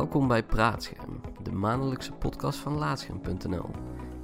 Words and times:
Welkom 0.00 0.28
bij 0.28 0.42
Praatscherm, 0.42 1.20
de 1.42 1.52
maandelijkse 1.52 2.12
podcast 2.12 2.58
van 2.58 2.78
Laatscherm.nl. 2.78 3.70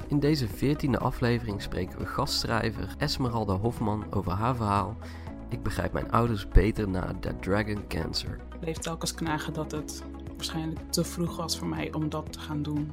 In 0.08 0.20
deze 0.20 0.48
veertiende 0.48 0.98
aflevering 0.98 1.62
spreken 1.62 1.98
we 1.98 2.06
gastschrijver 2.06 2.94
Esmeralda 2.98 3.54
Hofman 3.54 4.04
over 4.10 4.32
haar 4.32 4.56
verhaal 4.56 4.96
Ik 5.48 5.62
begrijp 5.62 5.92
mijn 5.92 6.10
ouders 6.10 6.48
beter 6.48 6.88
na 6.88 7.12
Dead 7.20 7.42
Dragon 7.42 7.86
Cancer. 7.88 8.40
bleef 8.60 8.76
telkens 8.76 9.14
knagen 9.14 9.52
dat 9.52 9.70
het 9.70 10.02
waarschijnlijk 10.28 10.80
te 10.92 11.04
vroeg 11.04 11.36
was 11.36 11.58
voor 11.58 11.68
mij 11.68 11.92
om 11.92 12.08
dat 12.08 12.32
te 12.32 12.38
gaan 12.38 12.62
doen. 12.62 12.92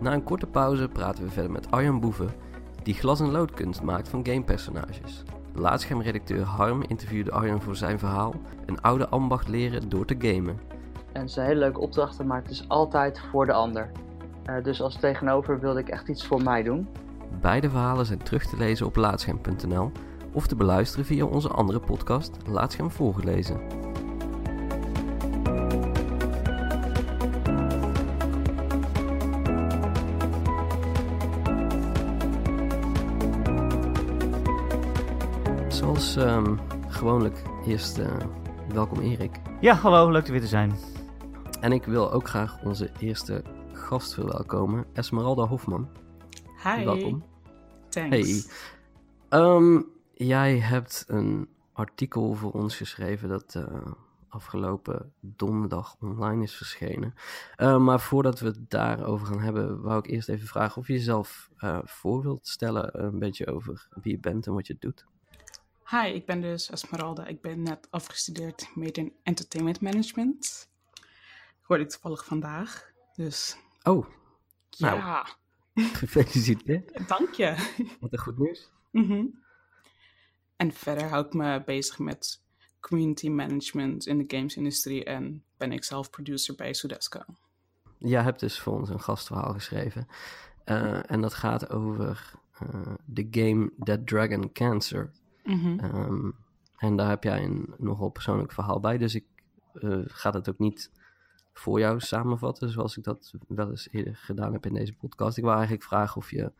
Na 0.00 0.12
een 0.12 0.24
korte 0.24 0.46
pauze 0.46 0.88
praten 0.88 1.24
we 1.24 1.30
verder 1.30 1.52
met 1.52 1.70
Arjan 1.70 2.00
Boeven, 2.00 2.34
die 2.82 2.94
glas- 2.94 3.20
en 3.20 3.30
loodkunst 3.30 3.82
maakt 3.82 4.08
van 4.08 4.26
gamepersonages. 4.26 5.22
Laatschermredacteur 5.54 6.44
Harm 6.44 6.82
interviewde 6.82 7.32
Arjan 7.32 7.62
voor 7.62 7.76
zijn 7.76 7.98
verhaal, 7.98 8.34
een 8.66 8.80
oude 8.80 9.08
ambacht 9.08 9.48
leren 9.48 9.88
door 9.88 10.04
te 10.04 10.16
gamen. 10.18 10.76
En 11.12 11.28
zijn 11.28 11.46
hele 11.46 11.60
leuke 11.60 11.80
opdrachten 11.80 12.26
maakt 12.26 12.48
dus 12.48 12.68
altijd 12.68 13.20
voor 13.30 13.46
de 13.46 13.52
ander. 13.52 13.90
Eh, 14.44 14.54
dus 14.62 14.80
als 14.80 14.96
tegenover 14.96 15.60
wilde 15.60 15.80
ik 15.80 15.88
echt 15.88 16.08
iets 16.08 16.26
voor 16.26 16.42
mij 16.42 16.62
doen. 16.62 16.88
Beide 17.40 17.70
verhalen 17.70 18.06
zijn 18.06 18.22
terug 18.22 18.46
te 18.46 18.56
lezen 18.56 18.86
op 18.86 18.96
laatscherm.nl 18.96 19.92
of 20.32 20.46
te 20.46 20.56
beluisteren 20.56 21.04
via 21.04 21.24
onze 21.24 21.48
andere 21.48 21.80
podcast 21.80 22.36
Laatscherm 22.46 22.90
voorgelezen. 22.90 23.60
Zoals 35.68 36.16
ehm, 36.16 36.56
gewoonlijk 36.88 37.42
eerst 37.66 37.98
eh, 37.98 38.06
welkom 38.72 39.00
Erik. 39.00 39.40
Ja, 39.60 39.74
hallo, 39.74 40.10
leuk 40.10 40.26
er 40.26 40.32
weer 40.32 40.40
te 40.40 40.46
zijn. 40.46 40.72
En 41.60 41.72
ik 41.72 41.84
wil 41.84 42.12
ook 42.12 42.28
graag 42.28 42.62
onze 42.62 42.90
eerste 42.98 43.42
gast 43.72 44.14
verwelkomen, 44.14 44.86
Esmeralda 44.92 45.46
Hofman. 45.46 45.88
Hi. 46.62 46.84
Welkom. 46.84 47.24
Thanks. 47.88 48.16
Hey. 48.16 48.44
Ehm, 49.40 49.82
jij 50.14 50.58
hebt 50.58 51.04
een 51.06 51.48
artikel 51.72 52.34
voor 52.34 52.52
ons 52.52 52.76
geschreven 52.76 53.28
dat 53.28 53.54
eh, 53.54 53.86
afgelopen 54.28 55.12
donderdag 55.20 55.96
online 56.00 56.42
is 56.42 56.54
verschenen. 56.54 57.14
Eh, 57.56 57.78
maar 57.78 58.00
voordat 58.00 58.40
we 58.40 58.46
het 58.46 58.70
daarover 58.70 59.26
gaan 59.26 59.40
hebben, 59.40 59.80
wou 59.80 59.98
ik 59.98 60.06
eerst 60.06 60.28
even 60.28 60.46
vragen 60.46 60.80
of 60.80 60.86
je 60.86 60.92
jezelf 60.92 61.50
eh, 61.56 61.78
voor 61.84 62.22
wilt 62.22 62.48
stellen. 62.48 63.04
Een 63.04 63.18
beetje 63.18 63.46
over 63.46 63.88
wie 64.02 64.12
je 64.12 64.20
bent 64.20 64.46
en 64.46 64.54
wat 64.54 64.66
je 64.66 64.76
doet. 64.78 65.06
Hi, 65.90 66.06
ik 66.06 66.26
ben 66.26 66.40
dus 66.40 66.70
Esmeralda. 66.70 67.26
Ik 67.26 67.40
ben 67.40 67.62
net 67.62 67.86
afgestudeerd 67.90 68.70
Media 68.74 69.02
en 69.02 69.12
Entertainment 69.22 69.80
Management. 69.80 70.68
Hoorde 71.68 71.82
ik 71.84 71.90
toevallig 71.90 72.24
vandaag. 72.24 72.92
Dus 73.14 73.56
Oh, 73.82 74.06
Nou. 74.78 74.96
ja, 74.96 75.26
gefeliciteerd. 76.00 77.08
dank 77.08 77.32
je. 77.32 77.74
Wat 78.00 78.12
een 78.12 78.18
goed 78.18 78.38
nieuws. 78.38 78.70
Mhm. 78.90 79.24
En 80.56 80.72
verder 80.72 81.08
hou 81.08 81.26
ik 81.26 81.32
me 81.32 81.62
bezig 81.64 81.98
met 81.98 82.42
community 82.80 83.28
management 83.28 84.06
in 84.06 84.18
de 84.18 84.36
gamesindustrie 84.36 85.04
en 85.04 85.44
ben 85.56 85.72
ik 85.72 85.84
zelf 85.84 86.10
producer 86.10 86.54
bij 86.54 86.72
Sudesco. 86.74 87.20
Jij 87.98 88.22
hebt 88.22 88.40
dus 88.40 88.60
voor 88.60 88.72
ons 88.78 88.88
een 88.88 89.00
gastverhaal 89.00 89.52
geschreven. 89.52 90.06
Eh, 90.64 91.10
en 91.10 91.20
dat 91.20 91.34
gaat 91.34 91.70
over 91.70 92.32
eh, 92.52 92.94
de 93.04 93.28
game 93.30 93.72
Dead 93.76 94.06
Dragon 94.06 94.52
Cancer. 94.52 95.10
Mhm. 95.44 95.78
Ehm, 95.78 96.30
en 96.76 96.96
daar 96.96 97.08
heb 97.08 97.22
jij 97.24 97.42
een 97.44 97.74
nogal 97.78 98.08
persoonlijk 98.08 98.52
verhaal 98.52 98.80
bij. 98.80 98.98
Dus 98.98 99.14
ik 99.14 99.24
eh, 99.72 99.98
ga 100.06 100.30
dat 100.30 100.48
ook 100.48 100.58
niet 100.58 100.90
voor 101.58 101.78
jou 101.78 102.00
samenvatten, 102.00 102.70
zoals 102.70 102.96
ik 102.96 103.04
dat 103.04 103.32
wel 103.48 103.70
eens 103.70 103.88
eerder 103.90 104.16
gedaan 104.16 104.52
heb 104.52 104.66
in 104.66 104.74
deze 104.74 104.92
podcast. 104.92 105.36
Ik 105.36 105.42
wil 105.44 105.52
eigenlijk 105.52 105.82
vragen 105.82 106.16
of 106.16 106.30
je 106.30 106.52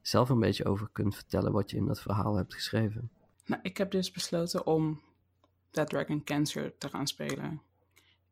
zelf 0.00 0.28
een 0.28 0.40
beetje 0.40 0.64
over 0.64 0.88
kunt 0.92 1.14
vertellen 1.14 1.52
wat 1.52 1.70
je 1.70 1.76
in 1.76 1.86
dat 1.86 2.00
verhaal 2.00 2.36
hebt 2.36 2.54
geschreven. 2.54 3.10
Nou, 3.46 3.62
ik 3.62 3.76
heb 3.76 3.90
dus 3.90 4.10
besloten 4.10 4.66
om 4.66 5.00
Dead 5.70 5.88
Dragon 5.88 6.24
Cancer 6.24 6.78
te 6.78 6.88
gaan 6.88 7.06
spelen. 7.06 7.62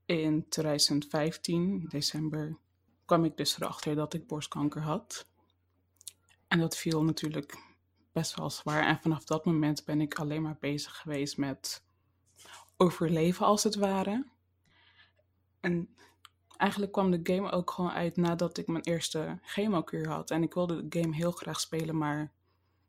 In 0.05 0.49
2015, 0.49 1.85
december, 1.89 2.57
kwam 3.05 3.25
ik 3.25 3.37
dus 3.37 3.57
erachter 3.57 3.95
dat 3.95 4.15
ik 4.15 4.27
borstkanker 4.27 4.83
had. 4.83 5.27
En 6.49 6.59
dat 6.59 6.77
viel 6.77 7.05
natuurlijk 7.05 7.57
best 8.13 8.35
wel 8.35 8.51
zwaar. 8.51 8.87
En 8.87 8.99
vanaf 9.01 9.25
dat 9.25 9.45
moment 9.45 9.85
ben 9.85 10.01
ik 10.01 10.19
alleen 10.19 10.43
maar 10.43 10.57
bezig 10.61 10.97
geweest 10.97 11.37
met 11.37 11.83
overleven, 12.77 13.47
als 13.47 13.63
het 13.63 13.75
ware. 13.75 14.32
En 15.63 15.89
eigenlijk 16.57 16.93
kwam 16.93 17.11
de 17.11 17.21
game 17.23 17.51
ook 17.51 17.71
gewoon 17.71 17.91
uit 17.91 18.17
nadat 18.17 18.59
ik 18.59 18.67
mijn 18.67 18.85
eerste 18.85 19.39
chemokuur 19.43 20.09
had. 20.09 20.31
En 20.31 20.43
ik 20.43 20.55
wilde 20.55 20.89
de 20.89 21.01
game 21.01 21.15
heel 21.15 21.31
graag 21.31 21.61
spelen, 21.61 21.99
maar 21.99 22.33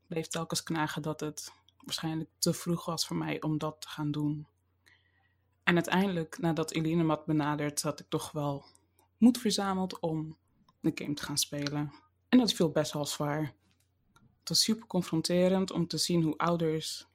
bleef 0.07 0.27
telkens 0.27 0.63
knagen 0.63 1.01
dat 1.01 1.19
het 1.19 1.53
waarschijnlijk 1.77 2.29
te 2.37 2.53
vroeg 2.53 2.85
was 2.85 3.05
voor 3.07 3.15
mij 3.15 3.41
om 3.41 3.57
dat 3.57 3.81
te 3.81 3.87
gaan 3.87 4.11
doen. 4.11 4.47
En 5.63 5.75
uiteindelijk, 5.75 6.37
nadat 6.39 6.71
Eline 6.71 7.03
me 7.03 7.09
had 7.09 7.25
benaderd, 7.25 7.81
had 7.81 7.99
ik 7.99 8.05
toch 8.09 8.31
wel 8.31 8.65
moed 9.17 9.37
verzameld 9.37 9.99
om 9.99 10.37
de 10.79 10.91
game 10.95 11.13
te 11.13 11.23
gaan 11.23 11.37
spelen. 11.37 11.93
En 12.29 12.37
dat 12.37 12.53
viel 12.53 12.69
best 12.69 12.93
wel 12.93 13.05
zwaar. 13.05 13.53
Het 14.39 14.49
was 14.49 14.63
super 14.63 14.87
confronterend 14.87 15.71
om 15.71 15.87
te 15.87 15.97
zien 15.97 16.23
hoe 16.23 16.37
ouders 16.37 17.07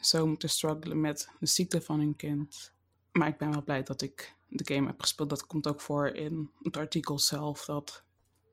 zo 0.00 0.26
moeten 0.26 0.48
struggelen 0.48 1.00
met 1.00 1.30
de 1.38 1.46
ziekte 1.46 1.80
van 1.80 1.98
hun 1.98 2.16
kind. 2.16 2.72
Maar 3.12 3.28
ik 3.28 3.38
ben 3.38 3.50
wel 3.50 3.62
blij 3.62 3.82
dat 3.82 4.02
ik 4.02 4.36
de 4.52 4.74
game 4.74 4.86
heb 4.86 5.00
gespeeld. 5.00 5.30
Dat 5.30 5.46
komt 5.46 5.68
ook 5.68 5.80
voor 5.80 6.06
in 6.06 6.50
het 6.62 6.76
artikel 6.76 7.18
zelf. 7.18 7.64
Dat, 7.64 8.04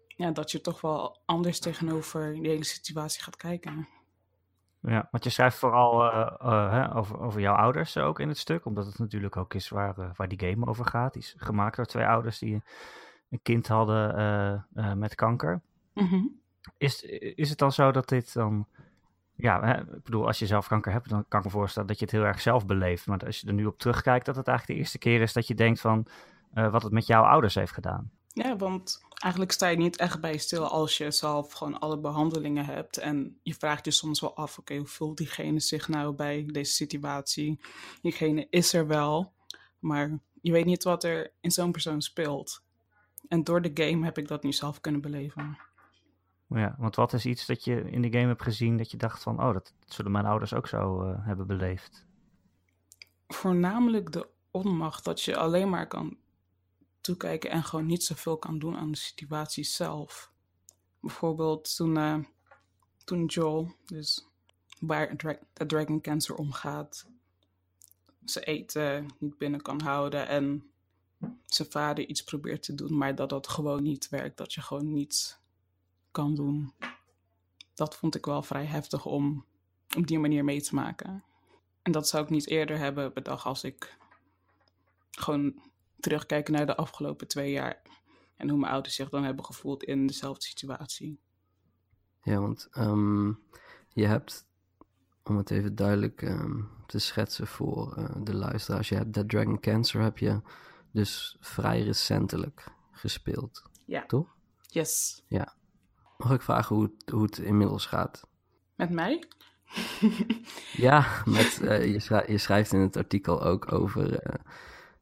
ja, 0.07 0.31
dat 0.31 0.51
je 0.51 0.61
toch 0.61 0.81
wel 0.81 1.21
anders 1.25 1.59
tegenover 1.59 2.33
de 2.33 2.47
hele 2.47 2.63
situatie 2.63 3.23
gaat 3.23 3.35
kijken. 3.35 3.87
Ja, 4.81 5.07
want 5.11 5.23
je 5.23 5.29
schrijft 5.29 5.57
vooral 5.57 6.11
eh, 6.11 6.35
eh, 6.39 6.71
hè, 6.71 6.95
over, 6.95 7.19
over 7.19 7.41
jouw 7.41 7.55
ouders 7.55 7.97
ook 7.97 8.19
in 8.19 8.27
het 8.27 8.37
stuk, 8.37 8.65
omdat 8.65 8.85
het 8.85 8.99
natuurlijk 8.99 9.37
ook 9.37 9.53
is 9.53 9.69
waar, 9.69 9.97
eh, 9.97 10.09
waar 10.15 10.27
die 10.27 10.39
game 10.39 10.65
over 10.65 10.85
gaat. 10.85 11.13
Die 11.13 11.21
is 11.21 11.35
gemaakt 11.37 11.75
door 11.75 11.85
twee 11.85 12.05
ouders 12.05 12.39
die 12.39 12.61
een 13.29 13.39
kind 13.41 13.67
hadden 13.67 14.65
met 14.95 15.15
kanker. 15.15 15.61
Mhm. 15.93 16.21
Is, 16.77 17.03
is 17.35 17.49
het 17.49 17.57
dan 17.57 17.71
zo 17.71 17.91
dat 17.91 18.09
dit 18.09 18.33
dan, 18.33 18.67
ja, 19.39 19.63
hè, 19.63 19.79
ik 19.95 20.03
bedoel, 20.03 20.27
als 20.27 20.39
je 20.39 20.45
zelf 20.45 20.67
kanker 20.67 20.91
hebt, 20.91 21.09
dan 21.09 21.25
kan 21.27 21.39
ik 21.39 21.45
me 21.45 21.51
voorstellen 21.51 21.87
dat 21.87 21.99
je 21.99 22.05
het 22.05 22.13
heel 22.13 22.23
erg 22.23 22.41
zelf 22.41 22.65
beleeft. 22.65 23.07
Maar 23.07 23.25
als 23.25 23.39
je 23.39 23.47
er 23.47 23.53
nu 23.53 23.65
op 23.65 23.79
terugkijkt, 23.79 24.25
dat 24.25 24.35
het 24.35 24.47
eigenlijk 24.47 24.77
de 24.77 24.83
eerste 24.83 24.97
keer 24.97 25.21
is 25.21 25.33
dat 25.33 25.47
je 25.47 25.55
denkt 25.55 25.79
van 25.79 26.07
eh, 26.53 26.71
wat 26.71 26.83
het 26.83 26.91
met 26.91 27.07
jouw 27.07 27.23
ouders 27.23 27.55
heeft 27.55 27.71
gedaan. 27.73 28.11
Ja, 28.27 28.55
want 28.55 29.05
eigenlijk 29.17 29.51
sta 29.51 29.67
je 29.67 29.77
niet 29.77 29.97
echt 29.97 30.21
bij 30.21 30.37
stil 30.37 30.67
als 30.67 30.97
je 30.97 31.11
zelf 31.11 31.51
gewoon 31.51 31.79
alle 31.79 31.99
behandelingen 31.99 32.65
hebt. 32.65 32.97
En 32.97 33.39
je 33.43 33.53
vraagt 33.53 33.85
je 33.85 33.91
soms 33.91 34.19
wel 34.19 34.35
af, 34.35 34.57
oké, 34.57 34.75
hoe 34.75 34.87
voelt 34.87 35.17
diegene 35.17 35.59
zich 35.59 35.87
nou 35.87 36.15
bij 36.15 36.45
deze 36.45 36.73
situatie? 36.73 37.59
Diegene 38.01 38.47
is 38.49 38.73
er 38.73 38.87
wel, 38.87 39.33
maar 39.79 40.19
je 40.41 40.51
weet 40.51 40.65
niet 40.65 40.83
wat 40.83 41.03
er 41.03 41.33
in 41.41 41.51
zo'n 41.51 41.71
persoon 41.71 42.01
speelt. 42.01 42.63
En 43.27 43.43
door 43.43 43.61
de 43.61 43.71
game 43.73 44.05
heb 44.05 44.17
ik 44.17 44.27
dat 44.27 44.43
nu 44.43 44.53
zelf 44.53 44.81
kunnen 44.81 45.01
beleven. 45.01 45.57
Ja, 46.49 46.75
want 46.77 46.95
wat 46.95 47.13
is 47.13 47.25
iets 47.25 47.45
dat 47.45 47.63
je 47.63 47.91
in 47.91 48.01
de 48.01 48.11
game 48.11 48.27
hebt 48.27 48.41
gezien 48.41 48.77
dat 48.77 48.91
je 48.91 48.97
dacht 48.97 49.23
van, 49.23 49.41
oh, 49.41 49.53
dat 49.53 49.73
zullen 49.85 50.11
mijn 50.11 50.25
ouders 50.25 50.53
ook 50.53 50.67
zo 50.67 51.01
eh, 51.01 51.25
hebben 51.25 51.47
beleefd? 51.47 52.05
Voornamelijk 53.27 54.11
de 54.11 54.27
onmacht, 54.51 55.03
dat 55.03 55.21
je 55.21 55.37
alleen 55.37 55.69
maar 55.69 55.87
kan 55.87 56.17
toekijken 57.01 57.49
en 57.49 57.63
gewoon 57.63 57.85
niet 57.85 58.03
zoveel 58.03 58.37
kan 58.37 58.59
doen 58.59 58.77
aan 58.77 58.91
de 58.91 58.97
situatie 58.97 59.63
zelf. 59.63 60.31
Bijvoorbeeld 60.99 61.75
toen, 61.75 61.97
eh, 61.97 62.17
toen 63.03 63.25
Joel, 63.25 63.75
dus 63.85 64.27
waar 64.79 65.17
de 65.53 65.65
Dragon 65.65 66.01
Cancer 66.01 66.35
omgaat, 66.35 67.07
zijn 68.25 68.45
eten 68.45 69.05
niet 69.19 69.37
binnen 69.37 69.61
kan 69.61 69.81
houden 69.81 70.27
en 70.27 70.71
zijn 71.45 71.71
vader 71.71 72.05
iets 72.05 72.23
probeert 72.23 72.63
te 72.63 72.75
doen, 72.75 72.97
maar 72.97 73.15
dat 73.15 73.29
dat 73.29 73.47
gewoon 73.47 73.83
niet 73.83 74.09
werkt, 74.09 74.37
dat 74.37 74.53
je 74.53 74.61
gewoon 74.61 74.93
niets 74.93 75.39
kan 76.11 76.35
doen. 76.35 76.73
Dat 77.73 77.95
vond 77.95 78.15
ik 78.15 78.25
wel 78.25 78.43
vrij 78.43 78.65
heftig 78.65 79.05
om 79.05 79.45
op 79.97 80.07
die 80.07 80.19
manier 80.19 80.43
mee 80.43 80.61
te 80.61 80.75
maken. 80.75 81.23
En 81.81 81.91
dat 81.91 82.07
zou 82.07 82.23
ik 82.23 82.29
niet 82.29 82.47
eerder 82.47 82.77
hebben 82.77 83.13
bedacht 83.13 83.45
als 83.45 83.63
ik 83.63 83.97
gewoon 85.11 85.61
terugkijk 85.99 86.49
naar 86.49 86.65
de 86.65 86.75
afgelopen 86.75 87.27
twee 87.27 87.51
jaar. 87.51 87.81
En 88.35 88.49
hoe 88.49 88.59
mijn 88.59 88.71
ouders 88.71 88.95
zich 88.95 89.09
dan 89.09 89.23
hebben 89.23 89.45
gevoeld 89.45 89.83
in 89.83 90.07
dezelfde 90.07 90.45
situatie. 90.45 91.19
Ja, 92.23 92.39
want 92.39 92.67
ehm, 92.71 93.27
je 93.89 94.05
hebt, 94.05 94.45
om 95.23 95.37
het 95.37 95.51
even 95.51 95.75
duidelijk 95.75 96.21
ehm, 96.21 96.61
te 96.85 96.99
schetsen 96.99 97.47
voor 97.47 97.93
eh, 97.93 98.15
de 98.23 98.35
luisteraars, 98.35 98.89
je 98.89 98.95
hebt 98.95 99.13
Dead 99.13 99.29
Dragon 99.29 99.59
Cancer 99.59 100.01
heb 100.01 100.17
je 100.17 100.41
dus 100.91 101.37
vrij 101.39 101.81
recentelijk 101.83 102.67
gespeeld, 102.91 103.63
Ja. 103.85 104.05
toch? 104.05 104.35
Yes. 104.61 105.23
Mag 106.23 106.31
ik 106.31 106.41
vragen 106.41 106.75
hoe 106.75 106.83
het, 106.83 107.09
hoe 107.09 107.23
het 107.23 107.37
inmiddels 107.37 107.85
gaat? 107.85 108.27
Met 108.75 108.89
mij? 108.89 109.23
Ja, 110.71 111.23
met, 111.25 111.61
eh, 111.61 111.91
je, 111.91 111.99
schrij- 111.99 112.25
je 112.27 112.37
schrijft 112.37 112.73
in 112.73 112.79
het 112.79 112.97
artikel 112.97 113.43
ook 113.43 113.71
over 113.71 114.19
eh, 114.19 114.39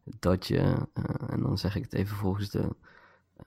dat 0.04 0.48
je, 0.48 0.58
eh, 0.94 1.30
en 1.30 1.42
dan 1.42 1.58
zeg 1.58 1.76
ik 1.76 1.84
het 1.84 1.94
even 1.94 2.16
volgens 2.18 2.50
de, 2.50 2.76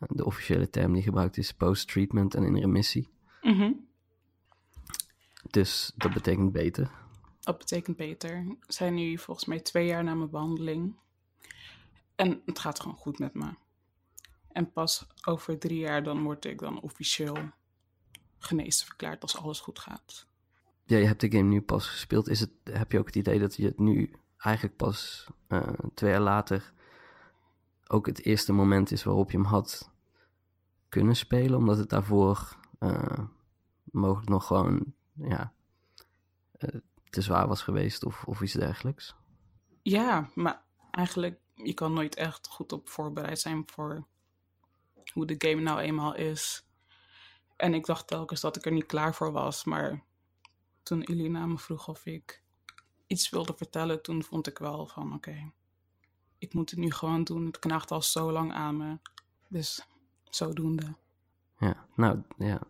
de 0.08 0.24
officiële 0.24 0.70
term 0.70 0.92
die 0.92 1.02
gebruikt 1.02 1.36
is, 1.36 1.52
post-treatment 1.52 2.34
en 2.34 2.42
in 2.44 2.56
remissie. 2.58 3.08
Mhm. 3.42 3.72
Dus 5.50 5.92
dat 5.96 6.12
betekent 6.12 6.52
beter. 6.52 6.90
Dat 7.40 7.58
betekent 7.58 7.96
beter. 7.96 8.44
We 8.66 8.72
zijn 8.72 8.94
nu 8.94 9.18
volgens 9.18 9.46
mij 9.46 9.60
twee 9.60 9.86
jaar 9.86 10.04
na 10.04 10.14
mijn 10.14 10.30
behandeling. 10.30 10.94
En 12.14 12.42
het 12.44 12.58
gaat 12.58 12.80
gewoon 12.80 12.96
goed 12.96 13.18
met 13.18 13.34
me. 13.34 13.54
En 14.52 14.72
pas 14.72 15.06
over 15.24 15.58
drie 15.58 15.78
jaar 15.78 16.02
dan 16.02 16.22
word 16.22 16.44
ik 16.44 16.58
dan 16.58 16.80
officieel 16.80 17.36
genezen 18.44 18.86
verklaard 18.86 19.22
als 19.22 19.36
alles 19.36 19.60
goed 19.60 19.78
gaat. 19.78 20.26
Ja, 20.84 20.96
je 20.96 21.06
hebt 21.06 21.20
de 21.20 21.30
game 21.30 21.48
nu 21.48 21.62
pas 21.62 21.86
gespeeld. 21.88 22.28
Is 22.28 22.40
het, 22.40 22.50
heb 22.64 22.92
je 22.92 22.98
ook 22.98 23.06
het 23.06 23.16
idee 23.16 23.38
dat 23.38 23.56
je 23.56 23.64
het 23.64 23.78
nu 23.78 24.14
eigenlijk 24.36 24.76
pas 24.76 25.26
eh, 25.46 25.68
twee 25.94 26.10
jaar 26.10 26.20
later 26.20 26.72
ook 27.86 28.06
het 28.06 28.24
eerste 28.24 28.52
moment 28.52 28.90
is 28.90 29.04
waarop 29.04 29.30
je 29.30 29.36
hem 29.36 29.46
had 29.46 29.90
kunnen 30.88 31.16
spelen? 31.16 31.58
Omdat 31.58 31.78
het 31.78 31.88
daarvoor 31.88 32.56
eh, 32.78 33.18
mogelijk 33.84 34.28
nog 34.28 34.46
gewoon 34.46 34.94
ja, 35.12 35.52
eh, 36.52 36.80
te 37.10 37.20
zwaar 37.20 37.48
was 37.48 37.62
geweest 37.62 38.04
of, 38.04 38.24
of 38.24 38.40
iets 38.40 38.52
dergelijks? 38.52 39.14
Ja, 39.82 40.30
maar 40.34 40.62
eigenlijk, 40.90 41.40
je 41.54 41.74
kan 41.74 41.92
nooit 41.92 42.14
echt 42.14 42.46
goed 42.46 42.72
op 42.72 42.88
voorbereid 42.88 43.40
zijn 43.40 43.62
voor 43.66 44.06
hoe 45.12 45.26
de 45.26 45.48
game 45.48 45.60
nou 45.60 45.80
eenmaal 45.80 46.14
is. 46.14 46.64
En 47.60 47.74
ik 47.74 47.86
dacht 47.86 48.06
telkens 48.06 48.40
dat 48.40 48.56
ik 48.56 48.64
er 48.64 48.72
niet 48.72 48.86
klaar 48.86 49.14
voor 49.14 49.32
was, 49.32 49.64
maar 49.64 50.02
toen 50.82 51.02
Elina 51.02 51.46
me 51.46 51.58
vroeg 51.58 51.88
of 51.88 52.06
ik 52.06 52.42
iets 53.06 53.30
wilde 53.30 53.54
vertellen, 53.56 54.02
toen 54.02 54.22
vond 54.22 54.46
ik 54.46 54.58
wel 54.58 54.86
van 54.86 55.14
oké, 55.14 55.52
ik 56.38 56.54
moet 56.54 56.70
het 56.70 56.78
nu 56.78 56.90
gewoon 56.90 57.24
doen. 57.24 57.46
Het 57.46 57.58
knaagt 57.58 57.90
al 57.90 58.02
zo 58.02 58.32
lang 58.32 58.52
aan 58.52 58.76
me. 58.76 58.98
Dus 59.48 59.86
zodoende. 60.24 60.94
Ja, 61.58 61.86
nou 61.94 62.22
ja, 62.38 62.60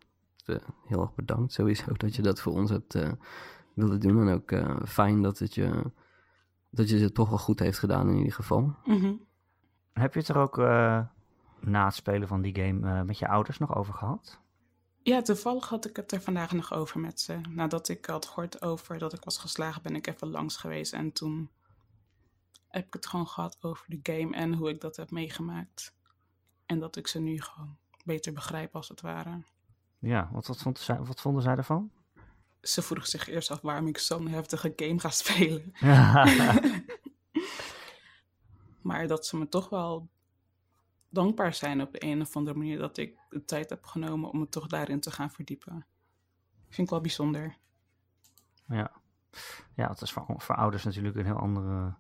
eh, 0.45 0.57
heel 0.87 1.01
erg 1.01 1.15
bedankt 1.15 1.53
sowieso 1.53 1.93
dat 1.93 2.15
je 2.15 2.23
dat 2.23 2.41
voor 2.41 2.53
ons 2.53 2.71
hebt 2.71 2.95
eh, 2.95 3.13
willen 3.75 4.01
doen. 4.01 4.29
En 4.29 4.35
ook 4.35 4.51
eh, 4.51 4.77
fijn 4.87 5.23
dat, 5.23 5.39
het 5.39 5.55
je, 5.55 5.93
dat 6.71 6.89
je 6.89 6.99
het 6.99 7.15
toch 7.15 7.29
wel 7.29 7.39
goed 7.39 7.59
heeft 7.59 7.79
gedaan 7.79 8.09
in 8.09 8.17
ieder 8.17 8.33
geval. 8.33 8.75
Mhm. 8.85 9.13
Heb 9.93 10.13
je 10.13 10.19
het 10.21 10.29
er 10.29 10.37
ook 10.37 10.59
eh, 10.59 11.01
na 11.61 11.85
het 11.85 11.95
spelen 11.95 12.29
van 12.29 12.43
die 12.43 12.55
game 12.55 12.91
eh, 12.91 13.03
met 13.03 13.19
je 13.19 13.29
ouders 13.29 13.59
nog 13.59 13.75
over 13.75 13.95
gehad? 13.95 14.41
Ja, 15.03 15.23
toevallig 15.23 15.69
had 15.69 15.85
ik 15.85 15.97
het 15.97 16.13
er 16.13 16.21
vandaag 16.21 16.53
nog 16.53 16.73
over 16.73 17.01
met 17.01 17.21
ze. 17.21 17.41
Nadat 17.49 17.89
ik 17.89 18.07
had 18.07 18.27
gehoord 18.27 18.63
over 18.63 18.99
dat 18.99 19.13
ik 19.13 19.25
was 19.25 19.39
geslagen, 19.39 19.83
ben 19.83 19.97
ik 19.97 20.07
even 20.07 20.31
langs 20.31 20.57
geweest. 20.57 20.93
En 20.93 21.13
toen 21.13 21.51
heb 22.69 22.87
ik 22.87 22.93
het 22.93 23.07
gewoon 23.07 23.27
gehad 23.27 23.57
over 23.61 23.85
de 23.89 24.01
game 24.03 24.37
en 24.37 24.55
hoe 24.55 24.69
ik 24.69 24.81
dat 24.81 24.97
heb 24.97 25.11
meegemaakt. 25.11 25.95
En 26.67 26.79
dat 26.79 26.97
ik 26.97 27.07
ze 27.07 27.19
nu 27.19 27.41
gewoon 27.41 27.77
beter 28.05 28.33
begrijp, 28.33 28.77
als 28.77 28.89
het 28.89 29.01
ware. 29.01 29.43
Ja, 29.99 30.29
wat, 30.33 30.47
wat, 30.47 30.59
vond 30.59 30.79
zij, 30.79 30.99
wat 30.99 31.21
vonden 31.21 31.43
zij 31.43 31.57
ervan? 31.57 31.91
Ze 32.61 32.83
vroeg 32.83 33.07
zich 33.07 33.29
eerst 33.29 33.51
af 33.51 33.61
waarom 33.61 33.87
ik 33.87 33.99
zo'n 33.99 34.29
heftige 34.29 34.73
game 34.77 35.01
ga 35.01 35.11
spelen. 35.25 35.73
Maar 38.83 39.07
dat 39.07 39.27
ze 39.27 39.37
me 39.37 39.49
toch 39.49 39.69
wel 39.69 40.09
dankbaar 41.11 41.55
zijn 41.55 41.81
op 41.81 41.93
de 41.93 42.05
een 42.05 42.21
of 42.21 42.37
andere 42.37 42.59
manier 42.59 42.79
dat 42.79 42.97
ik 42.97 43.19
de 43.29 43.45
tijd 43.45 43.71
heb 43.71 43.85
genomen 43.85 44.31
om 44.31 44.39
me 44.39 44.49
toch 44.49 44.67
daarin 44.67 45.01
te 45.01 45.11
gaan 45.11 45.31
verdiepen. 45.31 45.87
Vind 46.69 46.87
ik 46.87 46.91
wel 46.91 47.01
bijzonder. 47.01 47.57
Ja, 48.69 48.93
ja 49.75 49.89
het 49.89 50.01
is 50.01 50.13
voor, 50.13 50.35
voor 50.37 50.55
ouders 50.57 50.85
natuurlijk 50.85 51.17
een 51.17 51.25
heel 51.25 51.39
andere 51.39 51.95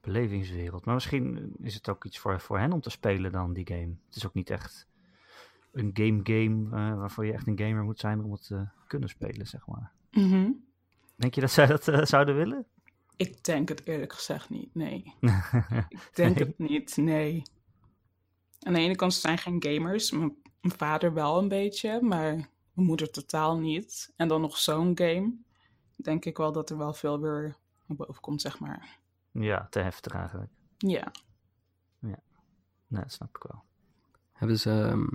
belevingswereld. 0.00 0.84
Maar 0.84 0.94
misschien 0.94 1.54
is 1.60 1.74
het 1.74 1.88
ook 1.88 2.04
iets 2.04 2.18
voor, 2.18 2.40
voor 2.40 2.58
hen 2.58 2.72
om 2.72 2.80
te 2.80 2.90
spelen 2.90 3.32
dan, 3.32 3.52
die 3.52 3.66
game. 3.66 3.96
Het 4.06 4.16
is 4.16 4.26
ook 4.26 4.34
niet 4.34 4.50
echt 4.50 4.86
een 5.72 5.90
game-game 5.92 6.76
eh, 6.76 6.98
waarvoor 6.98 7.26
je 7.26 7.32
echt 7.32 7.46
een 7.46 7.58
gamer 7.58 7.84
moet 7.84 7.98
zijn 7.98 8.24
om 8.24 8.32
het 8.32 8.46
te 8.46 8.68
kunnen 8.86 9.08
spelen, 9.08 9.46
zeg 9.46 9.66
maar. 9.66 9.92
Mhm. 10.10 10.50
Denk 11.16 11.34
je 11.34 11.40
dat 11.40 11.50
zij 11.50 11.66
dat 11.66 11.88
eh, 11.88 12.04
zouden 12.04 12.36
willen? 12.36 12.66
Ik 13.16 13.44
denk 13.44 13.68
het 13.68 13.86
eerlijk 13.86 14.12
gezegd 14.12 14.50
niet, 14.50 14.74
nee. 14.74 15.14
Ik 15.88 16.10
denk 16.14 16.36
Nee? 16.36 16.46
het 16.46 16.58
niet, 16.58 16.96
nee. 16.96 17.42
Aan 18.60 18.72
de 18.72 18.78
ene 18.78 18.96
kant 18.96 19.14
zijn 19.14 19.38
geen 19.38 19.62
gamers. 19.62 20.10
Mijn, 20.10 20.36
mijn 20.60 20.78
vader 20.78 21.12
wel 21.12 21.38
een 21.38 21.48
beetje, 21.48 22.02
maar 22.02 22.34
mijn 22.72 22.86
moeder 22.86 23.10
totaal 23.10 23.58
niet. 23.58 24.12
En 24.16 24.28
dan 24.28 24.40
nog 24.40 24.56
zo'n 24.56 24.98
game. 24.98 25.36
Denk 25.96 26.24
ik 26.24 26.36
wel 26.36 26.52
dat 26.52 26.70
er 26.70 26.78
wel 26.78 26.92
veel 26.92 27.20
weer 27.20 27.56
naar 27.86 27.96
boven 27.96 28.20
komt, 28.20 28.40
zeg 28.40 28.58
maar. 28.58 28.98
Ja, 29.30 29.66
te 29.70 29.78
heftig 29.78 30.12
eigenlijk. 30.12 30.50
Ja. 30.76 31.12
Nee, 32.88 33.02
dat 33.02 33.12
snap 33.12 33.36
ik 33.36 33.42
wel. 33.42 33.62
Hebben 34.32 34.58
ze 34.58 34.70
ehm, 34.70 35.06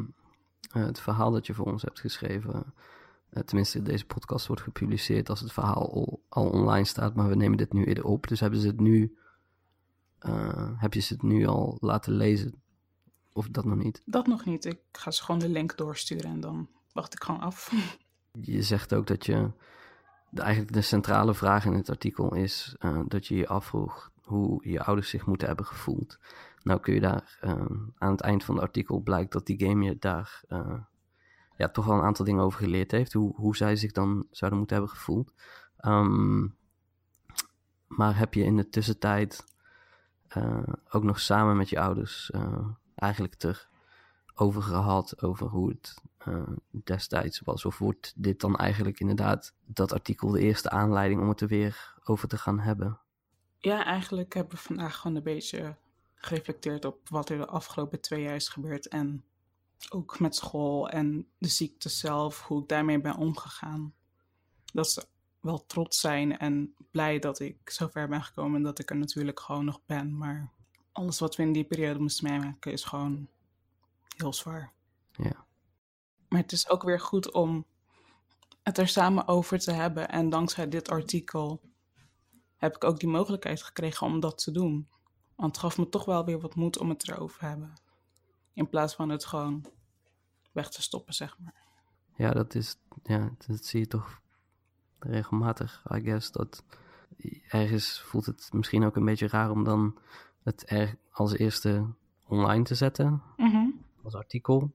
eh, 0.71 0.85
het 0.85 0.99
verhaal 0.99 1.31
dat 1.31 1.45
je 1.45 1.53
voor 1.53 1.65
ons 1.65 1.81
hebt 1.81 1.99
geschreven, 1.99 2.73
eh, 3.29 3.43
tenminste 3.43 3.81
deze 3.81 4.05
podcast 4.05 4.47
wordt 4.47 4.61
gepubliceerd 4.61 5.29
als 5.29 5.39
het 5.39 5.51
verhaal 5.51 5.91
al, 5.93 6.23
al 6.29 6.49
online 6.49 6.85
staat, 6.85 7.15
maar 7.15 7.29
we 7.29 7.35
nemen 7.35 7.57
dit 7.57 7.73
nu 7.73 7.85
eerder 7.85 8.05
op. 8.05 8.27
Dus 8.27 8.39
hebben 8.39 8.59
ze 8.59 8.67
het 8.67 8.79
nu, 8.79 9.17
eh, 10.19 10.69
heb 10.75 10.93
je 10.93 10.99
ze 10.99 11.13
het 11.13 11.23
nu 11.23 11.45
al 11.45 11.77
laten 11.79 12.13
lezen? 12.13 12.62
Of 13.33 13.47
dat 13.47 13.65
nog 13.65 13.77
niet? 13.77 14.01
Dat 14.05 14.27
nog 14.27 14.45
niet. 14.45 14.65
Ik 14.65 14.79
ga 14.91 15.11
ze 15.11 15.23
gewoon 15.23 15.39
de 15.39 15.49
link 15.49 15.77
doorsturen 15.77 16.29
en 16.29 16.39
dan 16.39 16.69
wacht 16.91 17.13
ik 17.13 17.23
gewoon 17.23 17.41
af. 17.41 17.71
Je 18.41 18.63
zegt 18.63 18.93
ook 18.93 19.07
dat 19.07 19.25
je, 19.25 19.51
de, 20.29 20.41
eigenlijk 20.41 20.73
de 20.73 20.81
centrale 20.81 21.33
vraag 21.33 21.65
in 21.65 21.73
het 21.73 21.89
artikel 21.89 22.35
is 22.35 22.75
eh, 22.79 22.99
dat 23.07 23.27
je 23.27 23.35
je 23.35 23.47
afvroeg 23.47 24.11
hoe 24.21 24.69
je 24.69 24.83
ouders 24.83 25.09
zich 25.09 25.25
moeten 25.25 25.47
hebben 25.47 25.65
gevoeld. 25.65 26.19
Nou 26.63 26.79
kun 26.79 26.93
je 26.93 26.99
daar 26.99 27.37
eh, 27.41 27.65
aan 27.97 28.11
het 28.11 28.21
eind 28.21 28.43
van 28.43 28.55
het 28.55 28.63
artikel 28.63 28.99
blijkt 28.99 29.31
dat 29.31 29.45
die 29.45 29.67
game 29.67 29.85
je 29.85 29.97
daar 29.99 30.43
eh, 30.47 30.79
ja, 31.57 31.69
toch 31.69 31.85
wel 31.85 31.97
een 31.97 32.03
aantal 32.03 32.25
dingen 32.25 32.43
over 32.43 32.59
geleerd 32.59 32.91
heeft. 32.91 33.13
Hoe, 33.13 33.35
hoe 33.35 33.55
zij 33.55 33.75
zich 33.75 33.91
dan 33.91 34.27
zouden 34.31 34.59
moeten 34.59 34.77
hebben 34.77 34.95
gevoeld. 34.95 35.33
Ehm, 35.77 36.47
maar 37.87 38.17
heb 38.17 38.33
je 38.33 38.43
in 38.43 38.55
de 38.55 38.69
tussentijd 38.69 39.51
ook 40.89 41.03
nog 41.03 41.19
samen 41.19 41.57
met 41.57 41.69
je 41.69 41.79
ouders 41.79 42.31
eigenlijk 43.03 43.43
er 43.43 43.67
over 44.35 44.61
gehad, 44.61 45.21
over 45.21 45.47
hoe 45.47 45.69
het 45.69 45.95
eh, 46.17 46.43
destijds 46.69 47.39
was? 47.39 47.65
Of 47.65 47.77
wordt 47.77 48.13
dit 48.15 48.39
dan 48.39 48.55
eigenlijk 48.55 48.99
inderdaad 48.99 49.53
dat 49.65 49.93
artikel 49.93 50.29
de 50.29 50.39
eerste 50.39 50.69
aanleiding 50.69 51.21
om 51.21 51.29
het 51.29 51.41
er 51.41 51.47
weer 51.47 51.93
over 52.03 52.27
te 52.27 52.37
gaan 52.37 52.59
hebben? 52.59 52.99
Ja, 53.57 53.85
eigenlijk 53.85 54.33
hebben 54.33 54.55
we 54.55 54.61
vandaag 54.61 54.95
gewoon 54.95 55.17
een 55.17 55.23
beetje 55.23 55.75
gereflecteerd 56.15 56.85
op 56.85 57.09
wat 57.09 57.29
er 57.29 57.37
de 57.37 57.47
afgelopen 57.47 58.01
twee 58.01 58.21
jaar 58.21 58.35
is 58.35 58.49
gebeurd. 58.49 58.87
En 58.87 59.23
ook 59.89 60.19
met 60.19 60.35
school 60.35 60.89
en 60.89 61.27
de 61.37 61.47
ziekte 61.47 61.89
zelf, 61.89 62.41
hoe 62.41 62.61
ik 62.61 62.67
daarmee 62.67 63.01
ben 63.01 63.15
omgegaan. 63.15 63.93
Dat 64.73 64.91
ze 64.91 65.05
wel 65.39 65.65
trots 65.65 65.99
zijn 65.99 66.37
en 66.37 66.75
blij 66.91 67.19
dat 67.19 67.39
ik 67.39 67.69
zo 67.69 67.87
ver 67.87 68.07
ben 68.07 68.23
gekomen 68.23 68.55
en 68.55 68.63
dat 68.63 68.79
ik 68.79 68.89
er 68.89 68.97
natuurlijk 68.97 69.39
gewoon 69.39 69.65
nog 69.65 69.79
ben. 69.85 70.17
Maar 70.17 70.51
alles 70.93 71.19
wat 71.19 71.35
we 71.35 71.43
in 71.43 71.53
die 71.53 71.63
periode 71.63 71.99
moesten 71.99 72.31
meemaken 72.31 72.71
is 72.71 72.83
gewoon 72.83 73.27
heel 74.17 74.33
zwaar. 74.33 74.73
Ja. 75.11 75.45
Maar 76.27 76.41
het 76.41 76.51
is 76.51 76.69
ook 76.69 76.83
weer 76.83 76.99
goed 76.99 77.31
om 77.31 77.65
het 78.63 78.77
er 78.77 78.87
samen 78.87 79.27
over 79.27 79.59
te 79.59 79.71
hebben. 79.71 80.09
En 80.09 80.29
dankzij 80.29 80.69
dit 80.69 80.89
artikel 80.89 81.61
heb 82.57 82.75
ik 82.75 82.83
ook 82.83 82.99
die 82.99 83.09
mogelijkheid 83.09 83.63
gekregen 83.63 84.07
om 84.07 84.19
dat 84.19 84.43
te 84.43 84.51
doen. 84.51 84.89
Want 85.35 85.51
het 85.51 85.65
gaf 85.65 85.77
me 85.77 85.89
toch 85.89 86.05
wel 86.05 86.25
weer 86.25 86.39
wat 86.39 86.55
moed 86.55 86.77
om 86.77 86.89
het 86.89 87.07
erover 87.07 87.39
te 87.39 87.45
hebben. 87.45 87.73
In 88.53 88.69
plaats 88.69 88.95
van 88.95 89.09
het 89.09 89.25
gewoon 89.25 89.65
weg 90.51 90.69
te 90.69 90.81
stoppen, 90.81 91.13
zeg 91.13 91.37
maar. 91.39 91.55
Ja, 92.15 92.31
dat 92.31 92.55
is, 92.55 92.75
ja, 93.03 93.31
dat 93.47 93.65
zie 93.65 93.79
je 93.79 93.87
toch 93.87 94.21
regelmatig, 94.99 95.85
I 95.95 96.01
guess. 96.01 96.31
Dat 96.31 96.63
ergens 97.47 98.01
voelt 98.01 98.25
het 98.25 98.49
misschien 98.53 98.83
ook 98.83 98.95
een 98.95 99.05
beetje 99.05 99.27
raar 99.27 99.51
om 99.51 99.63
dan 99.63 99.97
het 100.43 100.63
er 100.67 100.95
als 101.11 101.37
eerste 101.37 101.85
online 102.27 102.63
te 102.63 102.75
zetten, 102.75 103.21
als 104.03 104.15
artikel. 104.15 104.73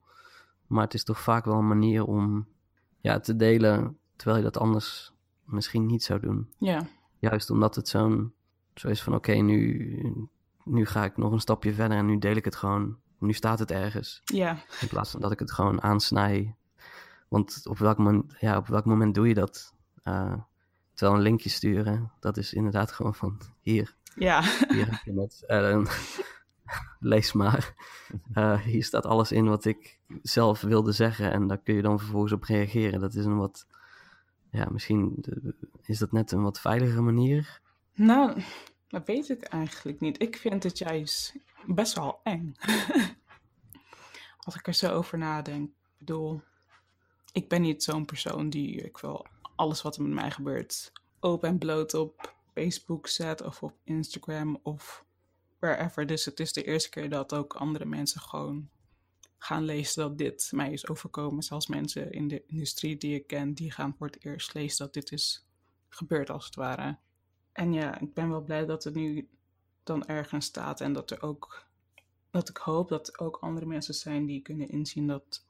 Maar 0.67 0.85
het 0.85 0.95
is 0.95 1.05
toch 1.05 1.21
vaak 1.21 1.45
wel 1.45 1.59
een 1.59 1.69
manier 1.69 2.05
om 2.05 2.47
ja, 3.01 3.21
te 3.21 3.37
delen, 3.37 3.99
terwijl 4.17 4.39
je 4.39 4.45
dat 4.45 4.59
anders 4.59 5.13
misschien 5.45 5.87
niet 5.87 6.03
zou 6.03 6.21
doen. 6.21 6.53
Ja, 6.59 6.87
Juist 7.19 7.51
omdat 7.51 7.75
het 7.75 7.89
zo'n, 7.89 8.33
zo 8.75 8.89
is 8.89 9.03
van 9.03 9.15
oké, 9.15 9.33
nu, 9.33 10.29
nu 10.65 10.87
ga 10.87 11.05
ik 11.05 11.17
nog 11.17 11.33
een 11.33 11.41
stapje 11.41 11.73
verder 11.75 11.97
en 11.99 12.07
nu 12.07 12.19
deel 12.19 12.37
ik 12.37 12.45
het 12.45 12.57
gewoon. 12.57 12.97
Nu 13.19 13.33
staat 13.33 13.59
het 13.59 13.71
ergens. 13.71 14.23
ja, 14.25 14.57
In 14.81 14.89
plaats 14.89 15.11
van 15.11 15.21
dat 15.21 15.33
ik 15.33 15.39
het 15.39 15.53
gewoon 15.53 15.83
aansnij. 15.83 16.55
Want 17.29 17.63
op 17.69 17.79
welk, 17.79 17.99
moment, 17.99 18.35
ja, 18.41 18.57
op 18.57 18.67
welk 18.67 18.85
moment 18.85 19.15
doe 19.15 19.29
je 19.29 19.35
dat? 19.35 19.75
Eh, 20.03 20.35
terwijl 20.95 21.17
een 21.19 21.25
linkje 21.25 21.49
sturen, 21.51 22.13
dat 22.21 22.37
is 22.37 22.53
inderdaad 22.55 22.93
gewoon 22.93 23.15
van 23.15 23.39
hier. 23.61 23.97
Ja. 24.19 24.43
Hier 24.69 24.91
heb 24.91 25.01
je 25.05 25.21
het. 25.21 25.45
Eh, 25.47 25.85
lees 27.01 27.33
maar. 27.33 27.75
Uh, 28.35 28.61
hier 28.61 28.85
staat 28.85 29.07
alles 29.07 29.33
in 29.33 29.49
wat 29.49 29.65
ik 29.65 29.99
zelf 30.23 30.61
wilde 30.61 30.93
zeggen 30.93 31.33
en 31.33 31.47
daar 31.47 31.59
kun 31.59 31.75
je 31.75 31.83
dan 31.83 31.99
vervolgens 31.99 32.33
op 32.33 32.43
reageren. 32.43 33.01
Dat 33.01 33.15
is 33.15 33.25
een 33.25 33.39
wat, 33.39 33.67
ja, 34.51 34.69
misschien 34.71 35.25
is 35.83 35.99
dat 35.99 36.13
net 36.13 36.33
een 36.33 36.43
wat 36.43 36.61
veiligere 36.61 37.01
manier. 37.01 37.61
Nou, 37.95 38.43
dat 38.89 39.07
weet 39.07 39.29
ik 39.29 39.43
eigenlijk 39.43 40.01
niet. 40.01 40.23
Ik 40.23 40.37
vind 40.37 40.63
het 40.63 40.79
juist 40.79 41.35
best 41.67 41.95
wel 41.95 42.21
eng. 42.23 42.55
Als 44.45 44.55
ik 44.55 44.67
er 44.67 44.75
zo 44.75 44.93
over 44.93 45.19
nadenk. 45.19 45.69
Ik 45.69 46.07
bedoel, 46.07 46.43
ik 47.33 47.49
ben 47.49 47.63
niet 47.63 47.83
zo'n 47.83 48.05
persoon 48.05 48.51
die, 48.51 48.83
ik 48.83 48.99
wil 48.99 49.27
alles 49.57 49.83
wat 49.83 49.97
er 49.97 50.03
met 50.03 50.13
mij 50.13 50.31
gebeurt 50.31 50.93
open 51.21 51.49
en 51.49 51.59
bloot 51.59 51.95
op 51.95 52.37
Facebook 52.59 53.07
zet 53.07 53.43
of 53.43 53.63
op 53.63 53.75
Instagram 53.85 54.59
of 54.63 55.05
wherever. 55.59 56.07
Dus 56.07 56.25
het 56.25 56.41
is 56.41 56.53
de 56.53 56.65
eerste 56.65 56.89
keer 56.89 57.11
dat 57.11 57.35
ook 57.35 57.55
andere 57.55 57.85
mensen 57.85 58.21
gewoon 58.21 58.69
gaan 59.39 59.65
lezen 59.65 60.03
dat 60.03 60.19
dit 60.19 60.51
mij 60.55 60.73
is 60.73 60.89
overkomen. 60.89 61.43
Zelfs 61.43 61.67
mensen 61.67 62.13
in 62.13 62.29
de 62.29 62.45
industrie 62.47 62.97
die 62.97 63.15
ik 63.15 63.27
ken, 63.27 63.55
die 63.55 63.71
gaan 63.71 63.95
voor 63.99 64.07
het 64.07 64.25
eerst 64.25 64.55
lezen 64.55 64.85
dat 64.85 64.95
dit 64.95 65.13
is 65.13 65.47
gebeurd 65.89 66.31
als 66.31 66.45
het 66.45 66.55
ware. 66.55 66.99
En 67.53 67.73
ja, 67.73 67.99
ik 68.01 68.15
ben 68.15 68.31
wel 68.31 68.43
blij 68.43 68.67
dat 68.67 68.85
het 68.85 68.95
nu 68.95 69.29
dan 69.83 70.07
ergens 70.07 70.47
staat 70.47 70.81
en 70.81 70.93
dat 70.93 71.11
er 71.11 71.23
ook, 71.23 71.67
dat 72.31 72.49
ik 72.49 72.57
hoop 72.57 72.89
dat 72.89 73.09
er 73.09 73.19
ook 73.19 73.37
andere 73.37 73.67
mensen 73.67 73.95
zijn 73.95 74.27
die 74.27 74.43
kunnen 74.43 74.69
inzien 74.69 75.07
dat 75.07 75.45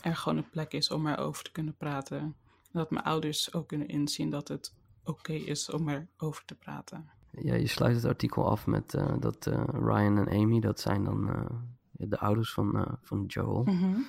er 0.00 0.16
gewoon 0.16 0.38
een 0.38 0.50
plek 0.50 0.72
is 0.72 0.90
om 0.90 1.06
erover 1.06 1.44
te 1.44 1.52
kunnen 1.52 1.76
praten. 1.76 2.18
En 2.18 2.36
dat 2.72 2.90
mijn 2.90 3.04
ouders 3.04 3.52
ook 3.52 3.68
kunnen 3.68 3.88
inzien 3.88 4.30
dat 4.30 4.48
het 4.48 4.74
oké 5.06 5.32
is 5.32 5.70
om 5.70 5.88
erover 5.88 6.44
te 6.44 6.54
praten. 6.54 7.10
Ja, 7.30 7.54
je 7.54 7.66
sluit 7.66 7.96
het 7.96 8.04
artikel 8.04 8.50
af 8.50 8.66
met 8.66 8.94
uh, 8.94 9.14
dat 9.18 9.46
uh, 9.46 9.64
Ryan 9.72 10.18
en 10.18 10.28
Amy, 10.28 10.60
dat 10.60 10.80
zijn 10.80 11.04
dan 11.04 11.28
uh, 11.28 11.44
de 11.92 12.18
ouders 12.18 12.52
van, 12.52 12.98
van 13.02 13.24
Joel. 13.26 13.64
Mm 13.64 13.78
-hmm. 13.78 14.06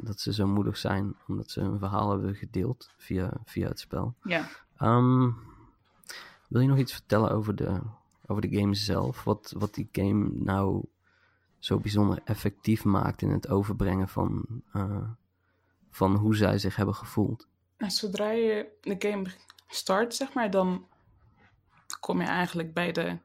dat 0.00 0.20
ze 0.20 0.32
zo 0.32 0.46
moedig 0.46 0.76
zijn 0.76 1.16
omdat 1.26 1.50
ze 1.50 1.60
hun 1.60 1.78
verhaal 1.78 2.10
hebben 2.10 2.34
gedeeld 2.34 2.90
via, 2.96 3.32
via 3.44 3.68
het 3.68 3.80
spel. 3.80 4.14
Ja. 4.22 4.48
Um, 4.80 5.36
wil 6.48 6.60
je 6.60 6.68
nog 6.68 6.78
iets 6.78 6.92
vertellen 6.92 7.30
over 7.30 7.54
de, 7.54 7.80
over 8.26 8.42
de 8.42 8.58
game 8.58 8.74
zelf? 8.74 9.24
Wat, 9.24 9.54
wat 9.58 9.74
die 9.74 9.88
game 9.92 10.30
nou 10.32 10.84
zo 11.58 11.78
bijzonder 11.78 12.20
effectief 12.24 12.84
maakt 12.84 13.22
in 13.22 13.30
het 13.30 13.48
overbrengen 13.48 14.08
van, 14.08 14.46
van 15.90 16.14
hoe 16.14 16.36
zij 16.36 16.58
zich 16.58 16.76
hebben 16.76 16.94
gevoeld? 16.94 17.48
Nou, 17.78 17.92
zodra 17.92 18.30
je 18.30 18.66
de 18.80 18.96
game 18.98 19.26
start, 19.74 20.14
zeg 20.14 20.32
maar, 20.32 20.50
dan 20.50 20.88
kom 22.00 22.20
je 22.20 22.26
eigenlijk 22.26 22.74
bij 22.74 22.92
de 22.92 23.18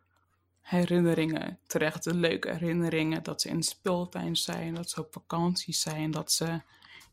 herinneringen 0.62 1.60
terecht. 1.68 2.04
De 2.04 2.14
leuke 2.14 2.50
herinneringen 2.50 3.24
dat 3.24 3.42
ze 3.42 3.50
in 3.50 3.64
speeltuin 3.64 4.36
zijn, 4.36 4.74
dat 4.74 4.90
ze 4.90 5.00
op 5.00 5.14
vakantie 5.14 5.74
zijn, 5.74 6.12
dat 6.12 6.32
ze 6.32 6.62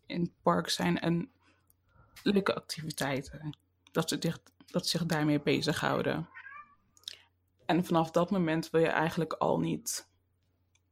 in 0.06 0.20
het 0.20 0.32
park 0.42 0.68
zijn 0.68 1.00
en 1.00 1.30
leuke 2.22 2.54
activiteiten. 2.54 3.58
Dat 3.92 4.08
ze, 4.08 4.16
zich, 4.20 4.38
dat 4.66 4.88
zich 4.88 5.06
daarmee 5.06 5.40
bezighouden. 5.40 6.28
En 7.66 7.84
vanaf 7.84 8.10
dat 8.10 8.30
moment 8.30 8.70
wil 8.70 8.80
je 8.80 8.86
eigenlijk 8.86 9.32
al 9.32 9.58
niet 9.58 10.08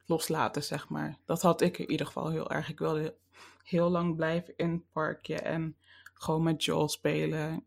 loslaten, 0.06 0.62
zeg 0.62 0.88
maar. 0.88 1.18
Dat 1.24 1.42
had 1.42 1.60
ik 1.60 1.78
in 1.78 1.90
ieder 1.90 2.06
geval 2.06 2.30
heel 2.30 2.50
erg. 2.50 2.68
Ik 2.68 2.78
wilde 2.78 3.16
heel 3.62 3.90
lang 3.90 4.16
blijven 4.16 4.56
in 4.56 4.70
het 4.70 4.92
parkje 4.92 5.36
en 5.36 5.76
gewoon 6.14 6.42
met 6.42 6.64
Joel 6.64 6.88
spelen. 6.88 7.66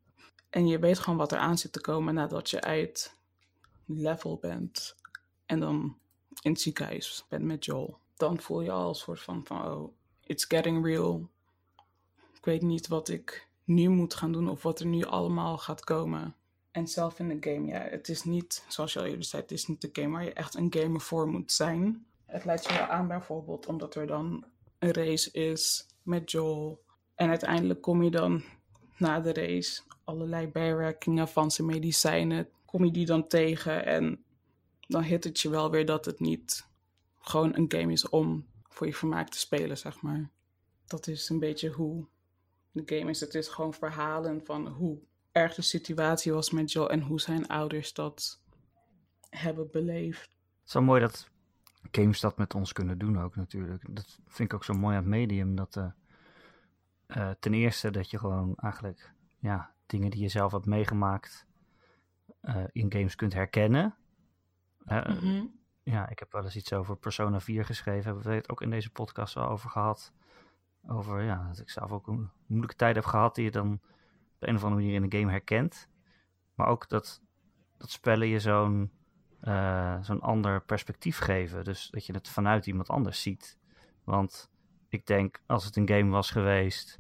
En 0.58 0.68
je 0.68 0.80
weet 0.80 1.00
gewoon 1.00 1.18
wat 1.18 1.32
er 1.32 1.38
aan 1.38 1.58
zit 1.58 1.72
te 1.72 1.82
komen 1.82 2.14
nadat 2.14 2.50
je 2.50 2.62
uit 2.62 3.14
level 3.86 4.38
bent. 4.38 4.96
En 5.46 5.60
dan 5.60 5.98
in 6.42 6.52
het 6.52 6.62
ziekenhuis 6.62 7.26
bent 7.30 7.44
met 7.44 7.66
Joel. 7.66 7.98
Dan 8.16 8.40
voel 8.40 8.62
je 8.62 8.72
al 8.72 8.90
een 8.90 8.96
soort 8.96 9.22
van, 9.22 9.46
van 9.46 9.66
oh, 9.66 9.94
it's 10.24 10.46
getting 10.46 10.86
real. 10.86 11.30
Ik 12.34 12.46
weet 12.46 12.62
niet 12.62 12.88
wat 12.88 13.10
ik 13.10 13.48
nu 13.64 13.90
moet 13.90 14.14
gaan 14.14 14.32
doen 14.32 14.50
of 14.50 14.64
wat 14.64 14.80
er 14.80 14.86
nu 14.86 15.04
allemaal 15.04 15.58
gaat 15.58 15.84
komen. 15.84 16.36
En 16.72 16.88
zelf 16.88 17.20
in 17.20 17.28
de 17.28 17.52
game, 17.52 17.68
ja, 17.68 17.80
het 17.80 18.10
is 18.10 18.24
niet, 18.24 18.66
zoals 18.68 18.94
je 18.94 19.00
al 19.00 19.06
eerder 19.06 19.24
zei, 19.24 19.42
het 19.42 19.52
is 19.52 19.68
niet 19.68 19.82
de 19.82 19.90
game 19.92 20.14
waar 20.14 20.24
je 20.24 20.34
echt 20.34 20.56
een 20.56 20.74
gamer 20.74 21.02
voor 21.02 21.28
moet 21.28 21.52
zijn. 21.52 22.06
Het 22.26 22.46
lijkt 22.46 22.68
je 22.68 22.74
wel 22.74 22.88
aan 22.88 23.08
bijvoorbeeld 23.08 23.66
omdat 23.66 23.96
er 23.96 24.08
dan 24.08 24.46
een 24.80 24.94
race 24.94 25.32
is 25.32 25.88
met 26.02 26.32
Joel. 26.32 26.84
En 27.16 27.30
uiteindelijk 27.30 27.82
kom 27.82 28.04
je 28.04 28.12
dan 28.12 28.44
na 28.98 29.20
de 29.20 29.34
race 29.34 29.82
allerlei 30.08 30.48
bijwerkingen 30.48 31.28
van 31.28 31.52
zijn 31.52 31.68
medicijnen. 31.68 32.50
Kom 32.66 32.86
je 32.86 32.92
die 32.92 33.06
dan 33.06 33.28
tegen 33.28 33.86
en 33.86 34.24
dan 34.80 35.04
hit 35.04 35.24
het 35.24 35.40
je 35.40 35.50
wel 35.50 35.72
weer 35.72 35.86
dat 35.86 36.06
het 36.06 36.20
niet 36.20 36.68
gewoon 37.20 37.56
een 37.56 37.72
game 37.72 37.92
is 37.92 38.10
om 38.10 38.46
voor 38.64 38.88
je 38.88 38.94
vermaak 38.94 39.30
te 39.30 39.40
spelen, 39.40 39.78
zeg 39.78 40.02
maar. 40.02 40.30
Dat 40.86 41.08
is 41.08 41.30
een 41.30 41.40
beetje 41.40 41.70
hoe 41.70 42.08
de 42.72 42.98
game 42.98 43.10
is. 43.10 43.20
Het 43.20 43.36
is 43.36 43.48
gewoon 43.48 43.74
verhalen 43.74 44.46
van 44.46 44.68
hoe 44.68 45.00
erg 45.32 45.54
de 45.56 45.62
situatie 45.62 46.34
was 46.34 46.52
met 46.52 46.72
Joe 46.72 46.90
en 46.90 47.02
hoe 47.02 47.20
zijn 47.20 47.48
ouders 47.48 47.94
dat 47.94 48.42
hebben 49.30 49.72
beleefd. 49.72 50.22
Het 50.22 50.68
is 50.68 50.74
wel 50.74 50.84
mooi 50.84 51.02
dat 51.02 51.30
games 51.92 52.20
dat 52.20 52.38
met 52.38 52.56
ons 52.56 52.74
kunnen 52.74 52.98
doen 52.98 53.20
ook 53.20 53.36
natuurlijk. 53.36 53.96
Dat 53.96 54.20
vind 54.26 54.50
ik 54.50 54.54
ook 54.54 54.64
zo 54.64 54.74
mooi 54.74 54.96
aan 54.96 55.02
het 55.02 55.12
medium. 55.12 55.56
Dat 55.56 55.76
uh, 55.76 55.86
uh, 57.08 57.32
ten 57.40 57.54
eerste 57.54 57.92
dat 57.92 58.10
je 58.10 58.20
gewoon 58.20 58.56
eigenlijk 58.56 59.14
ja, 59.40 59.76
dingen 59.88 60.12
die 60.12 60.22
je 60.22 60.28
zelf 60.28 60.52
hebt 60.52 60.66
meegemaakt 60.66 61.48
uh, 62.42 62.64
in 62.72 62.92
games 62.92 63.16
kunt 63.16 63.34
herkennen. 63.34 63.96
Uh, 64.86 65.06
mm 65.06 65.18
-hmm. 65.18 65.56
Ja, 65.84 66.10
ik 66.10 66.20
heb 66.20 66.32
wel 66.32 66.44
eens 66.44 66.56
iets 66.56 66.74
over 66.74 66.98
Persona 66.98 67.40
4 67.40 67.66
geschreven. 67.66 68.04
Hebben 68.04 68.24
we 68.24 68.34
het 68.34 68.50
ook 68.50 68.62
in 68.62 68.70
deze 68.70 68.90
podcast 68.90 69.34
wel 69.34 69.50
over 69.50 69.70
gehad. 69.70 70.14
Over 70.88 71.24
ja, 71.24 71.48
dat 71.48 71.60
ik 71.60 71.70
zelf 71.70 71.92
ook 71.92 72.08
een 72.08 72.30
moeilijke 72.46 72.76
tijd 72.76 72.96
heb 72.96 73.06
gehad 73.06 73.36
die 73.36 73.44
je 73.44 73.52
dan 73.52 73.74
op 74.36 74.48
een 74.48 74.56
of 74.56 74.64
andere 74.64 74.82
manier 74.82 74.96
in 74.96 75.04
een 75.04 75.20
game 75.20 75.32
herkent. 75.32 75.90
Maar 76.56 76.68
ook 76.68 76.90
dat, 76.90 77.22
dat 77.78 77.90
spellen 77.90 78.28
je 78.28 78.40
zo'n 78.40 78.92
uh, 79.42 79.98
zo'n 80.02 80.22
ander 80.22 80.62
perspectief 80.62 81.18
geven. 81.18 81.64
Dus 81.64 81.90
dat 81.90 82.06
je 82.06 82.14
het 82.14 82.30
vanuit 82.30 82.68
iemand 82.68 82.90
anders 82.90 83.22
ziet. 83.22 83.58
Want 84.04 84.52
ik 84.90 85.06
denk, 85.06 85.42
als 85.46 85.66
het 85.66 85.76
een 85.76 85.90
game 85.90 86.10
was 86.10 86.32
geweest 86.32 87.00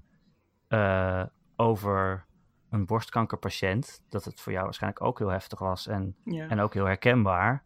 uh, 0.69 1.25
over 1.55 2.25
een 2.69 2.85
borstkankerpatiënt, 2.85 4.01
dat 4.09 4.25
het 4.25 4.41
voor 4.41 4.51
jou 4.51 4.63
waarschijnlijk 4.63 5.03
ook 5.03 5.17
heel 5.17 5.29
heftig 5.29 5.59
was 5.59 5.87
en, 5.87 6.15
ja. 6.23 6.47
en 6.47 6.59
ook 6.59 6.73
heel 6.73 6.85
herkenbaar. 6.85 7.63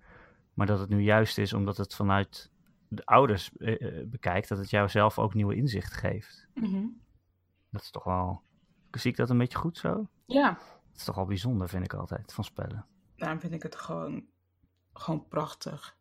Maar 0.54 0.68
dat 0.68 0.80
het 0.80 0.90
nu 0.90 1.02
juist 1.02 1.38
is 1.38 1.54
omdat 1.54 1.78
het 1.78 1.96
vanuit 1.96 2.52
de 2.88 3.06
ouders 3.06 3.52
uh, 3.58 4.08
bekijkt, 4.08 4.50
dat 4.50 4.58
het 4.58 4.70
jou 4.70 4.90
zelf 4.90 5.20
ook 5.20 5.34
nieuwe 5.34 5.56
inzicht 5.56 5.94
geeft. 5.94 6.48
Mm 6.54 6.64
-hmm. 6.64 7.02
Dat 7.70 7.82
is 7.82 7.92
toch 7.92 8.04
wel. 8.04 8.42
Zie 8.92 9.12
ik 9.12 9.18
dat 9.18 9.30
een 9.30 9.38
beetje 9.38 9.58
goed 9.58 9.78
zo? 9.78 10.08
Ja. 10.26 10.50
Dat 10.92 11.00
is 11.00 11.04
toch 11.04 11.16
wel 11.16 11.26
bijzonder, 11.26 11.70
vind 11.70 11.84
ik 11.84 11.94
altijd, 11.94 12.34
van 12.34 12.44
spellen. 12.44 12.86
Daarom 13.16 13.40
vind 13.40 13.54
ik 13.54 13.64
het 13.64 13.76
gewoon, 13.76 14.26
gewoon 14.94 15.28
prachtig 15.28 15.98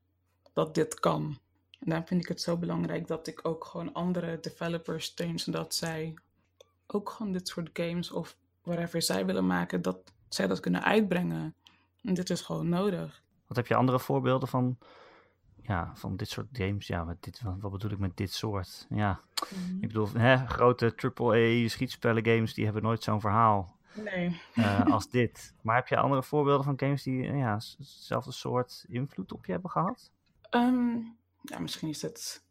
dat 0.52 0.74
dit 0.74 1.00
kan. 1.00 1.38
En 1.78 1.86
daarom 1.86 2.06
vind 2.06 2.22
ik 2.22 2.28
het 2.28 2.40
zo 2.40 2.56
belangrijk 2.56 3.06
dat 3.06 3.26
ik 3.26 3.40
ook 3.42 3.64
gewoon 3.64 3.92
andere 3.92 4.40
developers 4.40 5.04
steun, 5.04 5.38
zodat 5.38 5.74
zij 5.74 6.14
ook 6.86 7.10
gewoon 7.10 7.32
dit 7.32 7.48
soort 7.48 7.70
games 7.72 8.10
of 8.10 8.36
whatever 8.62 9.02
zij 9.02 9.26
willen 9.26 9.46
maken, 9.46 9.82
dat 9.82 10.12
zij 10.28 10.46
dat 10.46 10.60
kunnen 10.60 10.84
uitbrengen. 10.84 11.54
En 12.02 12.14
dit 12.14 12.30
is 12.30 12.40
gewoon 12.40 12.68
nodig. 12.68 13.22
Wat 13.46 13.56
heb 13.56 13.66
je 13.66 13.74
andere 13.74 13.98
voorbeelden 13.98 14.48
van, 14.48 14.78
ja, 15.62 15.92
van 15.94 16.16
dit 16.16 16.28
soort 16.28 16.46
games? 16.52 16.86
Ja, 16.86 17.04
met 17.04 17.22
dit, 17.22 17.40
wat 17.58 17.70
bedoel 17.70 17.90
ik 17.90 17.98
met 17.98 18.16
dit 18.16 18.32
soort? 18.32 18.86
Ja, 18.88 19.20
mm. 19.54 19.76
ik 19.80 19.88
bedoel, 19.88 20.08
hè, 20.12 20.46
grote 20.46 20.94
AAA 21.14 21.68
schietspellen 21.68 22.24
games, 22.24 22.54
die 22.54 22.64
hebben 22.64 22.82
nooit 22.82 23.02
zo'n 23.02 23.20
verhaal. 23.20 23.78
Nee. 23.94 24.40
Uh, 24.54 24.86
als 24.86 25.10
dit. 25.18 25.54
Maar 25.62 25.76
heb 25.76 25.86
je 25.86 25.96
andere 25.96 26.22
voorbeelden 26.22 26.64
van 26.64 26.78
games 26.78 27.02
die 27.02 27.22
ja, 27.22 27.60
hetzelfde 27.78 28.32
soort 28.32 28.84
invloed 28.88 29.32
op 29.32 29.46
je 29.46 29.52
hebben 29.52 29.70
gehad? 29.70 30.10
Um, 30.50 31.16
ja, 31.42 31.58
misschien 31.58 31.88
is 31.88 32.02
het 32.02 32.44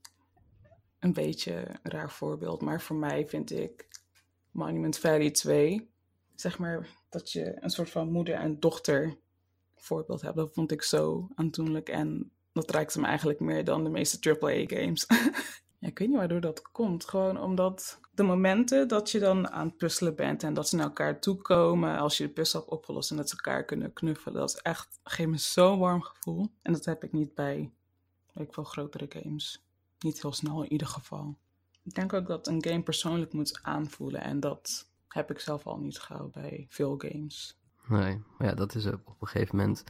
een 0.99 1.13
beetje 1.13 1.53
een 1.53 1.91
raar 1.91 2.11
voorbeeld, 2.11 2.61
maar 2.61 2.81
voor 2.81 2.95
mij 2.95 3.27
vind 3.27 3.51
ik 3.51 3.87
Monument 4.51 4.97
Valley 4.97 5.31
2 5.31 5.89
zeg 6.41 6.57
maar, 6.57 6.87
dat 7.09 7.31
je 7.31 7.57
een 7.59 7.69
soort 7.69 7.89
van 7.89 8.11
moeder 8.11 8.35
en 8.35 8.59
dochter 8.59 9.17
voorbeeld 9.75 10.21
hebt. 10.21 10.35
Dat 10.35 10.53
vond 10.53 10.71
ik 10.71 10.81
zo 10.81 11.27
aandoenlijk 11.35 11.89
en 11.89 12.31
dat 12.51 12.71
raakte 12.71 12.99
me 12.99 13.07
eigenlijk 13.07 13.39
meer 13.39 13.63
dan 13.63 13.83
de 13.83 13.89
meeste 13.89 14.29
AAA-games. 14.29 15.05
ja, 15.79 15.87
ik 15.87 15.99
weet 15.99 16.07
niet 16.07 16.17
waardoor 16.17 16.41
dat 16.41 16.71
komt. 16.71 17.05
Gewoon 17.05 17.41
omdat 17.41 17.99
de 18.11 18.23
momenten 18.23 18.87
dat 18.87 19.11
je 19.11 19.19
dan 19.19 19.49
aan 19.49 19.67
het 19.67 19.77
puzzelen 19.77 20.15
bent 20.15 20.43
en 20.43 20.53
dat 20.53 20.69
ze 20.69 20.75
naar 20.75 20.85
elkaar 20.85 21.19
toekomen 21.19 21.97
als 21.97 22.17
je 22.17 22.23
de 22.23 22.33
puzzel 22.33 22.59
hebt 22.59 22.71
opgelost 22.71 23.11
en 23.11 23.17
dat 23.17 23.29
ze 23.29 23.35
elkaar 23.35 23.65
kunnen 23.65 23.93
knuffelen, 23.93 24.39
dat 24.39 24.49
is 24.49 24.61
echt, 24.61 24.99
geeft 25.03 25.29
me 25.29 25.37
zo'n 25.37 25.79
warm 25.79 26.01
gevoel. 26.01 26.51
En 26.61 26.73
dat 26.73 26.85
heb 26.85 27.03
ik 27.03 27.11
niet 27.11 27.33
bij, 27.33 27.71
ik 28.33 28.53
veel, 28.53 28.63
grotere 28.63 29.05
games. 29.09 29.63
Niet 29.99 30.21
heel 30.21 30.33
snel 30.33 30.63
in 30.63 30.71
ieder 30.71 30.87
geval. 30.87 31.35
Ik 31.83 31.93
denk 31.93 32.13
ook 32.13 32.27
dat 32.27 32.47
een 32.47 32.63
game 32.63 32.83
persoonlijk 32.83 33.33
moet 33.33 33.59
aanvoelen 33.61 34.21
en 34.21 34.39
dat 34.39 34.88
heb 35.13 35.31
ik 35.31 35.39
zelf 35.39 35.67
al 35.67 35.79
niet 35.79 35.99
gauw 35.99 36.29
bij 36.29 36.65
veel 36.69 36.97
games. 36.97 37.59
Nee, 37.87 38.21
maar 38.37 38.47
ja, 38.47 38.53
dat 38.53 38.75
is 38.75 38.85
op 38.85 39.15
een 39.19 39.27
gegeven 39.27 39.57
moment. 39.57 39.83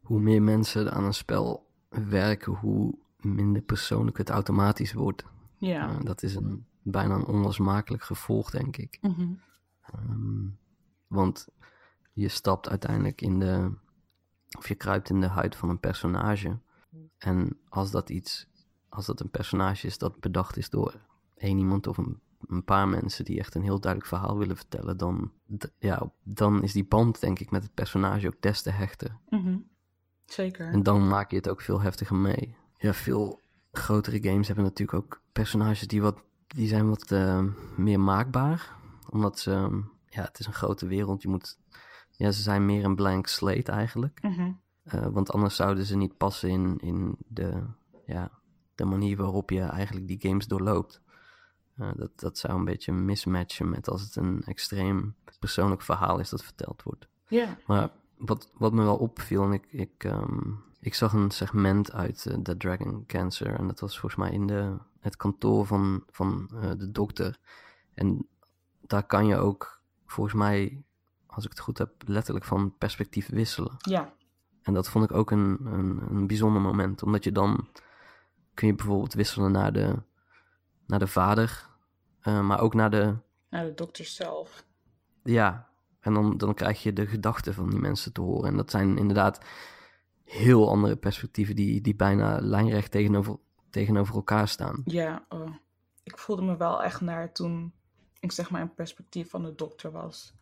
Hoe 0.00 0.20
meer 0.20 0.42
mensen 0.42 0.92
aan 0.92 1.04
een 1.04 1.14
spel 1.14 1.66
werken, 1.88 2.52
hoe 2.52 2.98
minder 3.16 3.62
persoonlijk 3.62 4.18
het 4.18 4.30
automatisch 4.30 4.92
wordt. 4.92 5.24
Ja. 5.56 5.90
Uh, 5.90 6.04
dat 6.04 6.22
is 6.22 6.34
een 6.34 6.66
bijna 6.82 7.14
een 7.14 7.26
onlosmakelijk 7.26 8.02
gevolg, 8.02 8.50
denk 8.50 8.76
ik. 8.76 8.98
Mm 9.00 9.14
-hmm. 9.14 9.40
um, 9.94 10.58
want 11.06 11.48
je 12.12 12.28
stapt 12.28 12.68
uiteindelijk 12.68 13.20
in 13.20 13.38
de, 13.38 13.72
of 14.58 14.68
je 14.68 14.74
kruipt 14.74 15.10
in 15.10 15.20
de 15.20 15.26
huid 15.26 15.56
van 15.56 15.68
een 15.68 15.80
personage. 15.80 16.58
En 17.18 17.58
als 17.68 17.90
dat 17.90 18.10
iets, 18.10 18.46
als 18.88 19.06
dat 19.06 19.20
een 19.20 19.30
personage 19.30 19.86
is 19.86 19.98
dat 19.98 20.20
bedacht 20.20 20.56
is 20.56 20.70
door 20.70 21.00
één 21.36 21.58
iemand 21.58 21.86
of 21.86 21.98
een, 21.98 22.20
een 22.48 22.64
paar 22.64 22.88
mensen 22.88 23.24
die 23.24 23.38
echt 23.38 23.54
een 23.54 23.62
heel 23.62 23.80
duidelijk 23.80 24.10
verhaal 24.10 24.38
willen 24.38 24.56
vertellen, 24.56 24.96
dan, 24.96 25.32
ja, 25.78 26.12
dan 26.22 26.62
is 26.62 26.72
die 26.72 26.84
band, 26.84 27.20
denk 27.20 27.38
ik, 27.38 27.50
met 27.50 27.62
het 27.62 27.74
personage 27.74 28.26
ook 28.26 28.40
des 28.40 28.62
te 28.62 28.70
hechter. 28.70 29.16
Mm 29.28 29.42
-hmm. 29.42 29.68
Zeker. 30.24 30.66
En 30.66 30.82
dan 30.82 31.08
maak 31.08 31.30
je 31.30 31.36
het 31.36 31.48
ook 31.48 31.60
veel 31.60 31.80
heftiger 31.80 32.16
mee. 32.16 32.54
Ja, 32.76 32.92
veel 32.92 33.40
grotere 33.72 34.22
games 34.22 34.46
hebben 34.46 34.64
natuurlijk 34.64 35.04
ook 35.04 35.22
personages 35.32 35.88
die, 35.88 36.02
wat, 36.02 36.22
die 36.46 36.68
zijn 36.68 36.88
wat 36.88 37.10
uh, 37.10 37.44
meer 37.76 38.00
maakbaar. 38.00 38.72
Omdat 39.08 39.38
ze, 39.38 39.82
ja, 40.06 40.22
het 40.22 40.38
is 40.38 40.46
een 40.46 40.52
grote 40.52 40.86
wereld. 40.86 41.22
Je 41.22 41.28
moet, 41.28 41.58
ja, 42.10 42.30
ze 42.30 42.42
zijn 42.42 42.66
meer 42.66 42.84
een 42.84 42.94
blank 42.96 43.26
slate 43.26 43.72
eigenlijk. 43.72 44.22
Mm 44.22 44.32
-hmm. 44.32 44.60
uh, 44.84 45.06
want 45.06 45.32
anders 45.32 45.56
zouden 45.56 45.84
ze 45.84 45.96
niet 45.96 46.16
passen 46.16 46.48
in, 46.48 46.78
in 46.78 47.16
de, 47.28 47.62
ja, 48.06 48.30
de 48.74 48.84
manier 48.84 49.16
waarop 49.16 49.50
je 49.50 49.62
eigenlijk 49.62 50.06
die 50.06 50.20
games 50.20 50.46
doorloopt. 50.46 51.00
Uh, 51.80 51.90
dat, 51.96 52.10
dat 52.20 52.38
zou 52.38 52.58
een 52.58 52.64
beetje 52.64 52.92
mismatchen 52.92 53.70
met 53.70 53.88
als 53.88 54.02
het 54.02 54.16
een 54.16 54.42
extreem 54.44 55.14
persoonlijk 55.38 55.82
verhaal 55.82 56.18
is 56.18 56.28
dat 56.28 56.44
verteld 56.44 56.82
wordt. 56.82 57.08
Ja. 57.28 57.56
Maar 57.66 57.90
wat, 58.16 58.50
wat 58.54 58.72
me 58.72 58.82
wel 58.82 58.96
opviel, 58.96 59.44
en 59.44 59.52
ik, 59.52 59.66
ik, 59.70 60.04
um, 60.04 60.62
ik 60.80 60.94
zag 60.94 61.12
een 61.12 61.30
segment 61.30 61.92
uit 61.92 62.24
uh, 62.28 62.34
The 62.34 62.56
Dragon 62.56 63.04
Cancer. 63.06 63.54
En 63.54 63.66
dat 63.66 63.80
was 63.80 63.98
volgens 63.98 64.20
mij 64.20 64.30
in 64.30 64.46
de, 64.46 64.76
het 65.00 65.16
kantoor 65.16 65.66
van, 65.66 66.04
van 66.10 66.50
uh, 66.54 66.70
de 66.78 66.90
dokter. 66.90 67.38
En 67.94 68.26
daar 68.80 69.06
kan 69.06 69.26
je 69.26 69.36
ook, 69.36 69.80
volgens 70.06 70.34
mij, 70.34 70.84
als 71.26 71.44
ik 71.44 71.50
het 71.50 71.60
goed 71.60 71.78
heb, 71.78 71.92
letterlijk 72.06 72.44
van 72.44 72.76
perspectief 72.78 73.28
wisselen. 73.28 73.76
Ja. 73.78 74.12
En 74.62 74.74
dat 74.74 74.88
vond 74.88 75.04
ik 75.04 75.12
ook 75.12 75.30
een, 75.30 75.58
een, 75.64 76.02
een 76.10 76.26
bijzonder 76.26 76.62
moment. 76.62 77.02
Omdat 77.02 77.24
je 77.24 77.32
dan 77.32 77.68
kun 78.54 78.68
je 78.68 78.74
bijvoorbeeld 78.74 79.14
wisselen 79.14 79.52
naar 79.52 79.72
de, 79.72 80.02
naar 80.86 80.98
de 80.98 81.06
vader, 81.06 81.68
uh, 82.24 82.40
maar 82.40 82.60
ook 82.60 82.74
naar 82.74 82.90
de... 82.90 83.16
Naar 83.50 83.64
de 83.64 83.74
dokter 83.74 84.04
zelf. 84.04 84.64
Ja, 85.22 85.68
en 86.00 86.14
dan, 86.14 86.38
dan 86.38 86.54
krijg 86.54 86.82
je 86.82 86.92
de 86.92 87.06
gedachten 87.06 87.54
van 87.54 87.70
die 87.70 87.78
mensen 87.78 88.12
te 88.12 88.20
horen. 88.20 88.50
En 88.50 88.56
dat 88.56 88.70
zijn 88.70 88.98
inderdaad 88.98 89.40
heel 90.24 90.68
andere 90.68 90.96
perspectieven 90.96 91.56
die, 91.56 91.80
die 91.80 91.94
bijna 91.94 92.38
lijnrecht 92.40 92.90
tegenover, 92.90 93.38
tegenover 93.70 94.14
elkaar 94.14 94.48
staan. 94.48 94.82
Ja, 94.84 95.24
oh. 95.28 95.54
ik 96.02 96.18
voelde 96.18 96.42
me 96.42 96.56
wel 96.56 96.82
echt 96.82 97.00
naar 97.00 97.32
toen 97.32 97.72
ik 98.20 98.32
zeg 98.32 98.50
maar 98.50 98.60
in 98.60 98.74
perspectief 98.74 99.30
van 99.30 99.42
de 99.42 99.54
dokter 99.54 99.90
was. 99.90 100.34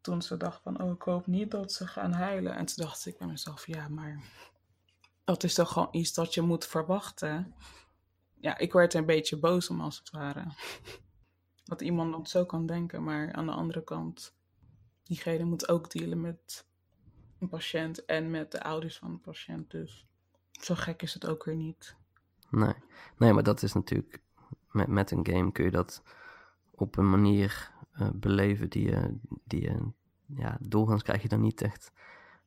Toen 0.00 0.22
ze 0.22 0.36
dacht 0.36 0.62
van, 0.62 0.82
oh 0.82 0.90
ik 0.90 1.02
hoop 1.02 1.26
niet 1.26 1.50
dat 1.50 1.72
ze 1.72 1.86
gaan 1.86 2.12
huilen. 2.12 2.54
En 2.54 2.66
toen 2.66 2.84
dacht 2.84 3.06
ik 3.06 3.18
bij 3.18 3.26
mezelf, 3.26 3.66
ja 3.66 3.88
maar 3.88 4.22
dat 5.24 5.42
is 5.42 5.54
toch 5.54 5.72
gewoon 5.72 5.88
iets 5.90 6.14
dat 6.14 6.34
je 6.34 6.40
moet 6.40 6.66
verwachten. 6.66 7.54
Ja, 8.40 8.58
ik 8.58 8.72
werd 8.72 8.92
er 8.92 9.00
een 9.00 9.06
beetje 9.06 9.38
boos 9.38 9.68
om 9.68 9.80
als 9.80 9.98
het 9.98 10.10
ware. 10.10 10.44
Dat 11.64 11.80
iemand 11.80 12.12
dat 12.12 12.28
zo 12.28 12.44
kan 12.44 12.66
denken, 12.66 13.04
maar 13.04 13.32
aan 13.32 13.46
de 13.46 13.52
andere 13.52 13.84
kant 13.84 14.34
diegene 15.02 15.44
moet 15.44 15.68
ook 15.68 15.90
dealen 15.90 16.20
met 16.20 16.66
een 17.38 17.48
patiënt 17.48 18.04
en 18.04 18.30
met 18.30 18.50
de 18.50 18.62
ouders 18.62 18.98
van 18.98 19.12
de 19.12 19.18
patiënt. 19.18 19.70
Dus 19.70 20.06
zo 20.50 20.74
gek 20.74 21.02
is 21.02 21.14
het 21.14 21.26
ook 21.26 21.44
weer 21.44 21.56
niet. 21.56 21.96
Nee, 22.50 22.74
nee 23.18 23.32
maar 23.32 23.42
dat 23.42 23.62
is 23.62 23.72
natuurlijk, 23.72 24.20
met, 24.70 24.86
met 24.86 25.10
een 25.10 25.26
game 25.26 25.52
kun 25.52 25.64
je 25.64 25.70
dat 25.70 26.02
op 26.70 26.96
een 26.96 27.10
manier 27.10 27.70
uh, 28.00 28.08
beleven 28.14 28.70
die 28.70 28.90
je, 28.90 29.18
die 29.44 29.62
je, 29.62 29.92
ja, 30.26 30.58
doorgaans 30.60 31.02
krijg 31.02 31.22
je 31.22 31.28
dan 31.28 31.40
niet 31.40 31.60
echt 31.60 31.92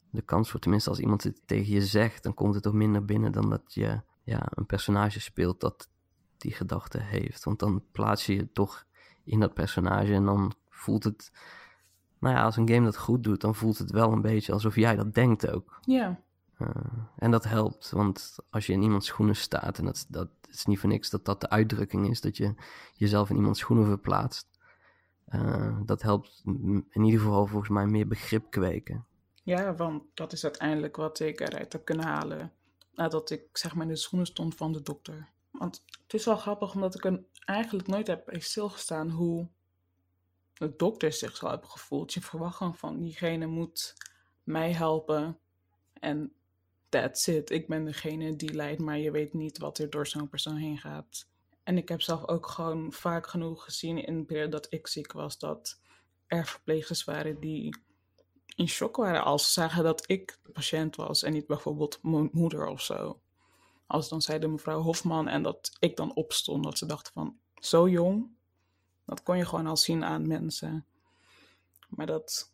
de 0.10 0.22
kans 0.22 0.52
voor. 0.52 0.60
Tenminste, 0.60 0.90
als 0.90 1.00
iemand 1.00 1.24
het 1.24 1.42
tegen 1.46 1.74
je 1.74 1.82
zegt, 1.82 2.24
dan 2.24 2.34
komt 2.34 2.54
het 2.54 2.64
toch 2.64 2.74
minder 2.74 3.06
binnen 3.06 3.32
dan 3.32 3.50
dat 3.50 3.74
je 3.74 4.02
ja, 4.24 4.48
een 4.50 4.66
personage 4.66 5.20
speelt 5.20 5.60
dat 5.60 5.90
die 6.38 6.52
gedachte 6.52 7.00
heeft. 7.00 7.44
Want 7.44 7.60
dan 7.60 7.84
plaats 7.92 8.26
je 8.26 8.36
je 8.36 8.52
toch 8.52 8.86
in 9.26 9.40
dat 9.40 9.54
personage 9.54 10.14
en 10.14 10.26
dan 10.26 10.54
voelt 10.70 11.04
het 11.04 11.32
nou 12.20 12.36
ja, 12.36 12.44
als 12.44 12.58
een 12.58 12.70
game 12.70 12.86
dat 12.86 12.98
goed 12.98 13.24
doet, 13.24 13.42
dan 13.42 13.56
voelt 13.56 13.78
het 13.78 13.92
wel 13.92 14.12
een 14.12 14.22
beetje 14.22 14.54
alsof 14.54 14.76
jij 14.76 14.96
dat 14.96 15.14
denkt 15.14 15.50
ook. 15.50 15.80
Ja. 15.82 16.20
Uh, 16.60 16.70
en 17.18 17.32
dat 17.32 17.44
helpt, 17.44 17.90
want 17.90 18.36
als 18.50 18.66
je 18.66 18.74
in 18.74 18.82
iemands 18.82 19.08
schoenen 19.08 19.36
staat, 19.36 19.78
en 19.78 19.86
dat, 19.86 20.06
dat 20.10 20.30
is 20.50 20.66
niet 20.66 20.80
voor 20.80 20.90
niks 20.90 21.10
dat 21.10 21.26
dat 21.26 21.42
de 21.42 21.50
uitdrukking 21.50 22.10
is, 22.10 22.22
dat 22.22 22.38
je 22.38 22.54
jezelf 22.94 23.30
in 23.30 23.36
iemands 23.36 23.60
schoenen 23.60 23.86
verplaatst, 23.86 24.48
uh, 25.30 25.78
dat 25.86 26.02
helpt 26.02 26.42
in 26.90 27.04
ieder 27.04 27.20
geval 27.20 27.48
volgens 27.48 27.72
mij 27.72 27.86
meer 27.86 28.08
begrip 28.08 28.52
kweken. 28.52 29.06
Ja, 29.44 29.76
want 29.76 30.04
dat 30.14 30.34
is 30.34 30.44
uiteindelijk 30.44 30.96
wat 30.96 31.20
ik 31.20 31.40
eruit 31.40 31.74
heb 31.74 31.86
kunnen 31.86 32.06
halen 32.06 32.52
nadat 32.94 33.30
ik 33.30 33.42
zeg 33.54 33.76
maar 33.76 33.86
in 33.86 33.92
de 33.92 33.98
schoenen 33.98 34.28
stond 34.28 34.56
van 34.56 34.72
de 34.72 34.82
dokter. 34.82 35.30
Want 35.52 35.84
het 36.04 36.14
is 36.14 36.26
wel 36.26 36.38
grappig, 36.38 36.74
omdat 36.74 36.96
ik 36.96 37.06
er 37.06 37.24
eigenlijk 37.46 37.88
nooit 37.88 38.08
heb 38.08 38.26
bij 38.26 38.40
stilgestaan 38.40 39.10
hoe 39.10 39.48
de 40.54 40.76
dokter 40.76 41.14
zich 41.14 41.36
zal 41.36 41.50
hebben 41.50 41.70
gevoeld. 41.70 42.14
Je 42.14 42.22
verwacht 42.22 42.56
gewoon 42.56 42.76
van 42.76 43.00
diegene 43.00 43.46
moet 43.46 43.96
mij 44.44 44.72
helpen 44.72 45.40
en 45.94 46.34
that's 46.90 47.28
it. 47.28 47.50
Ik 47.50 47.68
ben 47.68 47.86
degene 47.86 48.36
die 48.36 48.54
leidt, 48.54 48.82
maar 48.82 48.98
je 48.98 49.12
weet 49.12 49.34
niet 49.34 49.58
wat 49.58 49.78
er 49.78 49.90
door 49.90 50.08
zo'n 50.08 50.30
persoon 50.30 50.56
heen 50.56 50.78
gaat. 50.78 51.28
En 51.64 51.78
ik 51.78 51.90
heb 51.90 52.02
zelf 52.02 52.28
ook 52.28 52.48
gewoon 52.48 52.92
vaak 52.92 53.28
genoeg 53.28 53.64
gezien 53.64 54.06
in 54.06 54.20
de 54.20 54.26
periode 54.26 54.52
dat 54.52 54.68
ik 54.70 54.88
ziek 54.88 55.12
was, 55.12 55.40
dat 55.40 55.80
er 56.28 56.46
verpleegsters 56.46 57.04
waren 57.04 57.40
die 57.40 57.78
in 58.56 58.68
shock 58.68 58.96
waren 58.96 59.24
als 59.24 59.46
ze 59.46 59.52
zagen 59.52 59.84
dat 59.84 60.10
ik 60.10 60.38
de 60.44 60.52
patiënt 60.52 60.96
was 60.96 61.24
en 61.24 61.34
niet 61.34 61.48
bijvoorbeeld 61.48 62.00
mijn 62.02 62.30
moeder 62.32 62.68
of 62.68 62.82
zo. 62.82 63.20
Als 63.88 64.10
dan 64.10 64.22
zei 64.22 64.40
de 64.40 64.48
mevrouw 64.48 64.82
Hofman 64.82 65.28
en 65.28 65.44
dat 65.44 65.76
ik 65.80 65.96
dan 65.96 66.14
opstond, 66.14 66.64
dat 66.64 66.78
ze 66.78 66.86
dachten 66.86 67.14
van, 67.14 67.38
zo 67.56 67.90
jong, 67.90 68.30
dat 69.06 69.24
kon 69.24 69.38
je 69.38 69.46
gewoon 69.46 69.68
al 69.68 69.78
zien 69.78 70.04
aan 70.04 70.28
mensen. 70.28 70.86
Maar 71.90 72.06
dat 72.06 72.52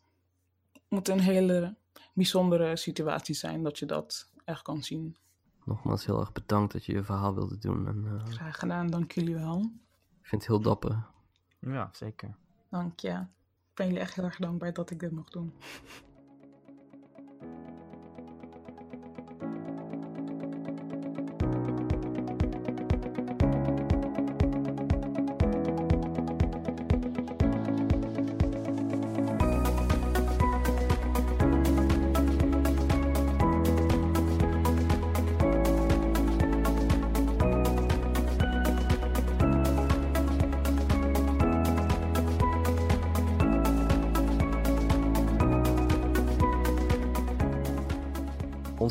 moet 0.88 1.08
een 1.08 1.20
hele 1.20 1.76
bijzondere 2.12 2.76
situatie 2.76 3.34
zijn 3.34 3.62
dat 3.62 3.78
je 3.78 3.86
dat 3.86 4.30
echt 4.44 4.62
kan 4.62 4.82
zien. 4.82 5.16
Nogmaals 5.64 6.06
heel 6.06 6.20
erg 6.20 6.32
bedankt 6.32 6.72
dat 6.72 6.84
je 6.84 6.92
je 6.92 7.02
verhaal 7.02 7.34
wilde 7.34 7.58
doen. 7.58 7.86
En, 7.86 8.04
uh, 8.04 8.24
Graag 8.26 8.58
gedaan, 8.58 8.90
dank 8.90 9.12
jullie 9.12 9.34
wel. 9.34 9.58
Ik 10.20 10.28
vind 10.28 10.42
het 10.42 10.50
heel 10.50 10.60
dapper. 10.60 11.06
Ja, 11.58 11.90
zeker. 11.92 12.36
Dank 12.70 13.00
je. 13.00 13.10
Ik 13.10 13.74
ben 13.74 13.86
jullie 13.86 14.00
echt 14.00 14.14
heel 14.14 14.24
erg 14.24 14.36
dankbaar 14.36 14.72
dat 14.72 14.90
ik 14.90 15.00
dit 15.00 15.10
mocht 15.10 15.32
doen. 15.32 15.52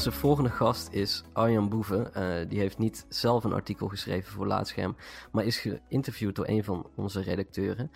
Onze 0.02 0.20
volgende 0.20 0.50
gast 0.50 0.92
is 0.92 1.24
Arjan 1.34 1.70
Boeven. 1.70 2.12
Uh, 2.16 2.50
die 2.50 2.60
heeft 2.60 2.78
niet 2.78 3.06
zelf 3.10 3.44
een 3.44 3.54
artikel 3.54 3.88
geschreven 3.88 4.32
voor 4.32 4.48
Laatscherm, 4.48 4.96
maar 5.32 5.46
is 5.46 5.58
geïnterviewd 5.58 6.36
door 6.36 6.48
een 6.48 6.64
van 6.64 6.90
onze 6.96 7.22
redacteuren. 7.22 7.92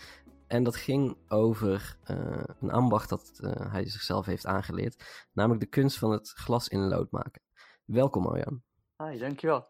En 0.47 0.63
dat 0.63 0.75
ging 0.75 1.17
over 1.27 1.97
uh, 2.11 2.43
een 2.59 2.71
ambacht 2.71 3.09
dat 3.09 3.39
uh, 3.41 3.51
hij 3.71 3.89
zichzelf 3.89 4.25
heeft 4.25 4.45
aangeleerd, 4.45 5.27
namelijk 5.33 5.61
de 5.61 5.69
kunst 5.69 5.97
van 5.97 6.11
het 6.11 6.29
glas 6.29 6.67
in 6.67 6.87
lood 6.87 7.11
maken. 7.11 7.41
Welkom 7.85 8.25
Arjan. 8.25 8.63
Hi, 8.97 9.17
dankjewel. 9.17 9.67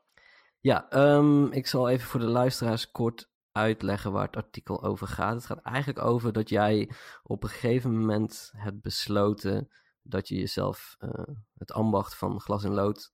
Ja, 0.60 0.88
um, 1.16 1.52
ik 1.52 1.68
zal 1.68 1.90
even 1.90 2.08
voor 2.08 2.20
de 2.20 2.26
luisteraars 2.26 2.92
kort 2.92 3.30
uitleggen 3.52 4.12
waar 4.12 4.26
het 4.26 4.36
artikel 4.36 4.84
over 4.84 5.08
gaat. 5.08 5.36
Het 5.36 5.46
gaat 5.46 5.62
eigenlijk 5.62 6.06
over 6.06 6.34
dat 6.34 6.50
jij 6.50 6.90
op 7.24 7.44
een 7.44 7.50
gegeven 7.50 8.00
moment 8.00 8.52
hebt 8.56 8.82
besloten 8.82 9.70
dat 10.08 10.28
je 10.28 10.36
jezelf 10.36 10.96
uh, 11.00 11.36
het 11.54 11.72
ambacht 11.72 12.16
van 12.16 12.40
glas 12.40 12.64
en 12.64 12.74
lood 12.74 13.14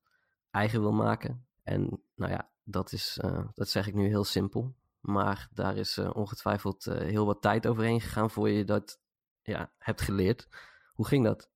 eigen 0.51 0.81
wil 0.81 0.93
maken. 0.93 1.47
En 1.63 2.03
nou 2.15 2.31
ja, 2.31 2.51
dat, 2.63 2.91
is, 2.91 3.19
uh, 3.23 3.47
dat 3.53 3.69
zeg 3.69 3.87
ik 3.87 3.93
nu 3.93 4.07
heel 4.07 4.23
simpel. 4.23 4.75
Maar 4.99 5.47
daar 5.51 5.77
is 5.77 5.97
uh, 5.97 6.15
ongetwijfeld 6.15 6.83
heel 6.83 7.25
wat 7.25 7.41
tijd 7.41 7.67
overheen 7.67 8.01
gegaan 8.01 8.29
voor 8.29 8.49
je 8.49 8.63
dat 8.63 8.99
ja, 9.41 9.71
hebt 9.77 10.01
geleerd. 10.01 10.47
Hoe 10.93 11.07
ging 11.07 11.25
dat? 11.25 11.51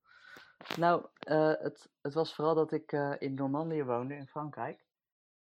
Nou, 0.77 1.05
eh, 1.19 1.53
het, 1.57 1.89
het 2.01 2.13
was 2.13 2.35
vooral 2.35 2.55
dat 2.55 2.71
ik 2.71 2.91
eh, 2.91 3.13
in 3.19 3.33
Normandië 3.33 3.83
woonde, 3.83 4.15
in 4.15 4.27
Frankrijk. 4.27 4.85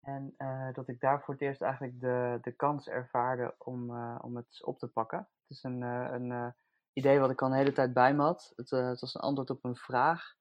En 0.01 0.33
eh, 0.37 0.73
dat 0.73 0.87
ik 0.87 0.99
daar 0.99 1.21
voor 1.21 1.33
het 1.33 1.43
eerst 1.43 1.61
eigenlijk 1.61 1.99
de, 1.99 2.37
de 2.41 2.51
kans 2.51 2.87
ervaarde 2.87 3.55
om, 3.57 3.95
eh, 3.95 4.19
om 4.21 4.35
het 4.35 4.65
op 4.65 4.79
te 4.79 4.87
pakken. 4.87 5.17
Het 5.17 5.57
is 5.57 5.63
een, 5.63 5.83
eh, 5.83 6.07
een 6.11 6.31
eh, 6.31 6.47
idee 6.93 7.19
wat 7.19 7.29
ik 7.29 7.41
al 7.41 7.47
een 7.47 7.57
hele 7.57 7.71
tijd 7.71 7.93
bij 7.93 8.13
me 8.13 8.21
had. 8.21 8.53
Het, 8.55 8.71
eh, 8.71 8.87
het 8.87 8.99
was 8.99 9.13
een 9.13 9.21
antwoord 9.21 9.49
op 9.49 9.63
een 9.63 9.75
vraag. 9.75 10.35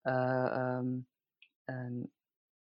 Eh, 0.00 0.46
ehm, 0.46 0.98
en 1.64 2.12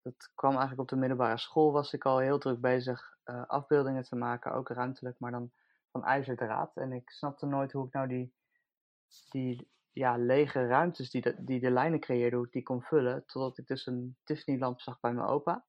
dat 0.02 0.30
kwam 0.34 0.50
eigenlijk 0.50 0.80
op 0.80 0.88
de 0.88 0.96
middelbare 0.96 1.38
school. 1.38 1.72
Was 1.72 1.92
ik 1.92 2.04
al 2.04 2.18
heel 2.18 2.38
druk 2.38 2.60
bezig 2.60 3.14
eh, 3.22 3.46
afbeeldingen 3.46 4.02
te 4.02 4.16
maken, 4.16 4.52
ook 4.52 4.68
ruimtelijk, 4.68 5.18
maar 5.18 5.30
dan 5.30 5.52
van 5.90 6.04
ijzerdraad. 6.04 6.76
En 6.76 6.92
ik 6.92 7.10
snapte 7.10 7.46
nooit 7.46 7.72
hoe 7.72 7.86
ik 7.86 7.92
nou 7.92 8.08
die, 8.08 8.34
die 9.30 9.70
ja, 9.92 10.16
lege 10.16 10.66
ruimtes 10.66 11.10
die 11.10 11.20
de, 11.20 11.44
die 11.44 11.60
de 11.60 11.70
lijnen 11.70 12.00
creëerden, 12.00 12.38
hoe 12.38 12.46
ik 12.46 12.52
die 12.52 12.62
kon 12.62 12.82
vullen. 12.82 13.26
Totdat 13.26 13.58
ik 13.58 13.66
dus 13.66 13.86
een 13.86 14.16
Tiffany-lamp 14.24 14.80
zag 14.80 15.00
bij 15.00 15.12
mijn 15.12 15.28
opa. 15.28 15.66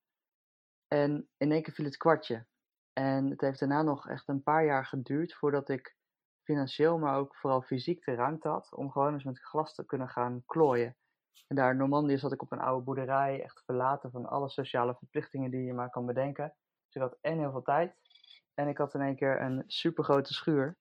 En 0.88 1.30
in 1.38 1.52
één 1.52 1.64
keer 1.64 1.74
viel 1.74 1.86
het 1.86 1.98
kwartje. 1.98 2.46
En 2.94 3.30
het 3.30 3.42
heeft 3.42 3.60
daarna 3.60 3.82
nog 3.82 4.10
echt 4.10 4.28
een 4.28 4.44
paar 4.44 4.66
jaar 4.66 4.86
geduurd 4.86 5.34
voordat 5.34 5.70
ik 5.70 5.97
financieel, 6.48 6.98
maar 6.98 7.18
ook 7.18 7.36
vooral 7.36 7.62
fysiek 7.62 8.06
de 8.06 8.16
ruimte 8.16 8.48
had 8.48 8.76
om 8.76 8.92
gewoon 8.92 9.14
eens 9.14 9.24
met 9.24 9.40
glas 9.40 9.74
te 9.74 9.86
kunnen 9.86 10.10
gaan 10.10 10.44
klooien. 10.46 10.96
En 11.48 11.56
daar 11.56 11.72
in 11.72 11.78
Normandië 11.78 12.18
zat 12.18 12.32
ik 12.32 12.42
op 12.42 12.52
een 12.52 12.60
oude 12.60 12.84
boerderij, 12.84 13.44
echt 13.44 13.64
verlaten 13.66 14.12
van 14.12 14.26
alle 14.26 14.50
sociale 14.50 14.96
verplichtingen 14.96 15.52
die 15.52 15.64
je 15.64 15.74
maar 15.74 15.90
kan 15.90 16.06
bedenken. 16.06 16.54
Dus 16.86 16.96
ik 16.96 17.02
had 17.02 17.18
en 17.22 17.40
heel 17.40 17.52
veel 17.52 17.62
tijd 17.62 17.96
en 18.54 18.68
ik 18.68 18.78
had 18.78 18.94
in 18.94 19.02
één 19.02 19.16
keer 19.16 19.42
een 19.42 19.64
supergrote 19.68 20.34
schuur. 20.34 20.78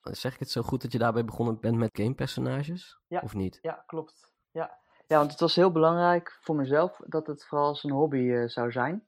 Zeg 0.00 0.32
ik 0.32 0.38
het 0.38 0.50
zo 0.50 0.62
goed 0.62 0.82
dat 0.82 0.92
je 0.92 0.98
daarbij 0.98 1.24
begonnen 1.24 1.60
bent 1.60 1.76
met 1.76 1.90
gamepersonages? 1.92 3.00
Ja. 3.06 3.20
Of 3.20 3.34
niet? 3.34 3.58
Ja, 3.62 3.84
klopt. 3.86 4.32
Ja. 4.50 4.78
ja, 5.06 5.16
want 5.16 5.30
het 5.30 5.40
was 5.40 5.56
heel 5.56 5.72
belangrijk 5.72 6.38
voor 6.40 6.56
mezelf 6.56 7.00
dat 7.06 7.26
het 7.26 7.44
vooral 7.44 7.66
als 7.66 7.84
een 7.84 7.90
hobby 7.90 8.30
eh, 8.30 8.48
zou 8.48 8.72
zijn. 8.72 9.06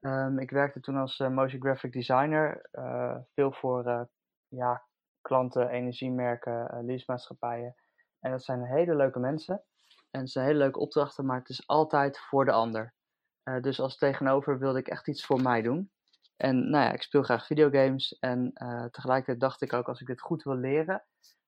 Ehm, 0.00 0.38
ik 0.38 0.50
werkte 0.50 0.80
toen 0.80 0.96
als 0.96 1.20
eh, 1.20 1.28
motion 1.28 1.60
graphic 1.60 1.92
designer, 1.92 2.68
eh, 2.70 3.16
veel 3.34 3.52
voor 3.52 4.08
ja, 4.48 4.82
klanten, 5.22 5.68
energiemerken, 5.68 6.68
eh, 6.68 6.82
leasemaatschappijen. 6.82 7.74
En 8.20 8.30
dat 8.30 8.44
zijn 8.44 8.64
hele 8.64 8.94
leuke 8.94 9.18
mensen. 9.18 9.62
En 10.10 10.20
het 10.20 10.30
zijn 10.30 10.46
hele 10.46 10.58
leuke 10.58 10.78
opdrachten, 10.78 11.26
maar 11.26 11.38
het 11.38 11.48
is 11.48 11.66
altijd 11.66 12.18
voor 12.18 12.44
de 12.44 12.52
ander. 12.52 12.94
Eh, 13.42 13.60
dus 13.60 13.80
als 13.80 13.96
tegenover 13.96 14.58
wilde 14.58 14.78
ik 14.78 14.88
echt 14.88 15.08
iets 15.08 15.26
voor 15.26 15.42
mij 15.42 15.62
doen. 15.62 15.90
En 16.36 16.70
nou 16.70 16.84
ja, 16.84 16.92
ik 16.92 17.02
speel 17.02 17.22
graag 17.22 17.46
videogames. 17.46 18.18
En 18.18 18.50
eh, 18.54 18.84
tegelijkertijd 18.84 19.40
dacht 19.40 19.62
ik 19.62 19.72
ook, 19.72 19.88
als 19.88 20.00
ik 20.00 20.06
dit 20.06 20.20
goed 20.20 20.42
wil 20.42 20.56
leren, 20.56 21.04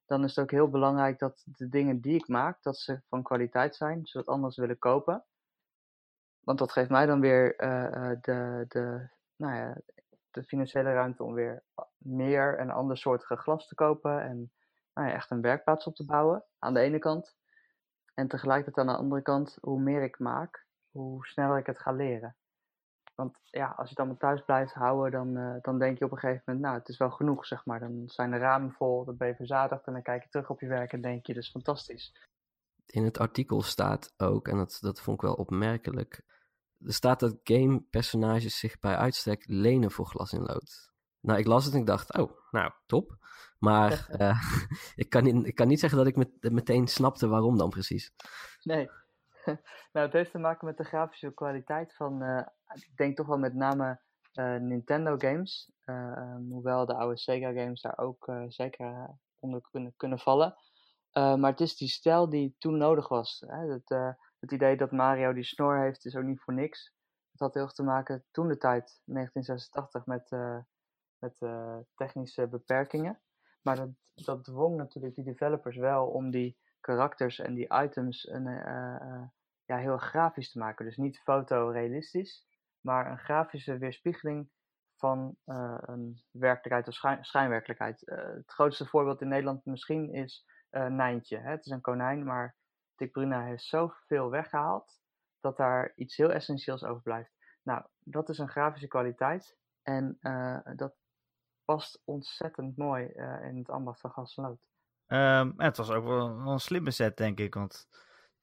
dan 0.06 0.24
is 0.24 0.34
het 0.34 0.44
ook 0.44 0.50
heel 0.50 0.70
belangrijk 0.70 1.18
dat 1.18 1.42
de 1.44 1.68
dingen 1.68 2.00
die 2.00 2.14
ik 2.14 2.28
maak, 2.28 2.62
dat 2.62 2.78
ze 2.78 3.00
van 3.08 3.22
kwaliteit 3.22 3.76
zijn, 3.76 4.06
zodat 4.06 4.28
anderen 4.28 4.52
ze 4.52 4.60
willen 4.60 4.78
kopen. 4.78 5.24
Want 6.40 6.58
dat 6.58 6.72
geeft 6.72 6.90
mij 6.90 7.06
dan 7.06 7.20
weer 7.20 7.56
de, 8.20 8.64
de, 8.68 9.08
nou 9.36 9.54
ja, 9.54 9.76
de 10.34 10.44
financiële 10.44 10.92
ruimte 10.92 11.22
om 11.22 11.34
weer 11.34 11.62
meer 12.04 12.58
en 12.58 12.70
andersoortige 12.70 13.36
glas 13.36 13.66
te 13.66 13.74
kopen. 13.74 14.22
En 14.22 14.52
nou 14.94 15.08
ja, 15.08 15.14
echt 15.14 15.30
een 15.30 15.40
werkplaats 15.40 15.86
op 15.86 15.94
te 15.94 16.04
bouwen, 16.04 16.44
aan 16.58 16.74
de 16.74 16.80
ene 16.80 16.98
kant. 16.98 17.36
En 18.14 18.28
tegelijkertijd 18.28 18.86
aan 18.86 18.94
de 18.94 19.00
andere 19.00 19.22
kant, 19.22 19.58
hoe 19.60 19.80
meer 19.80 20.02
ik 20.02 20.18
maak, 20.18 20.66
hoe 20.90 21.26
sneller 21.26 21.58
ik 21.58 21.66
het 21.66 21.78
ga 21.78 21.92
leren. 21.92 22.36
Want 23.14 23.38
ja, 23.42 23.66
als 23.66 23.84
je 23.84 23.88
het 23.88 23.98
allemaal 23.98 24.16
thuis 24.16 24.44
blijft 24.44 24.72
houden, 24.72 25.10
dan, 25.10 25.36
eh, 25.36 25.62
dan 25.62 25.78
denk 25.78 25.98
je 25.98 26.04
op 26.04 26.12
een 26.12 26.18
gegeven 26.18 26.42
moment, 26.46 26.64
nou, 26.64 26.78
het 26.78 26.88
is 26.88 26.96
wel 26.96 27.10
genoeg, 27.10 27.46
zeg 27.46 27.64
maar. 27.64 27.80
Dan 27.80 28.02
zijn 28.06 28.30
de 28.30 28.36
ramen 28.36 28.72
vol, 28.72 29.04
dan 29.04 29.16
ben 29.16 29.28
je 29.28 29.34
verzadigd 29.34 29.86
en 29.86 29.92
dan 29.92 30.02
kijk 30.02 30.22
je 30.22 30.28
terug 30.28 30.50
op 30.50 30.60
je 30.60 30.66
werk 30.66 30.92
en 30.92 31.00
denk 31.00 31.26
je, 31.26 31.34
is 31.34 31.50
fantastisch. 31.50 32.12
In 32.86 33.04
het 33.04 33.18
artikel 33.18 33.62
staat 33.62 34.14
ook, 34.16 34.48
en 34.48 34.56
dat, 34.56 34.78
dat 34.80 35.00
vond 35.00 35.16
ik 35.16 35.22
wel 35.22 35.34
opmerkelijk, 35.34 36.22
er 36.78 36.92
staat 36.92 37.20
dat 37.20 37.40
gamepersonages 37.42 38.58
zich 38.58 38.78
bij 38.78 38.96
uitstek 38.96 39.44
lenen 39.46 39.90
voor 39.90 40.06
glas 40.06 40.32
in 40.32 40.42
lood. 40.42 40.93
Nou, 41.24 41.38
ik 41.38 41.46
las 41.46 41.64
het 41.64 41.74
en 41.74 41.80
ik 41.80 41.86
dacht, 41.86 42.18
oh, 42.18 42.30
nou, 42.50 42.72
top. 42.86 43.16
Maar 43.58 44.06
eh, 44.18 44.42
ik, 45.02 45.10
kan 45.10 45.24
niet, 45.24 45.46
ik 45.46 45.54
kan 45.54 45.68
niet 45.68 45.80
zeggen 45.80 45.98
dat 45.98 46.06
ik 46.06 46.16
met, 46.16 46.52
meteen 46.52 46.86
snapte 46.86 47.28
waarom 47.28 47.58
dan 47.58 47.70
precies. 47.70 48.12
Nee. 48.62 48.90
nou, 49.92 50.06
het 50.06 50.12
heeft 50.12 50.30
te 50.30 50.38
maken 50.38 50.66
met 50.66 50.76
de 50.76 50.84
grafische 50.84 51.34
kwaliteit 51.34 51.94
van, 51.94 52.22
eh, 52.22 52.46
ik 52.74 52.96
denk 52.96 53.16
toch 53.16 53.26
wel 53.26 53.38
met 53.38 53.54
name 53.54 54.00
eh, 54.34 54.56
Nintendo 54.56 55.14
games. 55.18 55.72
Eh, 55.84 56.16
ehm, 56.16 56.42
hoewel 56.42 56.86
de 56.86 56.94
oude 56.94 57.18
Sega 57.18 57.52
games 57.52 57.80
daar 57.80 57.98
ook 57.98 58.32
zeker 58.48 59.16
onder 59.38 59.60
kunnen, 59.70 59.94
kunnen 59.96 60.18
vallen. 60.18 60.56
Maar 61.12 61.50
het 61.50 61.60
is 61.60 61.76
die 61.76 61.88
stijl 61.88 62.28
die 62.28 62.56
toen 62.58 62.76
nodig 62.76 63.08
was. 63.08 63.44
Hè? 63.46 63.72
Het, 63.72 63.90
eh, 63.90 64.10
het 64.40 64.52
idee 64.52 64.76
dat 64.76 64.92
Mario 64.92 65.32
die 65.32 65.44
snor 65.44 65.78
heeft 65.78 66.04
is 66.04 66.16
ook 66.16 66.24
niet 66.24 66.40
voor 66.40 66.54
niks. 66.54 66.92
Het 67.30 67.40
had 67.40 67.54
heel 67.54 67.62
erg 67.62 67.72
te 67.72 67.82
maken 67.82 68.24
toen 68.30 68.48
de 68.48 68.58
tijd, 68.58 69.00
1986, 69.04 70.06
met, 70.06 70.28
met 71.24 71.50
eh, 71.50 71.78
technische 71.94 72.48
beperkingen. 72.48 73.20
Maar 73.62 73.76
dat, 73.76 73.90
dat 74.14 74.44
dwong 74.44 74.76
natuurlijk 74.76 75.14
die 75.14 75.24
developers 75.24 75.76
wel 75.76 76.06
om 76.06 76.30
die 76.30 76.58
karakters 76.80 77.38
en 77.38 77.54
die 77.54 77.82
items 77.82 78.28
een, 78.28 78.46
eh, 78.46 78.94
eh, 78.94 79.22
ja, 79.64 79.76
heel 79.76 79.98
grafisch 79.98 80.50
te 80.50 80.58
maken. 80.58 80.84
Dus 80.84 80.96
niet 80.96 81.18
fotorealistisch, 81.18 82.46
maar 82.80 83.10
een 83.10 83.18
grafische 83.18 83.78
weerspiegeling 83.78 84.50
van 84.96 85.36
een 85.44 86.22
werkelijkheid 86.30 86.88
of 86.88 86.94
schijn, 86.94 87.24
schijnwerkelijkheid. 87.24 88.02
Het 88.06 88.52
grootste 88.52 88.86
voorbeeld 88.86 89.20
in 89.20 89.28
Nederland 89.28 89.64
misschien 89.64 90.12
is 90.12 90.44
Nijntje. 90.70 91.38
Hè? 91.38 91.50
Het 91.50 91.66
is 91.66 91.72
een 91.72 91.80
konijn, 91.80 92.24
maar 92.24 92.56
Dick 92.96 93.12
Bruna 93.12 93.44
heeft 93.44 93.64
zoveel 93.64 94.30
weggehaald 94.30 95.00
dat 95.40 95.56
daar 95.56 95.92
iets 95.94 96.16
heel 96.16 96.32
essentieels 96.32 96.84
overblijft. 96.84 97.32
Nou, 97.62 97.84
dat 97.98 98.28
is 98.28 98.38
een 98.38 98.48
grafische 98.48 98.88
kwaliteit 98.88 99.58
en 99.82 100.18
dat 100.76 100.94
past 101.64 102.00
ontzettend 102.04 102.76
mooi 102.76 103.12
uh, 103.14 103.44
in 103.44 103.56
het 103.56 103.70
ambacht 103.70 104.00
van 104.00 104.10
gas 104.10 104.36
en 104.36 104.42
lood. 104.42 104.58
Um, 105.06 105.54
het 105.56 105.76
was 105.76 105.90
ook 105.90 106.04
wel 106.04 106.26
een 106.28 106.60
slimme 106.60 106.90
set, 106.90 107.16
denk 107.16 107.38
ik. 107.38 107.54
Want 107.54 107.88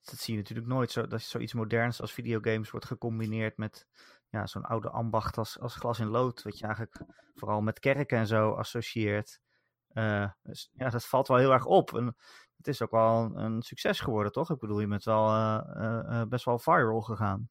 dat 0.02 0.20
zie 0.20 0.34
je 0.34 0.40
natuurlijk 0.40 0.68
nooit. 0.68 0.92
Zo, 0.92 1.08
dat 1.08 1.22
zoiets 1.22 1.54
moderns 1.54 2.02
als 2.02 2.14
videogames 2.14 2.72
wordt 2.72 2.86
gecombineerd 2.86 3.58
met 3.58 3.88
ja, 4.30 4.48
zo'n 4.48 4.66
oude 4.66 4.90
ambacht 4.90 5.38
als, 5.38 5.60
als 5.60 5.76
glas 5.76 6.00
in 6.00 6.08
lood. 6.08 6.44
Wat 6.44 6.58
je 6.58 6.66
eigenlijk 6.66 7.02
vooral 7.36 7.62
met 7.62 7.80
kerken 7.80 8.18
en 8.18 8.28
zo 8.28 8.52
associeert. 8.52 9.40
Uh, 9.94 10.32
dus 10.42 10.70
ja, 10.74 10.90
dat 10.90 11.06
valt 11.06 11.28
wel 11.28 11.38
heel 11.38 11.52
erg 11.52 11.66
op. 11.66 11.96
En 11.96 12.16
het 12.58 12.68
is 12.68 12.82
ook 12.82 12.92
wel 12.92 13.24
een, 13.24 13.36
een 13.36 13.62
succes 13.62 14.00
geworden, 14.00 14.32
toch? 14.32 14.50
Ik 14.50 14.60
bedoel, 14.60 14.80
je 14.80 14.88
bent 14.88 15.04
wel 15.04 15.28
uh, 15.28 15.62
uh, 15.76 16.24
best 16.24 16.46
wel 16.46 16.60
viral 16.60 17.02
gegaan. 17.02 17.50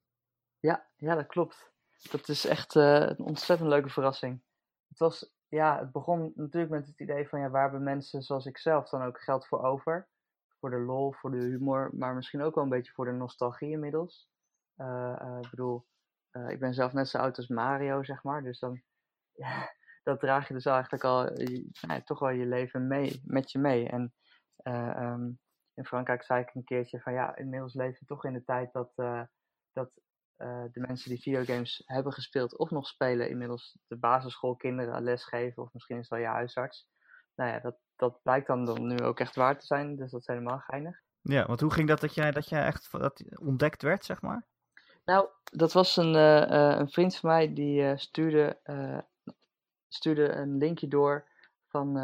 Ja, 0.58 0.88
ja, 0.96 1.14
dat 1.14 1.26
klopt. 1.26 1.72
Dat 2.10 2.28
is 2.28 2.46
echt 2.46 2.74
een 2.74 3.18
ontzettend 3.18 3.68
leuke 3.68 3.88
verrassing. 3.88 4.42
Het 4.88 4.98
was 4.98 5.32
ja, 5.50 5.78
het 5.78 5.92
begon 5.92 6.32
natuurlijk 6.34 6.72
met 6.72 6.86
het 6.86 7.00
idee 7.00 7.28
van 7.28 7.40
ja, 7.40 7.50
waar 7.50 7.62
hebben 7.62 7.82
mensen 7.82 8.22
zoals 8.22 8.46
ik 8.46 8.58
zelf 8.58 8.88
dan 8.88 9.02
ook 9.02 9.20
geld 9.20 9.46
voor 9.46 9.62
over? 9.62 10.08
Voor 10.58 10.70
de 10.70 10.78
lol, 10.78 11.12
voor 11.12 11.30
de 11.30 11.44
humor, 11.44 11.90
maar 11.92 12.14
misschien 12.14 12.42
ook 12.42 12.54
wel 12.54 12.64
een 12.64 12.70
beetje 12.70 12.92
voor 12.92 13.04
de 13.04 13.12
nostalgie 13.12 13.70
inmiddels. 13.70 14.28
Uh, 14.76 15.18
uh, 15.22 15.38
ik 15.42 15.50
bedoel, 15.50 15.86
uh, 16.32 16.48
ik 16.48 16.60
ben 16.60 16.74
zelf 16.74 16.92
net 16.92 17.08
zo 17.08 17.18
oud 17.18 17.36
als 17.36 17.48
Mario, 17.48 18.02
zeg 18.02 18.22
maar. 18.22 18.42
Dus 18.42 18.58
dan, 18.58 18.82
ja, 19.44 19.74
dat 20.02 20.20
draag 20.20 20.48
je 20.48 20.54
dus 20.54 20.66
eigenlijk 20.66 21.04
al 21.04 21.24
nou, 21.80 22.02
toch 22.04 22.18
wel 22.18 22.30
je 22.30 22.46
leven 22.46 22.86
mee, 22.86 23.22
met 23.24 23.50
je 23.50 23.58
mee. 23.58 23.88
En 23.88 24.14
um, 24.62 25.38
in 25.74 25.84
Frankrijk 25.84 26.22
zei 26.22 26.42
ik 26.42 26.54
een 26.54 26.64
keertje 26.64 27.00
van 27.00 27.12
ja, 27.12 27.36
inmiddels 27.36 27.74
leven 27.74 27.98
we 28.00 28.06
toch 28.06 28.24
in 28.24 28.32
de 28.32 28.44
tijd 28.44 28.72
dat, 28.72 28.92
dat 29.72 29.90
uh, 30.42 30.62
de 30.72 30.80
mensen 30.80 31.10
die 31.10 31.20
videogames 31.20 31.82
hebben 31.86 32.12
gespeeld 32.12 32.58
of 32.58 32.70
nog 32.70 32.86
spelen, 32.86 33.30
inmiddels 33.30 33.78
de 33.86 33.96
basisschoolkinderen 33.96 35.02
lesgeven, 35.02 35.62
of 35.62 35.72
misschien 35.72 35.96
is 35.96 36.08
het 36.08 36.18
wel 36.18 36.28
je 36.28 36.34
huisarts. 36.34 36.88
Nou 37.34 37.50
ja, 37.50 37.60
dat, 37.60 37.76
dat 37.96 38.22
blijkt 38.22 38.46
dan, 38.46 38.64
dan 38.64 38.86
nu 38.86 38.98
ook 38.98 39.20
echt 39.20 39.36
waar 39.36 39.58
te 39.58 39.66
zijn, 39.66 39.96
dus 39.96 40.10
dat 40.10 40.20
is 40.20 40.26
helemaal 40.26 40.58
geinig. 40.58 41.00
Ja, 41.20 41.46
want 41.46 41.60
hoe 41.60 41.72
ging 41.72 41.88
dat 41.88 42.00
dat 42.00 42.14
jij, 42.14 42.30
dat 42.30 42.48
jij 42.48 42.64
echt 42.64 42.92
dat 42.92 43.22
ontdekt 43.38 43.82
werd, 43.82 44.04
zeg 44.04 44.22
maar? 44.22 44.46
Nou, 45.04 45.28
dat 45.44 45.72
was 45.72 45.96
een, 45.96 46.14
uh, 46.14 46.78
een 46.78 46.90
vriend 46.90 47.16
van 47.16 47.30
mij 47.30 47.52
die 47.52 47.82
uh, 47.82 47.96
stuurde, 47.96 48.60
stuurde 49.88 50.32
een 50.32 50.56
linkje 50.56 50.88
door 50.88 51.28
van, 51.68 51.94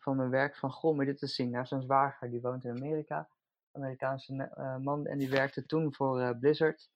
van 0.00 0.16
mijn 0.16 0.30
werk 0.30 0.56
van, 0.56 0.70
goh, 0.70 0.94
moet 0.94 1.06
dit 1.06 1.18
te 1.18 1.26
zien? 1.26 1.50
Nou, 1.50 1.66
zijn 1.66 1.82
zwager, 1.82 2.30
die 2.30 2.40
woont 2.40 2.64
in 2.64 2.70
Amerika, 2.70 3.28
Amerikaanse 3.72 4.50
man, 4.82 5.06
en 5.06 5.18
die 5.18 5.30
werkte 5.30 5.66
toen 5.66 5.94
voor 5.94 6.36
Blizzard. 6.36 6.92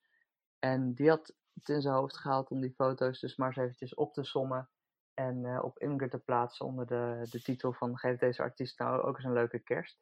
En 0.58 0.94
die 0.94 1.08
had 1.08 1.34
het 1.54 1.68
in 1.68 1.80
zijn 1.80 1.94
hoofd 1.94 2.16
gehaald 2.16 2.50
om 2.50 2.60
die 2.60 2.74
foto's 2.74 3.20
dus 3.20 3.36
maar 3.36 3.48
eens 3.48 3.56
eventjes 3.56 3.94
op 3.94 4.12
te 4.14 4.24
sommen 4.24 4.70
en 5.14 5.44
uh, 5.44 5.64
op 5.64 5.78
Imgur 5.78 6.10
te 6.10 6.18
plaatsen 6.18 6.66
onder 6.66 6.86
de, 6.86 7.26
de 7.30 7.42
titel 7.42 7.72
van 7.72 7.98
geef 7.98 8.18
deze 8.18 8.42
artiest 8.42 8.78
nou 8.78 9.02
ook 9.02 9.16
eens 9.16 9.24
een 9.24 9.32
leuke 9.32 9.58
kerst. 9.58 9.98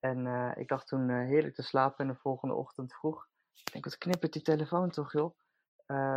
En 0.00 0.26
uh, 0.26 0.52
ik 0.56 0.70
lag 0.70 0.84
toen 0.84 1.08
uh, 1.08 1.26
heerlijk 1.26 1.54
te 1.54 1.62
slapen 1.62 2.06
en 2.06 2.12
de 2.12 2.18
volgende 2.18 2.54
ochtend 2.54 2.94
vroeg. 2.94 3.28
Ik 3.64 3.72
denk, 3.72 3.84
wat 3.84 3.98
knippert 3.98 4.32
die 4.32 4.42
telefoon 4.42 4.90
toch 4.90 5.12
joh? 5.12 5.36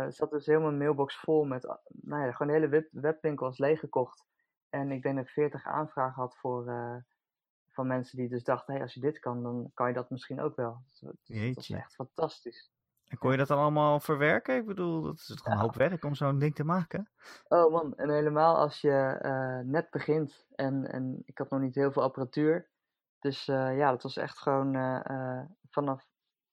Zat 0.08 0.30
dus 0.30 0.46
helemaal 0.46 0.68
een 0.68 0.78
mailbox 0.78 1.16
vol 1.16 1.44
met, 1.44 1.62
nou 1.88 2.24
ja, 2.24 2.32
gewoon 2.32 2.46
de 2.46 2.58
hele 2.58 2.68
web, 2.68 2.88
webwinkel 2.90 3.46
was 3.46 3.58
leeggekocht. 3.58 4.24
En 4.68 4.90
ik 4.90 5.02
denk 5.02 5.16
dat 5.16 5.24
ik 5.24 5.30
40 5.30 5.64
aanvragen 5.64 6.22
had 6.22 6.36
voor, 6.36 6.64
van 7.68 7.86
mensen 7.86 8.18
die 8.18 8.28
dus 8.28 8.44
dachten, 8.44 8.74
hey, 8.74 8.82
als 8.82 8.94
je 8.94 9.00
dit 9.00 9.18
kan, 9.18 9.42
dan 9.42 9.70
kan 9.74 9.88
je 9.88 9.94
dat 9.94 10.10
misschien 10.10 10.40
ook 10.40 10.56
wel. 10.56 10.82
Dus 10.90 11.00
dat, 11.00 11.14
was 11.26 11.36
Jeetje. 11.36 11.76
echt 11.76 11.94
fantastisch. 11.94 12.70
En 13.08 13.18
kon 13.18 13.30
je 13.30 13.36
dat 13.36 13.48
dan 13.48 13.58
allemaal 13.58 14.00
verwerken? 14.00 14.56
Ik 14.56 14.66
bedoel, 14.66 15.02
dat 15.02 15.14
is 15.14 15.26
toch 15.26 15.46
een 15.46 15.52
Ja. 15.52 15.58
hoop 15.58 15.74
werk 15.74 16.04
om 16.04 16.14
zo'n 16.14 16.38
ding 16.38 16.54
te 16.54 16.64
maken? 16.64 17.10
Oh 17.48 17.72
man, 17.72 17.94
en 17.96 18.10
helemaal 18.10 18.56
als 18.56 18.80
je 18.80 19.18
eh, 19.20 19.58
net 19.58 19.90
begint 19.90 20.46
en, 20.54 20.86
en 20.92 21.22
ik 21.24 21.38
had 21.38 21.50
nog 21.50 21.60
niet 21.60 21.74
heel 21.74 21.92
veel 21.92 22.02
apparatuur. 22.02 22.68
Dus 23.20 23.48
eh, 23.48 23.76
ja, 23.76 23.90
dat 23.90 24.02
was 24.02 24.16
echt 24.16 24.38
gewoon 24.38 24.74
eh, 24.74 25.42
vanaf, 25.70 26.06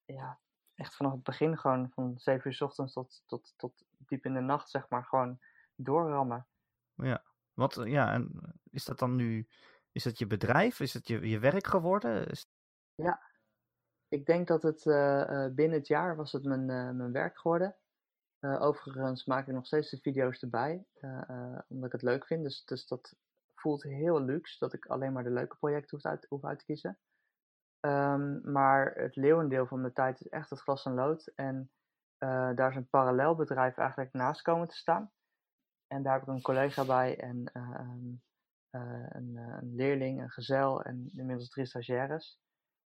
ja, 0.06 0.40
echt 0.76 0.96
vanaf 0.96 1.12
het 1.12 1.24
begin 1.24 1.58
gewoon 1.58 1.90
van 1.94 2.14
7 2.18 2.48
uur 2.48 2.54
's 2.54 2.62
ochtends 2.62 2.94
tot, 2.94 3.24
tot, 3.26 3.54
tot 3.58 3.84
diep 3.98 4.26
in 4.26 4.34
de 4.34 4.40
nacht, 4.40 4.70
zeg 4.70 4.90
maar, 4.90 5.04
gewoon 5.04 5.40
doorrammen. 5.76 6.48
Wat, 7.54 7.78
eh, 7.78 7.92
ja, 7.92 8.14
en 8.14 8.32
is 8.72 8.86
dat 8.86 9.00
dan 9.00 9.16
nu, 9.16 9.48
is 9.92 10.04
dat 10.04 10.18
je 10.18 10.28
bedrijf? 10.28 10.80
Is 10.80 10.94
het 10.94 11.08
je, 11.08 11.30
je 11.30 11.40
werk 11.40 11.68
geworden? 11.68 12.28
Is- 12.28 12.48
Ik 14.14 14.26
denk 14.26 14.48
dat 14.48 14.64
het 14.64 14.86
eh, 14.86 15.46
eh, 15.46 15.54
binnen 15.54 15.78
het 15.78 15.88
jaar 15.88 16.16
was 16.16 16.32
het 16.32 16.44
mijn, 16.44 16.70
eh, 16.70 16.90
mijn 16.90 17.12
werk 17.12 17.38
geworden. 17.38 17.76
Overigens 18.60 19.26
maak 19.26 19.48
ik 19.48 19.54
nog 19.54 19.66
steeds 19.66 19.90
de 19.90 19.98
video's 19.98 20.42
erbij, 20.42 20.86
omdat 21.68 21.86
ik 21.86 21.92
het 21.92 22.02
leuk 22.02 22.26
vind. 22.26 22.44
Dus, 22.44 22.66
dus 22.66 22.88
dat 22.88 23.16
voelt 23.56 23.84
heel 23.84 24.22
luxe, 24.22 24.60
dat 24.60 24.74
ik 24.74 24.86
alleen 24.86 25.14
maar 25.14 25.24
de 25.24 25.30
leuke 25.30 25.56
projecten 25.56 25.98
hoef 25.98 26.06
uit, 26.06 26.26
hoef 26.30 26.46
uit 26.46 26.60
te 26.60 26.66
kiezen. 26.66 27.00
Ehm, 27.80 28.52
maar 28.52 28.94
het 28.96 29.16
leeuwendeel 29.16 29.68
van 29.68 29.82
mijn 29.82 29.94
tijd 29.94 30.22
is 30.22 30.30
echt 30.30 30.50
het 30.50 30.60
glas 30.60 30.86
en 30.86 30.94
lood. 30.94 31.32
En 31.36 31.72
daar 32.56 32.70
is 32.70 32.76
een 32.76 32.90
parallel 32.90 33.36
bedrijf 33.36 33.78
eigenlijk 33.78 34.14
naast 34.14 34.42
komen 34.42 34.68
te 34.68 34.78
staan. 34.78 35.12
En 35.88 36.04
daar 36.04 36.14
heb 36.14 36.22
ik 36.22 36.28
een 36.28 36.42
collega 36.42 36.86
bij 36.86 37.20
en 37.20 37.50
eh, 37.54 37.62
ehm, 37.62 38.14
eh, 38.70 39.06
een, 39.10 39.36
een 39.36 39.76
leerling, 39.76 40.22
een 40.22 40.30
gezel 40.30 40.84
en 40.84 41.10
inmiddels 41.14 41.50
drie 41.50 41.66
stagiaires. 41.66 42.40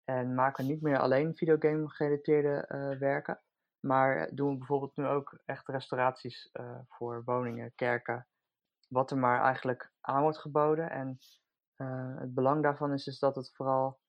En 0.10 0.34
maken 0.34 0.66
niet 0.66 0.82
meer 0.82 1.00
alleen 1.00 1.36
videogame 1.36 1.90
gerelateerde 1.90 2.66
eh, 2.68 2.98
werken. 2.98 3.40
Maar 3.80 4.30
doen 4.34 4.52
we 4.52 4.58
bijvoorbeeld 4.58 4.96
nu 4.96 5.06
ook 5.06 5.40
echt 5.46 5.68
restauraties 5.68 6.50
eh, 6.52 6.80
voor 6.88 7.24
woningen, 7.26 7.72
kerken. 7.76 8.28
Wat 8.88 9.12
er 9.12 9.18
maar 9.18 9.42
eigenlijk 9.42 9.92
aan 10.02 10.22
wordt 10.22 10.38
geboden. 10.38 10.90
En 10.90 11.20
eh, 11.76 12.16
het 12.18 12.34
belang 12.34 12.64
daarvan 12.64 12.94
is 12.94 13.04
dus 13.04 13.20
dat 13.20 13.36
het 13.36 13.52
vooral 13.56 14.00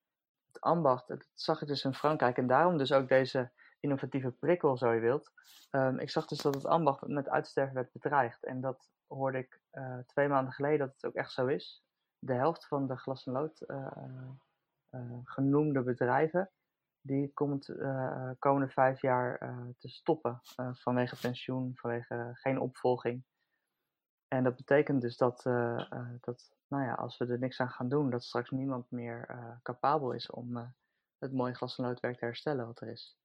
het 0.46 0.60
ambacht, 0.60 1.08
dat 1.08 1.28
zag 1.34 1.62
ik 1.62 1.68
dus 1.68 1.84
in 1.84 1.94
Frankrijk. 1.94 2.36
En 2.36 2.46
daarom 2.46 2.78
dus 2.78 2.92
ook 2.92 3.08
deze 3.08 3.50
innovatieve 3.80 4.30
prikkel, 4.30 4.76
zo 4.76 4.92
je 4.92 5.00
wilt. 5.00 5.32
Ehm, 5.70 5.98
ik 5.98 6.10
zag 6.10 6.26
dus 6.26 6.38
dat 6.38 6.54
het 6.54 6.66
ambacht 6.66 7.06
met 7.06 7.28
uitsterven 7.28 7.74
werd 7.74 7.92
bedreigd. 7.92 8.44
En 8.44 8.60
dat 8.60 8.90
hoorde 9.06 9.38
ik 9.38 9.60
eh, 9.70 9.98
twee 10.06 10.28
maanden 10.28 10.52
geleden 10.52 10.78
dat 10.78 10.92
het 10.92 11.06
ook 11.06 11.14
echt 11.14 11.32
zo 11.32 11.46
is. 11.46 11.84
De 12.18 12.34
helft 12.34 12.66
van 12.66 12.86
de 12.86 12.96
glas- 12.96 13.26
en 13.26 13.32
lood 13.32 13.60
eh, 13.60 13.86
eh, 13.86 14.30
genoemde 15.24 15.82
bedrijven, 15.82 16.50
die 17.00 17.32
komt 17.32 17.68
eh 17.68 18.30
komende 18.38 18.68
vijf 18.68 19.00
jaar 19.00 19.36
eh, 19.36 19.58
te 19.78 19.88
stoppen 19.88 20.40
eh, 20.56 20.74
vanwege 20.74 21.16
pensioen, 21.20 21.72
vanwege 21.74 22.30
geen 22.32 22.60
opvolging. 22.60 23.24
En 24.28 24.44
dat 24.44 24.56
betekent 24.56 25.00
dus 25.00 25.16
dat, 25.16 25.46
eh, 25.46 25.92
eh, 25.92 26.08
dat 26.20 26.56
nou 26.68 26.84
ja, 26.84 26.94
als 26.94 27.18
we 27.18 27.26
er 27.26 27.38
niks 27.38 27.60
aan 27.60 27.70
gaan 27.70 27.88
doen, 27.88 28.10
dat 28.10 28.24
straks 28.24 28.50
niemand 28.50 28.90
meer 28.90 29.24
eh, 29.28 29.56
capabel 29.62 30.12
is 30.12 30.30
om 30.30 30.56
eh, 30.56 30.66
het 31.18 31.32
mooie 31.32 31.54
glas- 31.54 31.78
en 31.78 31.84
loodwerk 31.84 32.18
te 32.18 32.24
herstellen 32.24 32.66
wat 32.66 32.80
er 32.80 32.88
is. 32.88 33.18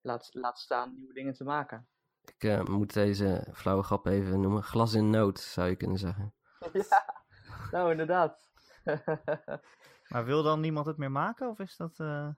Laat, 0.00 0.28
laat 0.32 0.58
staan 0.58 0.94
nieuwe 0.96 1.14
dingen 1.14 1.34
te 1.34 1.44
maken. 1.44 1.88
Ik 2.24 2.44
eh, 2.44 2.64
moet 2.64 2.92
deze 2.92 3.46
flauwe 3.52 3.82
grap 3.82 4.06
even 4.06 4.40
noemen. 4.40 4.62
Glas 4.62 4.94
in 4.94 5.10
nood, 5.10 5.40
zou 5.40 5.68
je 5.68 5.76
kunnen 5.76 5.98
zeggen. 5.98 6.34
ja, 6.72 7.24
nou 7.70 7.90
inderdaad. 7.90 8.50
Maar 10.12 10.24
wil 10.24 10.42
dan 10.42 10.60
niemand 10.60 10.86
het 10.86 10.96
meer 10.96 11.10
maken? 11.10 11.48
Of 11.48 11.58
is 11.58 11.76
dat... 11.76 11.98
eh, 11.98 12.28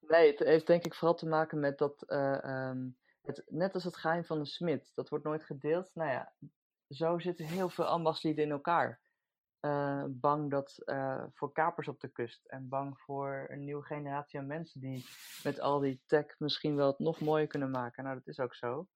Nee, 0.00 0.30
het 0.30 0.38
heeft 0.38 0.66
denk 0.66 0.84
ik 0.84 0.94
vooral 0.94 1.16
te 1.16 1.28
maken 1.28 1.60
met 1.60 1.78
dat, 1.78 2.02
eh, 2.02 2.44
ehm, 2.44 2.88
het, 3.22 3.42
net 3.46 3.74
als 3.74 3.84
het 3.84 3.96
geheim 3.96 4.24
van 4.24 4.38
de 4.38 4.46
smid, 4.46 4.92
dat 4.94 5.08
wordt 5.08 5.24
nooit 5.24 5.44
gedeeld. 5.44 5.90
Nou 5.94 6.10
ja, 6.10 6.32
zo 6.88 7.18
zitten 7.18 7.46
heel 7.46 7.68
veel 7.68 7.84
ambachtslieden 7.84 8.44
in 8.44 8.50
elkaar. 8.50 9.00
Eh, 9.60 10.04
bang 10.08 10.50
dat, 10.50 10.82
voor 11.34 11.52
kapers 11.52 11.88
op 11.88 12.00
de 12.00 12.08
kust 12.08 12.44
en 12.44 12.68
bang 12.68 13.00
voor 13.00 13.46
een 13.48 13.64
nieuwe 13.64 13.84
generatie 13.84 14.38
aan 14.38 14.46
mensen 14.46 14.80
die 14.80 15.06
met 15.42 15.60
al 15.60 15.80
die 15.80 16.02
tech 16.06 16.38
misschien 16.38 16.76
wel 16.76 16.86
het 16.86 16.98
nog 16.98 17.20
mooier 17.20 17.46
kunnen 17.46 17.70
maken. 17.70 18.04
Nou, 18.04 18.16
dat 18.16 18.26
is 18.26 18.40
ook 18.40 18.54
zo. 18.54 18.88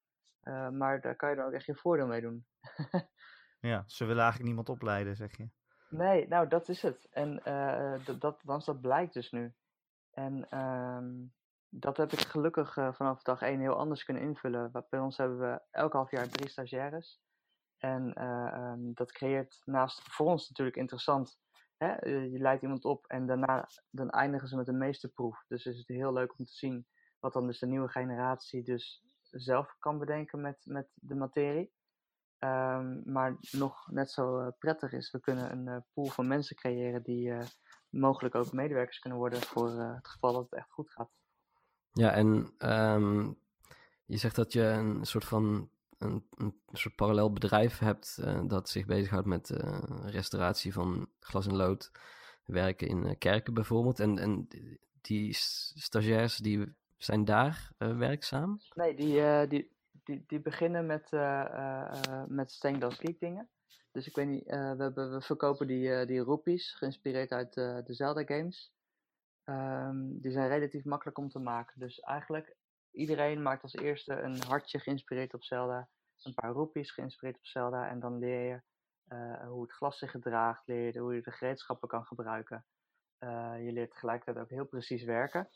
Maar 0.71 1.01
daar 1.01 1.15
kan 1.15 1.29
je 1.29 1.35
dan 1.35 1.45
ook 1.45 1.51
echt 1.53 1.65
je 1.65 1.75
voordeel 1.75 2.07
mee 2.07 2.21
doen. 2.21 2.45
ja, 3.71 3.83
ze 3.87 4.05
willen 4.05 4.21
eigenlijk 4.21 4.45
niemand 4.47 4.69
opleiden, 4.69 5.15
zeg 5.15 5.37
je. 5.37 5.49
Nee, 5.91 6.27
nou 6.27 6.47
dat 6.47 6.69
is 6.69 6.81
het. 6.81 7.07
En 7.11 7.43
eh, 7.43 8.05
dat, 8.05 8.21
dat, 8.21 8.65
dat 8.65 8.81
blijkt 8.81 9.13
dus 9.13 9.31
nu. 9.31 9.53
En 10.11 10.49
ehm, 10.49 11.25
dat 11.69 11.97
heb 11.97 12.11
ik 12.11 12.19
gelukkig 12.19 12.77
eh, 12.77 12.93
vanaf 12.93 13.21
dag 13.21 13.41
één 13.41 13.59
heel 13.59 13.77
anders 13.77 14.03
kunnen 14.03 14.23
invullen. 14.23 14.85
Bij 14.89 14.99
ons 14.99 15.17
hebben 15.17 15.39
we 15.39 15.61
elk 15.71 15.93
half 15.93 16.11
jaar 16.11 16.29
drie 16.29 16.49
stagiaires. 16.49 17.21
En 17.77 18.13
eh, 18.13 18.47
ehm, 18.47 18.93
dat 18.93 19.11
creëert 19.11 19.61
naast 19.65 20.01
voor 20.01 20.25
ons 20.25 20.49
natuurlijk 20.49 20.77
interessant. 20.77 21.39
Hè? 21.77 21.95
Je 22.05 22.39
leidt 22.39 22.61
iemand 22.61 22.85
op 22.85 23.05
en 23.07 23.25
daarna 23.25 23.67
dan 23.89 24.09
eindigen 24.09 24.47
ze 24.47 24.55
met 24.55 24.67
een 24.67 24.77
meesterproef. 24.77 25.43
Dus 25.47 25.65
is 25.65 25.77
het 25.77 25.87
heel 25.87 26.13
leuk 26.13 26.39
om 26.39 26.45
te 26.45 26.53
zien 26.53 26.87
wat 27.19 27.33
dan 27.33 27.47
dus 27.47 27.59
de 27.59 27.67
nieuwe 27.67 27.89
generatie 27.89 28.63
dus 28.63 29.03
zelf 29.21 29.75
kan 29.79 29.99
bedenken 29.99 30.41
met, 30.41 30.61
met 30.65 30.87
de 30.93 31.15
materie. 31.15 31.71
Ehm, 32.41 33.11
maar 33.11 33.37
nog 33.51 33.87
net 33.91 34.11
zo 34.11 34.39
eh, 34.39 34.47
prettig 34.59 34.91
is, 34.91 35.11
we 35.11 35.19
kunnen 35.19 35.51
een 35.51 35.67
eh, 35.67 35.77
pool 35.93 36.05
van 36.05 36.27
mensen 36.27 36.55
creëren 36.55 37.03
die 37.03 37.31
eh, 37.31 37.45
mogelijk 37.89 38.35
ook 38.35 38.51
medewerkers 38.51 38.99
kunnen 38.99 39.19
worden 39.19 39.41
voor 39.41 39.69
het 39.69 40.07
geval 40.07 40.33
dat 40.33 40.43
het 40.43 40.53
echt 40.53 40.71
goed 40.71 40.91
gaat. 40.91 41.09
Ja, 41.91 42.11
en 42.11 42.53
ehm, 42.57 43.31
je 44.05 44.17
zegt 44.17 44.35
dat 44.35 44.53
je 44.53 44.61
een 44.61 45.05
soort 45.05 45.25
van 45.25 45.69
een, 45.97 46.27
een 46.35 46.55
soort 46.71 46.95
parallel 46.95 47.33
bedrijf 47.33 47.79
hebt 47.79 48.21
dat 48.49 48.69
zich 48.69 48.85
bezighoudt 48.85 49.27
met 49.27 49.49
restauratie 50.03 50.73
van 50.73 51.09
glas 51.19 51.47
en 51.47 51.55
lood, 51.55 51.91
werken 52.45 52.87
in 52.87 53.17
kerken 53.17 53.53
bijvoorbeeld. 53.53 53.99
En, 53.99 54.17
en 54.17 54.47
die 55.01 55.33
stagiairs 55.33 56.37
die 56.37 56.75
zijn 56.97 57.25
daar 57.25 57.71
werkzaam. 57.77 58.59
Nee, 58.73 58.95
die, 58.95 59.47
die, 59.47 59.71
die, 60.03 60.23
die 60.27 60.41
beginnen 60.41 60.85
met, 60.85 61.13
eh 61.13 61.41
eh 61.41 62.03
eh, 62.07 62.23
met 62.27 62.57
Geek 62.61 63.19
dingen. 63.19 63.49
Dus 63.91 64.07
ik 64.07 64.15
weet 64.15 64.27
niet, 64.27 64.45
we, 64.45 64.91
we 64.93 65.21
verkopen 65.21 65.67
die, 65.67 66.05
die 66.05 66.19
roepies, 66.19 66.73
geïnspireerd 66.73 67.31
uit 67.31 67.53
de 67.53 67.93
Zelda 67.93 68.23
games. 68.23 68.73
Ehm, 69.43 70.19
die 70.19 70.31
zijn 70.31 70.47
relatief 70.47 70.85
makkelijk 70.85 71.17
om 71.17 71.29
te 71.29 71.39
maken. 71.39 71.79
Dus 71.79 71.99
eigenlijk, 71.99 72.55
iedereen 72.91 73.41
maakt 73.41 73.63
als 73.63 73.73
eerste 73.73 74.13
een 74.13 74.41
hartje 74.41 74.79
geïnspireerd 74.79 75.33
op 75.33 75.43
Zelda. 75.43 75.89
Een 76.21 76.33
paar 76.33 76.51
roepies 76.51 76.91
geïnspireerd 76.91 77.37
op 77.37 77.45
Zelda. 77.45 77.89
En 77.89 77.99
dan 77.99 78.19
leer 78.19 78.47
je 78.47 78.61
hoe 79.47 79.61
het 79.61 79.73
glas 79.73 79.97
zich 79.97 80.11
gedraagt. 80.11 80.67
Leer 80.67 80.93
je 80.93 80.99
hoe 80.99 81.15
je 81.15 81.21
de 81.21 81.31
gereedschappen 81.31 81.87
kan 81.87 82.05
gebruiken. 82.05 82.65
Je 83.59 83.69
leert 83.71 83.91
tegelijkertijd 83.91 84.45
ook 84.45 84.49
heel 84.49 84.65
precies 84.65 85.03
werken. 85.03 85.49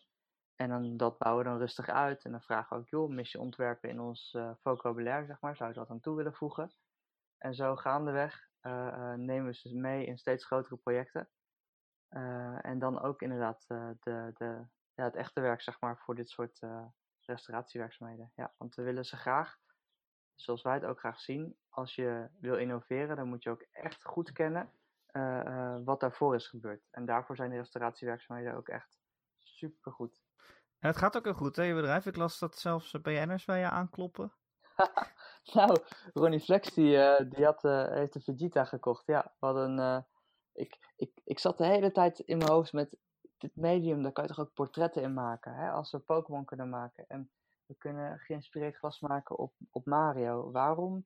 En 0.56 0.70
dan, 0.70 0.98
dat 0.98 1.18
bouwen 1.18 1.44
we 1.44 1.50
dan 1.50 1.60
rustig 1.60 1.90
uit. 1.90 2.26
En 2.26 2.32
dan 2.32 2.42
vragen 2.42 2.78
we 2.78 2.84
ook, 2.84 2.90
joh, 2.90 3.10
mis 3.10 3.32
je 3.32 3.40
ontwerpen 3.40 3.90
in 3.90 4.00
ons 4.00 4.34
eh, 4.34 4.52
vocabulaire, 4.62 5.26
zeg 5.26 5.42
maar. 5.42 5.56
Zou 5.56 5.70
je 5.70 5.76
dat 5.76 5.90
aan 5.90 6.00
toe 6.00 6.16
willen 6.16 6.34
voegen? 6.34 6.72
En 7.38 7.56
zo 7.56 7.76
gaandeweg 7.76 8.50
eh, 8.60 9.14
nemen 9.14 9.46
we 9.46 9.54
ze 9.54 9.76
mee 9.76 10.06
in 10.06 10.18
steeds 10.18 10.46
grotere 10.46 10.78
projecten. 10.78 11.30
En 12.62 12.80
dan 12.80 13.02
ook 13.02 13.22
inderdaad 13.22 13.66
de, 13.68 14.32
de, 14.34 14.68
ja, 14.94 15.04
het 15.04 15.16
echte 15.16 15.42
werk, 15.42 15.62
zeg 15.62 15.80
maar, 15.80 15.98
voor 15.98 16.16
dit 16.16 16.30
soort 16.30 16.60
restauratiewerkzaamheden. 17.20 18.32
Ja, 18.36 18.54
want 18.58 18.76
we 18.76 18.84
willen 18.84 19.06
ze 19.06 19.18
graag, 19.18 19.58
zoals 20.36 20.62
wij 20.62 20.74
het 20.74 20.86
ook 20.86 21.00
graag 21.00 21.20
zien, 21.20 21.58
als 21.70 21.96
je 21.96 22.30
wil 22.40 22.56
innoveren, 22.56 23.16
dan 23.16 23.28
moet 23.28 23.44
je 23.44 23.50
ook 23.50 23.62
echt 23.72 24.04
goed 24.04 24.32
kennen 24.32 24.72
wat 25.84 26.00
daarvoor 26.00 26.36
is 26.36 26.48
gebeurd. 26.48 26.88
En 26.92 27.06
daarvoor 27.06 27.36
zijn 27.36 27.50
de 27.50 27.58
restauratiewerkzaamheden 27.58 28.56
ook 28.56 28.70
echt 28.70 29.00
supergoed. 29.40 30.25
Het 30.86 30.98
gaat 30.98 31.18
ook 31.18 31.24
heel 31.24 31.34
goed, 31.34 31.56
hè, 31.56 31.64
je 31.64 31.74
bedrijf. 31.74 32.06
Ik 32.06 32.16
las 32.16 32.40
dat 32.40 32.58
zelfs 32.58 32.92
BN'ers 33.02 33.46
bij 33.46 33.60
je 33.60 33.70
aankloppen. 33.70 34.34
Nou, 35.54 35.78
Ronnie 36.14 36.40
Flex 36.40 36.74
die, 36.74 36.98
eh, 36.98 37.30
die 37.30 37.46
had, 37.46 37.64
eh, 37.64 37.88
heeft 37.88 38.14
de 38.14 38.22
Vegeta 38.22 38.66
gekocht. 38.66 39.06
Ja, 39.06 39.34
we 39.40 39.46
hadden, 39.46 39.80
eh, 39.80 39.98
ik, 40.54 40.94
ik, 40.96 41.22
ik 41.24 41.40
zat 41.40 41.58
de 41.58 41.66
hele 41.66 41.92
tijd 41.92 42.20
in 42.20 42.38
mijn 42.38 42.50
hoofd 42.50 42.74
met 42.74 42.98
dit 43.38 43.56
medium, 43.56 44.04
daar 44.04 44.12
kan 44.12 44.24
je 44.24 44.30
toch 44.30 44.40
ook 44.40 44.54
portretten 44.54 45.02
in 45.02 45.14
maken. 45.14 45.54
Hè? 45.54 45.72
Als 45.72 45.92
we 45.92 46.00
Pokémon 46.00 46.46
kunnen 46.46 46.70
maken 46.70 47.06
en 47.08 47.30
we 47.66 47.76
kunnen 47.78 48.20
geïnspireerd 48.20 48.76
glas 48.76 49.00
maken 49.00 49.38
op, 49.38 49.54
op 49.72 49.86
Mario. 49.86 50.52
Waarom 50.52 51.06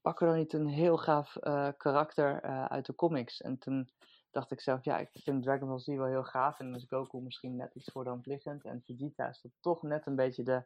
pakken 0.00 0.26
we 0.26 0.32
dan 0.32 0.40
niet 0.40 0.52
een 0.52 0.68
heel 0.68 0.98
gaaf 0.98 1.36
karakter 1.76 2.42
uit 2.68 2.86
de 2.86 2.94
comics? 2.94 3.40
En 3.40 3.58
toen 3.58 3.90
dacht 4.32 4.50
ik 4.50 4.60
zelf, 4.60 4.84
ja, 4.84 4.98
ik 4.98 5.08
vind 5.12 5.42
Dragon 5.42 5.68
Ball 5.68 5.78
Z 5.78 5.86
wel 5.86 6.06
heel 6.06 6.24
gaaf. 6.24 6.58
En 6.58 6.66
dan 6.66 6.74
is 6.74 6.86
Goku 6.88 7.20
misschien 7.20 7.56
net 7.56 7.74
iets 7.74 7.90
voor 7.92 8.04
de 8.04 8.10
hand 8.10 8.26
liggend. 8.26 8.64
En 8.64 8.82
Vegeta 8.84 9.28
is 9.28 9.46
toch 9.60 9.82
net 9.82 10.06
een 10.06 10.16
beetje 10.16 10.42
de, 10.42 10.64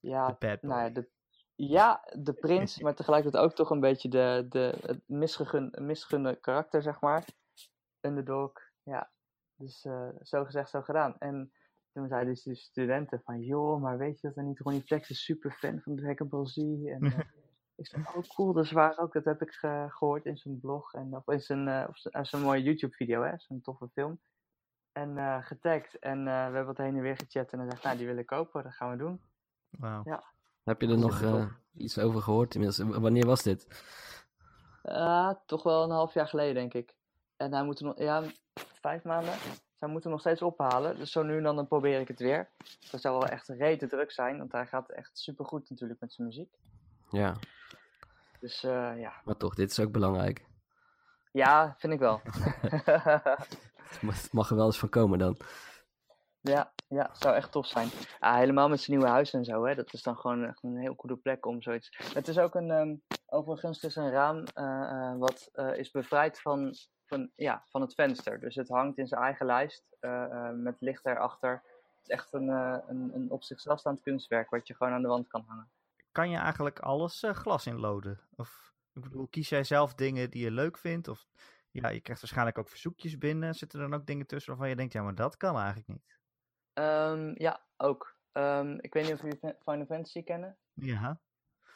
ja, 0.00 0.36
De 0.38 0.58
nou 0.60 0.82
ja, 0.82 0.90
de, 0.90 1.08
ja, 1.54 2.08
de 2.12 2.32
prins, 2.32 2.80
maar 2.80 2.94
tegelijkertijd 2.94 3.44
ook 3.44 3.54
toch 3.54 3.70
een 3.70 3.80
beetje 3.80 4.08
de, 4.08 4.46
de, 4.48 4.78
het 4.80 5.02
misgegun, 5.06 5.74
misgunde 5.78 6.34
karakter, 6.40 6.82
zeg 6.82 7.00
maar. 7.00 7.28
Underdog, 8.00 8.52
ja. 8.82 9.10
Dus 9.56 9.84
uh, 9.84 10.08
zo 10.22 10.44
gezegd, 10.44 10.70
zo 10.70 10.82
gedaan. 10.82 11.18
En 11.18 11.52
toen 11.92 12.08
zeiden 12.08 12.34
dus 12.34 12.42
de 12.42 12.54
studenten 12.54 13.20
van, 13.24 13.40
joh, 13.40 13.82
maar 13.82 13.98
weet 13.98 14.20
je 14.20 14.28
dat 14.28 14.36
er 14.36 14.42
niet 14.42 14.58
Ronnie 14.58 14.82
Flex 14.82 15.10
is 15.10 15.24
super 15.24 15.52
fan 15.52 15.80
van 15.80 15.96
Dragon 15.96 16.28
Ball 16.28 16.46
Z. 16.46 16.56
En 16.56 17.04
uh, 17.04 17.18
ik 17.76 17.86
zei, 17.86 18.02
oh 18.14 18.22
cool, 18.34 18.52
dat 18.52 18.64
is 18.64 18.70
waar 18.70 18.98
ook. 18.98 19.12
Dat 19.12 19.24
heb 19.24 19.42
ik 19.42 19.58
uh, 19.62 19.84
gehoord 19.88 20.24
in 20.24 20.36
zijn 20.36 20.60
blog 20.60 20.92
en 20.92 21.16
of 21.16 21.28
in 21.28 21.40
zijn, 21.40 21.88
of 21.88 22.26
zijn 22.26 22.42
mooie 22.42 22.62
YouTube 22.62 22.94
video, 22.94 23.22
hè, 23.22 23.32
zo'n 23.36 23.60
toffe 23.60 23.88
film. 23.92 24.20
En 24.92 25.42
getagd 25.42 25.98
en 25.98 26.24
we 26.24 26.30
hebben 26.30 26.66
wat 26.66 26.76
heen 26.76 26.96
en 26.96 27.02
weer 27.02 27.16
gechat 27.16 27.52
en 27.52 27.58
hij 27.58 27.70
zegt, 27.70 27.82
nou 27.82 27.96
die 27.96 28.06
wil 28.06 28.16
ik 28.16 28.26
kopen, 28.26 28.62
dat 28.62 28.74
gaan 28.74 28.90
we 28.90 28.96
doen. 28.96 29.20
Wauw. 29.70 30.02
Ja. 30.04 30.24
Heb 30.64 30.80
je 30.80 30.88
er 30.88 30.98
nog 30.98 31.48
iets 31.72 31.98
over 31.98 32.22
gehoord 32.22 32.54
inmiddels? 32.54 32.98
Wanneer 32.98 33.26
was 33.26 33.42
dit? 33.42 33.66
toch 35.46 35.62
wel 35.62 35.82
een 35.82 35.90
half 35.90 36.14
jaar 36.14 36.28
geleden, 36.28 36.54
denk 36.54 36.74
ik. 36.74 36.96
En 37.36 37.52
hij 37.52 37.64
moet 37.64 37.80
nog, 37.80 37.98
ja, 37.98 38.22
vijf 38.80 39.04
maanden. 39.04 39.34
Zij 39.78 39.88
moeten 39.88 40.10
nog 40.10 40.20
steeds 40.20 40.42
ophalen. 40.42 40.96
Dus 40.96 41.10
zo 41.10 41.22
nu 41.22 41.36
en 41.36 41.42
dan, 41.42 41.56
dan 41.56 41.66
probeer 41.66 42.00
ik 42.00 42.08
het 42.08 42.18
weer. 42.18 42.50
Dat 42.90 43.00
zou 43.00 43.18
wel 43.18 43.28
echt 43.28 43.48
rete 43.48 43.86
druk 43.86 44.12
zijn, 44.12 44.38
want 44.38 44.52
hij 44.52 44.66
gaat 44.66 44.90
echt 44.90 45.18
super 45.18 45.44
goed 45.44 45.70
natuurlijk 45.70 46.00
met 46.00 46.12
zijn 46.12 46.26
muziek. 46.26 46.54
Ja. 47.10 47.36
Dus 48.40 48.64
uh, 48.64 49.00
ja. 49.00 49.12
Maar 49.24 49.36
toch, 49.36 49.54
dit 49.54 49.70
is 49.70 49.80
ook 49.80 49.92
belangrijk. 49.92 50.46
Ja, 51.32 51.74
vind 51.78 51.92
ik 51.92 51.98
wel. 51.98 52.20
het 54.06 54.32
mag 54.32 54.50
er 54.50 54.56
wel 54.56 54.66
eens 54.66 54.78
van 54.78 54.88
komen 54.88 55.18
dan. 55.18 55.36
Ja, 56.40 56.72
ja, 56.88 57.10
zou 57.12 57.34
echt 57.34 57.52
tof 57.52 57.66
zijn. 57.66 57.88
Ja, 58.20 58.36
helemaal 58.36 58.68
met 58.68 58.80
zijn 58.80 58.96
nieuwe 58.96 59.12
huis 59.12 59.32
en 59.32 59.44
zo, 59.44 59.64
hè. 59.64 59.74
Dat 59.74 59.92
is 59.92 60.02
dan 60.02 60.16
gewoon 60.16 60.44
echt 60.44 60.62
een 60.62 60.78
heel 60.78 60.94
goede 60.96 61.16
plek 61.16 61.46
om 61.46 61.62
zoiets... 61.62 62.12
Het 62.14 62.28
is 62.28 62.38
ook 62.38 62.54
een, 62.54 62.70
um, 62.70 63.02
overigens, 63.26 63.82
is 63.82 63.96
een 63.96 64.10
raam 64.10 64.36
uh, 64.36 64.44
uh, 64.54 65.18
wat 65.18 65.50
uh, 65.54 65.76
is 65.76 65.90
bevrijd 65.90 66.40
van 66.40 66.74
van, 67.06 67.30
ja, 67.36 67.62
van 67.70 67.80
het 67.80 67.94
venster. 67.94 68.40
Dus 68.40 68.54
het 68.54 68.68
hangt 68.68 68.98
in 68.98 69.06
zijn 69.06 69.22
eigen 69.22 69.46
lijst 69.46 69.84
uh, 70.00 70.50
met 70.50 70.76
licht 70.78 71.06
erachter. 71.06 71.50
Het 71.52 72.02
is 72.02 72.08
echt 72.08 72.32
een, 72.32 72.48
een, 72.48 73.10
een 73.14 73.30
op 73.30 73.42
zichzelf 73.42 73.78
staand 73.78 74.00
kunstwerk 74.00 74.50
wat 74.50 74.66
je 74.66 74.74
gewoon 74.74 74.92
aan 74.92 75.02
de 75.02 75.08
wand 75.08 75.28
kan 75.28 75.44
hangen. 75.46 75.70
Kan 76.16 76.30
je 76.30 76.36
eigenlijk 76.36 76.78
alles 76.78 77.22
uh, 77.22 77.30
glas 77.30 77.66
inloden? 77.66 78.20
Of 78.36 78.74
ik 78.92 79.02
bedoel, 79.02 79.26
kies 79.26 79.48
jij 79.48 79.64
zelf 79.64 79.94
dingen 79.94 80.30
die 80.30 80.44
je 80.44 80.50
leuk 80.50 80.78
vindt? 80.78 81.08
Of 81.08 81.26
ja, 81.70 81.88
je 81.88 82.00
krijgt 82.00 82.20
waarschijnlijk 82.20 82.58
ook 82.58 82.68
verzoekjes 82.68 83.18
binnen. 83.18 83.54
Zitten 83.54 83.80
er 83.80 83.90
dan 83.90 84.00
ook 84.00 84.06
dingen 84.06 84.26
tussen 84.26 84.50
waarvan 84.50 84.68
je 84.68 84.76
denkt, 84.76 84.92
ja, 84.92 85.02
maar 85.02 85.14
dat 85.14 85.36
kan 85.36 85.56
eigenlijk 85.56 85.88
niet? 85.88 86.18
Um, 86.74 87.34
ja, 87.38 87.66
ook. 87.76 88.16
Um, 88.32 88.78
ik 88.80 88.92
weet 88.92 89.04
niet 89.04 89.12
of 89.12 89.20
jullie 89.20 89.38
Final 89.38 89.86
Fantasy 89.86 90.22
kennen. 90.22 90.56
Ja. 90.72 91.20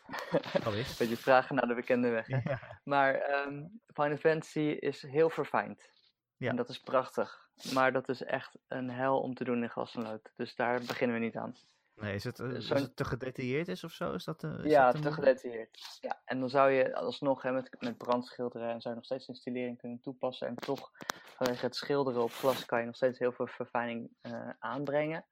Een 0.64 0.84
beetje 0.98 1.16
vragen 1.16 1.54
naar 1.54 1.68
de 1.68 1.74
bekende 1.74 2.08
weg. 2.08 2.26
Hè? 2.26 2.40
Ja. 2.44 2.80
Maar 2.84 3.44
um, 3.46 3.80
Final 3.86 4.16
Fantasy 4.16 4.60
is 4.60 5.02
heel 5.02 5.30
verfijnd. 5.30 5.90
Ja. 6.36 6.50
En 6.50 6.56
dat 6.56 6.68
is 6.68 6.78
prachtig. 6.78 7.48
Maar 7.74 7.92
dat 7.92 8.08
is 8.08 8.22
echt 8.22 8.58
een 8.68 8.90
hel 8.90 9.20
om 9.20 9.34
te 9.34 9.44
doen 9.44 9.62
in 9.62 9.70
glas 9.70 9.94
en 9.94 10.02
lood. 10.02 10.32
Dus 10.36 10.54
daar 10.54 10.78
beginnen 10.78 11.16
we 11.16 11.24
niet 11.24 11.36
aan. 11.36 11.54
Nee, 12.00 12.14
is 12.14 12.24
het, 12.24 12.38
uh, 12.38 12.54
is 12.54 12.68
het 12.68 12.96
te 12.96 13.04
gedetailleerd 13.04 13.68
is 13.68 13.84
of 13.84 13.92
zo? 13.92 14.12
Is 14.12 14.24
dat, 14.24 14.42
uh, 14.42 14.64
is 14.64 14.70
ja, 14.70 14.92
dat 14.92 15.02
te 15.02 15.12
gedetailleerd. 15.12 15.98
Ja, 16.00 16.20
en 16.24 16.40
dan 16.40 16.48
zou 16.48 16.70
je 16.70 16.94
alsnog 16.94 17.42
hè, 17.42 17.52
met, 17.52 17.76
met 17.78 17.98
brandschilderen 17.98 18.68
en 18.68 18.80
zou 18.80 18.94
je 18.94 19.00
nog 19.00 19.04
steeds 19.04 19.28
een 19.28 19.34
stilering 19.34 19.78
kunnen 19.78 20.00
toepassen. 20.00 20.46
En 20.46 20.54
toch, 20.54 20.90
vanwege 21.36 21.64
het 21.64 21.76
schilderen 21.76 22.22
op 22.22 22.30
glas, 22.30 22.64
kan 22.64 22.80
je 22.80 22.86
nog 22.86 22.96
steeds 22.96 23.18
heel 23.18 23.32
veel 23.32 23.46
verfijning 23.46 24.10
uh, 24.22 24.50
aanbrengen. 24.58 25.24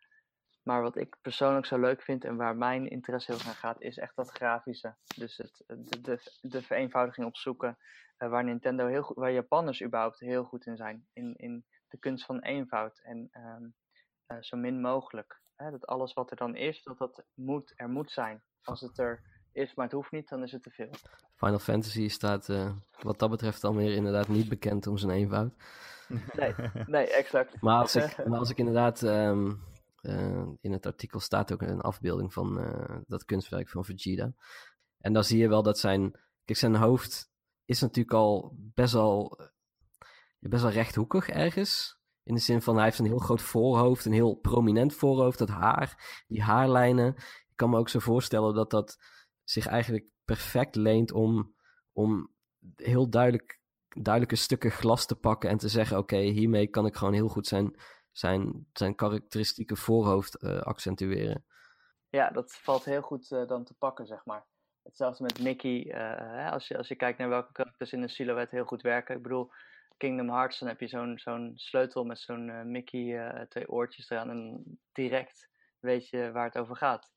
Maar 0.62 0.82
wat 0.82 0.96
ik 0.96 1.16
persoonlijk 1.20 1.66
zo 1.66 1.78
leuk 1.78 2.02
vind 2.02 2.24
en 2.24 2.36
waar 2.36 2.56
mijn 2.56 2.88
interesse 2.88 3.32
heel 3.32 3.44
naar 3.44 3.54
gaat, 3.54 3.80
is 3.80 3.98
echt 3.98 4.16
dat 4.16 4.30
grafische. 4.30 4.96
Dus 5.16 5.36
het, 5.36 5.64
de, 5.66 6.00
de, 6.00 6.38
de 6.40 6.62
vereenvoudiging 6.62 7.26
opzoeken, 7.26 7.78
uh, 8.18 8.28
waar 8.28 8.44
Nintendo 8.44 8.86
heel 8.86 9.02
goed, 9.02 9.16
waar 9.16 9.32
Japanners 9.32 9.82
überhaupt 9.82 10.18
heel 10.18 10.44
goed 10.44 10.66
in 10.66 10.76
zijn. 10.76 11.06
In, 11.12 11.34
in 11.36 11.64
de 11.88 11.98
kunst 11.98 12.24
van 12.24 12.40
eenvoud 12.40 13.00
en 13.02 13.30
um, 13.32 13.74
uh, 14.26 14.38
zo 14.40 14.56
min 14.56 14.80
mogelijk. 14.80 15.40
Hè, 15.58 15.70
dat 15.70 15.86
alles 15.86 16.12
wat 16.12 16.30
er 16.30 16.36
dan 16.36 16.56
is, 16.56 16.82
dat 16.82 16.98
dat 16.98 17.24
moet, 17.34 17.72
er 17.76 17.88
moet 17.88 18.10
zijn. 18.10 18.42
Als 18.62 18.80
het 18.80 18.98
er 18.98 19.22
is, 19.52 19.74
maar 19.74 19.84
het 19.84 19.94
hoeft 19.94 20.10
niet, 20.10 20.28
dan 20.28 20.42
is 20.42 20.52
het 20.52 20.62
te 20.62 20.70
veel. 20.70 20.90
Final 21.34 21.58
Fantasy 21.58 22.08
staat 22.08 22.48
uh, 22.48 22.70
wat 23.02 23.18
dat 23.18 23.30
betreft 23.30 23.60
dan 23.60 23.76
weer 23.76 23.94
inderdaad 23.94 24.28
niet 24.28 24.48
bekend 24.48 24.86
om 24.86 24.98
zijn 24.98 25.12
eenvoud. 25.12 25.52
Nee, 26.08 26.54
nee, 26.86 27.06
exact. 27.06 27.60
maar, 27.62 27.80
als 27.80 27.96
ik, 27.96 28.16
maar 28.28 28.38
als 28.38 28.50
ik 28.50 28.58
inderdaad... 28.58 29.02
Um, 29.02 29.62
uh, 30.02 30.46
in 30.60 30.72
het 30.72 30.86
artikel 30.86 31.20
staat 31.20 31.52
ook 31.52 31.62
een 31.62 31.80
afbeelding 31.80 32.32
van 32.32 32.60
uh, 32.60 32.96
dat 33.06 33.24
kunstwerk 33.24 33.68
van 33.68 33.84
Vegeta. 33.84 34.32
En 34.98 35.12
dan 35.12 35.24
zie 35.24 35.38
je 35.38 35.48
wel 35.48 35.62
dat 35.62 35.78
zijn. 35.78 36.20
Kijk, 36.44 36.58
zijn 36.58 36.74
hoofd 36.74 37.30
is 37.64 37.80
natuurlijk 37.80 38.14
al 38.14 38.54
best 38.56 38.92
wel. 38.92 39.38
best 40.38 40.62
wel 40.62 40.72
rechthoekig 40.72 41.28
ergens. 41.28 41.97
In 42.28 42.34
de 42.34 42.40
zin 42.40 42.62
van 42.62 42.74
hij 42.74 42.84
heeft 42.84 42.98
een 42.98 43.04
heel 43.04 43.18
groot 43.18 43.42
voorhoofd, 43.42 44.04
een 44.04 44.12
heel 44.12 44.34
prominent 44.34 44.94
voorhoofd, 44.94 45.38
dat 45.38 45.48
haar, 45.48 46.22
die 46.26 46.42
haarlijnen. 46.42 47.14
Ik 47.16 47.56
kan 47.56 47.70
me 47.70 47.78
ook 47.78 47.88
zo 47.88 47.98
voorstellen 47.98 48.54
dat 48.54 48.70
dat 48.70 48.98
zich 49.44 49.66
eigenlijk 49.66 50.10
perfect 50.24 50.74
leent 50.74 51.12
om, 51.12 51.54
om 51.92 52.32
heel 52.76 53.10
duidelijk, 53.10 53.60
duidelijke 53.88 54.36
stukken 54.36 54.70
glas 54.70 55.06
te 55.06 55.16
pakken 55.16 55.50
en 55.50 55.58
te 55.58 55.68
zeggen: 55.68 55.98
Oké, 55.98 56.16
hiermee 56.16 56.66
kan 56.66 56.86
ik 56.86 56.96
gewoon 56.96 57.14
heel 57.14 57.28
goed 57.28 57.46
zijn 57.46 57.76
zijn, 58.18 58.66
zijn 58.72 58.94
karakteristieke 58.94 59.76
voorhoofd 59.76 60.42
uh, 60.42 60.60
accentueren. 60.60 61.44
Ja, 62.08 62.30
dat 62.30 62.54
valt 62.54 62.84
heel 62.84 63.02
goed 63.02 63.30
uh, 63.30 63.46
dan 63.46 63.64
te 63.64 63.74
pakken, 63.74 64.06
zeg 64.06 64.24
maar. 64.24 64.46
Hetzelfde 64.82 65.22
met 65.22 65.40
Mickey. 65.40 65.84
Uh, 65.86 66.52
als, 66.52 66.68
je, 66.68 66.76
als 66.76 66.88
je 66.88 66.96
kijkt 66.96 67.18
naar 67.18 67.28
welke 67.28 67.52
karakters 67.52 67.92
in 67.92 68.02
een 68.02 68.08
silhouet 68.08 68.50
heel 68.50 68.64
goed 68.64 68.82
werken. 68.82 69.16
Ik 69.16 69.22
bedoel, 69.22 69.50
Kingdom 69.98 70.30
Hearts, 70.30 70.58
dan 70.58 70.68
heb 70.68 70.80
je 70.80 70.88
zo'n 70.88 71.18
zo'n 71.18 71.52
sleutel 71.54 72.04
met 72.04 72.18
zo'n 72.18 72.70
Mickey, 72.70 73.46
twee 73.48 73.68
oortjes 73.68 74.10
eraan. 74.10 74.30
En 74.30 74.64
direct 74.92 75.48
weet 75.78 76.08
je 76.08 76.32
waar 76.32 76.44
het 76.44 76.58
over 76.58 76.76
gaat. 76.76 77.12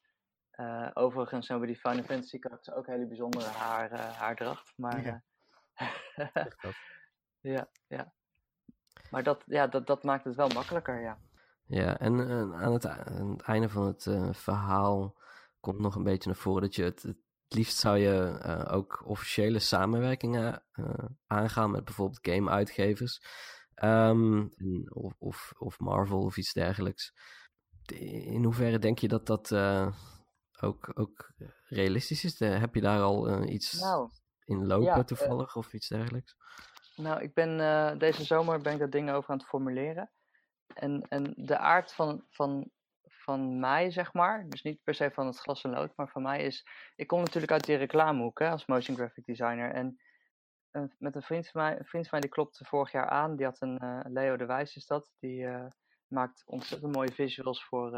overigens 0.94 1.48
hebben 1.48 1.68
die 1.68 1.80
Final 1.80 2.04
Fantasy 2.04 2.40
karakters 2.40 2.76
ook 2.76 2.88
hele 2.88 3.08
bijzondere 3.08 3.50
haar, 3.50 4.00
haardracht. 4.00 4.74
Maar, 4.76 5.04
ja. 5.04 5.24
ja, 7.56 7.68
ja. 7.88 8.14
Maar 9.12 9.24
dat, 9.24 9.44
ja, 9.46 9.68
dat, 9.68 9.88
dat 9.88 10.04
maakt 10.04 10.24
het 10.24 10.36
wel 10.36 10.48
makkelijker, 10.48 11.02
ja. 11.02 11.18
Ja, 11.66 12.00
en 12.00 12.14
uh, 12.14 12.62
aan, 12.62 12.74
het, 12.74 12.86
aan, 12.86 13.30
het, 13.30 13.42
einde 13.42 13.70
van 13.70 13.86
het 13.86 14.06
uh, 14.06 14.34
verhaal 14.34 15.16
komt 15.60 15.80
nog 15.80 15.96
een 15.96 16.04
beetje 16.04 16.30
naar 16.30 16.40
voren 16.40 16.62
dat 16.62 16.76
je 16.76 16.84
het, 16.84 17.02
het 17.02 17.18
liefst 17.54 17.78
zou 17.78 17.98
je 17.98 18.42
uh, 18.46 18.74
ook 18.76 19.04
officiële 19.06 19.60
samenwerkingen 19.60 20.64
aangaan 21.28 21.72
met 21.72 21.86
bijvoorbeeld 21.86 22.20
game-uitgevers. 22.22 23.22
Um, 23.84 24.52
of, 24.90 25.14
of, 25.18 25.54
of, 25.58 25.80
Marvel 25.80 26.22
of 26.22 26.38
iets 26.38 26.54
dergelijks. 26.54 27.14
In 28.26 28.44
hoeverre 28.44 28.80
denk 28.80 29.00
je 29.00 29.08
dat 29.08 29.26
dat 29.26 29.52
ook, 30.62 30.92
ook 30.94 31.34
realistisch 31.68 32.24
is? 32.24 32.40
heb 32.40 32.76
je 32.76 32.82
daar 32.82 33.02
al 33.02 33.44
iets 33.44 33.80
nou, 33.80 34.10
in 34.46 34.68
lopen 34.68 34.86
ja, 34.86 35.04
toevallig 35.04 35.56
of 35.56 35.74
iets 35.74 35.88
dergelijks? 35.88 36.36
Nou, 36.96 37.22
ik 37.22 37.34
ben 37.34 37.98
deze 38.00 38.24
zomer 38.24 38.62
ben 38.62 38.74
ik 38.74 38.80
dat 38.80 38.92
ding 38.92 39.12
over 39.12 39.30
aan 39.30 39.38
het 39.38 39.48
formuleren. 39.48 40.12
En, 40.74 41.02
en 41.10 41.34
de 41.36 41.58
aard 41.58 41.94
van, 41.94 42.26
van, 42.30 42.72
van 43.32 43.60
mij, 43.60 43.92
zeg 43.92 44.14
maar, 44.14 44.50
dus 44.50 44.62
niet 44.62 44.84
per 44.84 44.94
se 44.94 45.12
van 45.12 45.26
het 45.26 45.40
glas 45.40 45.64
en 45.64 45.70
lood, 45.70 45.96
maar 45.96 46.10
van 46.10 46.22
mij 46.22 46.44
is, 46.44 46.68
ik 46.96 47.08
kom 47.08 47.20
natuurlijk 47.20 47.52
uit 47.52 47.66
die 47.66 47.76
reclamehoek 47.76 48.40
hè, 48.40 48.50
als 48.50 48.66
motion 48.66 48.96
graphic 48.96 49.26
designer. 49.26 49.74
En 49.74 50.00
uh, 50.72 50.84
met 50.98 51.16
een 51.16 51.22
vriend 51.22 51.50
van 51.50 51.62
mij, 51.62 51.80
een 51.80 51.86
vriend 51.86 52.08
van 52.08 52.20
mij 52.20 52.22
die 52.22 52.30
klopte 52.30 52.66
vorig 52.66 52.92
jaar 52.92 53.10
aan, 53.10 53.36
die 53.36 53.46
had 53.46 53.62
een, 53.62 53.84
uh, 53.84 54.00
Leo 54.04 54.38
de 54.38 54.46
Wijs 54.46 54.76
is 54.76 54.86
dat, 54.86 55.12
die 55.20 55.48
maakt 56.08 56.44
ontzettend 56.46 56.96
mooie 56.96 57.12
visuals 57.12 57.66
voor, 57.66 57.90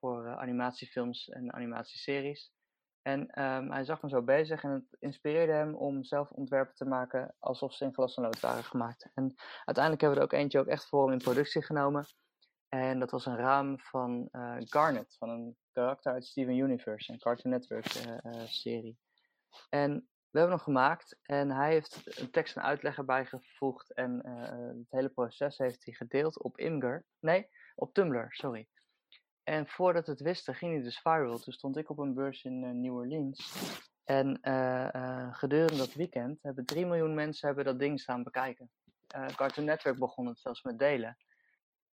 voor 0.00 0.36
animatiefilms 0.36 1.28
en 1.28 1.52
animatieseries. 1.52 2.52
En 3.02 3.42
um, 3.42 3.72
hij 3.72 3.84
zag 3.84 4.02
me 4.02 4.08
zo 4.08 4.22
bezig 4.22 4.62
en 4.62 4.70
het 4.70 4.96
inspireerde 4.98 5.52
hem 5.52 5.74
om 5.74 6.04
zelf 6.04 6.30
ontwerpen 6.30 6.74
te 6.74 6.84
maken 6.84 7.34
alsof 7.38 7.74
ze 7.74 7.84
in 7.84 7.94
glas 7.94 8.16
en 8.16 8.22
lood 8.22 8.40
waren 8.40 8.64
gemaakt. 8.64 9.10
En 9.14 9.34
uiteindelijk 9.64 10.00
hebben 10.00 10.10
we 10.10 10.26
er 10.26 10.32
ook 10.32 10.40
eentje 10.40 10.58
ook 10.58 10.66
echt 10.66 10.88
voor 10.88 11.04
hem 11.04 11.12
in 11.12 11.18
productie 11.18 11.62
genomen. 11.62 12.06
En 12.68 12.98
dat 12.98 13.10
was 13.10 13.26
een 13.26 13.36
raam 13.36 13.78
van 13.78 14.28
uh, 14.32 14.56
Garnet, 14.58 15.16
van 15.18 15.28
een 15.28 15.56
karakter 15.72 16.12
uit 16.12 16.24
Steven 16.24 16.56
Universe, 16.56 17.12
een 17.12 17.18
Cartoon 17.18 17.52
Network 17.52 17.94
uh, 17.94 18.16
uh, 18.22 18.46
serie. 18.46 18.98
En 19.68 20.08
we 20.30 20.38
hebben 20.38 20.56
hem 20.56 20.64
gemaakt 20.64 21.18
en 21.22 21.50
hij 21.50 21.72
heeft 21.72 22.20
een 22.20 22.30
tekst 22.30 22.56
en 22.56 22.62
uitleg 22.62 22.96
erbij 22.96 23.26
gevoegd 23.26 23.94
en 23.94 24.26
het 24.78 24.90
hele 24.90 25.08
proces 25.08 25.58
heeft 25.58 25.84
hij 25.84 25.94
gedeeld 25.94 26.42
op 26.42 26.58
Imgur. 26.58 27.04
Nee, 27.20 27.48
op 27.74 27.92
Tumblr, 27.92 28.26
sorry. 28.28 28.68
En 29.42 29.66
voordat 29.66 30.06
het 30.06 30.20
wisten, 30.20 30.54
ging 30.54 30.72
hij 30.74 30.82
dus 30.82 31.00
viral. 31.00 31.38
Toen 31.38 31.52
stond 31.52 31.76
ik 31.76 31.90
op 31.90 31.98
een 31.98 32.14
beurs 32.14 32.44
in 32.44 32.80
New 32.80 32.94
Orleans. 32.94 33.52
En 34.04 34.38
gedurende 35.32 35.76
dat 35.76 35.94
weekend 35.94 36.42
hebben 36.42 36.64
3 36.64 36.86
miljoen 36.86 37.14
mensen 37.14 37.46
hebben 37.46 37.64
dat 37.64 37.78
ding 37.78 38.00
staan 38.00 38.22
bekijken. 38.22 38.70
Cartoon 39.36 39.64
Network 39.64 39.98
begon 39.98 40.26
het 40.26 40.38
zelfs 40.38 40.62
met 40.62 40.78
delen. 40.78 41.16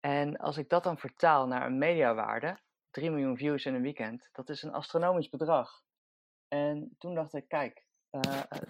En 0.05 0.37
als 0.37 0.57
ik 0.57 0.69
dat 0.69 0.83
dan 0.83 0.97
vertaal 0.97 1.47
naar 1.47 1.65
een 1.65 1.77
mediawaarde, 1.77 2.59
3 2.91 3.11
miljoen 3.11 3.37
views 3.37 3.65
in 3.65 3.73
een 3.73 3.81
weekend, 3.81 4.29
dat 4.31 4.49
is 4.49 4.63
een 4.63 4.73
astronomisch 4.73 5.29
bedrag. 5.29 5.81
En 6.47 6.95
toen 6.97 7.15
dacht 7.15 7.33
ik, 7.33 7.47
kijk, 7.47 7.85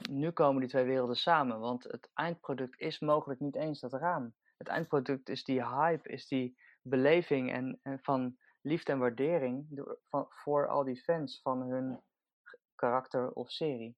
nu 0.09 0.31
komen 0.31 0.59
die 0.59 0.69
twee 0.69 0.83
werelden 0.83 1.15
samen. 1.15 1.59
Want 1.59 1.83
het 1.83 2.09
eindproduct 2.13 2.79
is 2.79 2.99
mogelijk 2.99 3.39
niet 3.39 3.55
eens 3.55 3.79
dat 3.79 3.93
raam. 3.93 4.35
het 4.57 4.67
eindproduct 4.67 5.29
is 5.29 5.43
die 5.43 5.67
hype, 5.67 6.09
is 6.09 6.27
die 6.27 6.57
beleving 6.81 7.51
en, 7.51 7.79
van 8.01 8.37
liefde 8.61 8.91
en 8.91 8.99
waardering 8.99 9.65
door, 9.69 9.99
van, 10.09 10.25
voor 10.29 10.67
al 10.67 10.83
die 10.83 11.01
fans 11.03 11.41
van 11.41 11.61
hun 11.61 12.01
karakter 12.75 13.31
of 13.31 13.51
serie. 13.51 13.97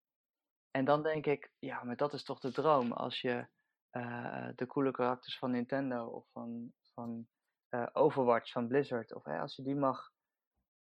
En 0.72 0.86
dan 0.86 1.04
denk 1.04 1.26
ik, 1.26 1.52
ja, 1.60 1.84
maar 1.84 1.96
dat 1.96 2.14
is 2.14 2.24
toch 2.24 2.40
de 2.40 2.52
droom 2.52 2.92
als 2.92 3.22
je 3.22 3.48
uh, 3.92 4.50
de 4.56 4.68
coole 4.68 4.92
karakters 4.92 5.38
van 5.38 5.52
Nintendo 5.52 6.06
of 6.06 6.26
van, 6.32 6.74
van 6.96 7.28
uh, 7.70 7.88
Overwatch 7.94 8.52
van 8.52 8.68
Blizzard, 8.68 9.14
of 9.14 9.24
hè, 9.24 9.40
als 9.40 9.56
je 9.56 9.64
die 9.64 9.76
mag 9.76 10.12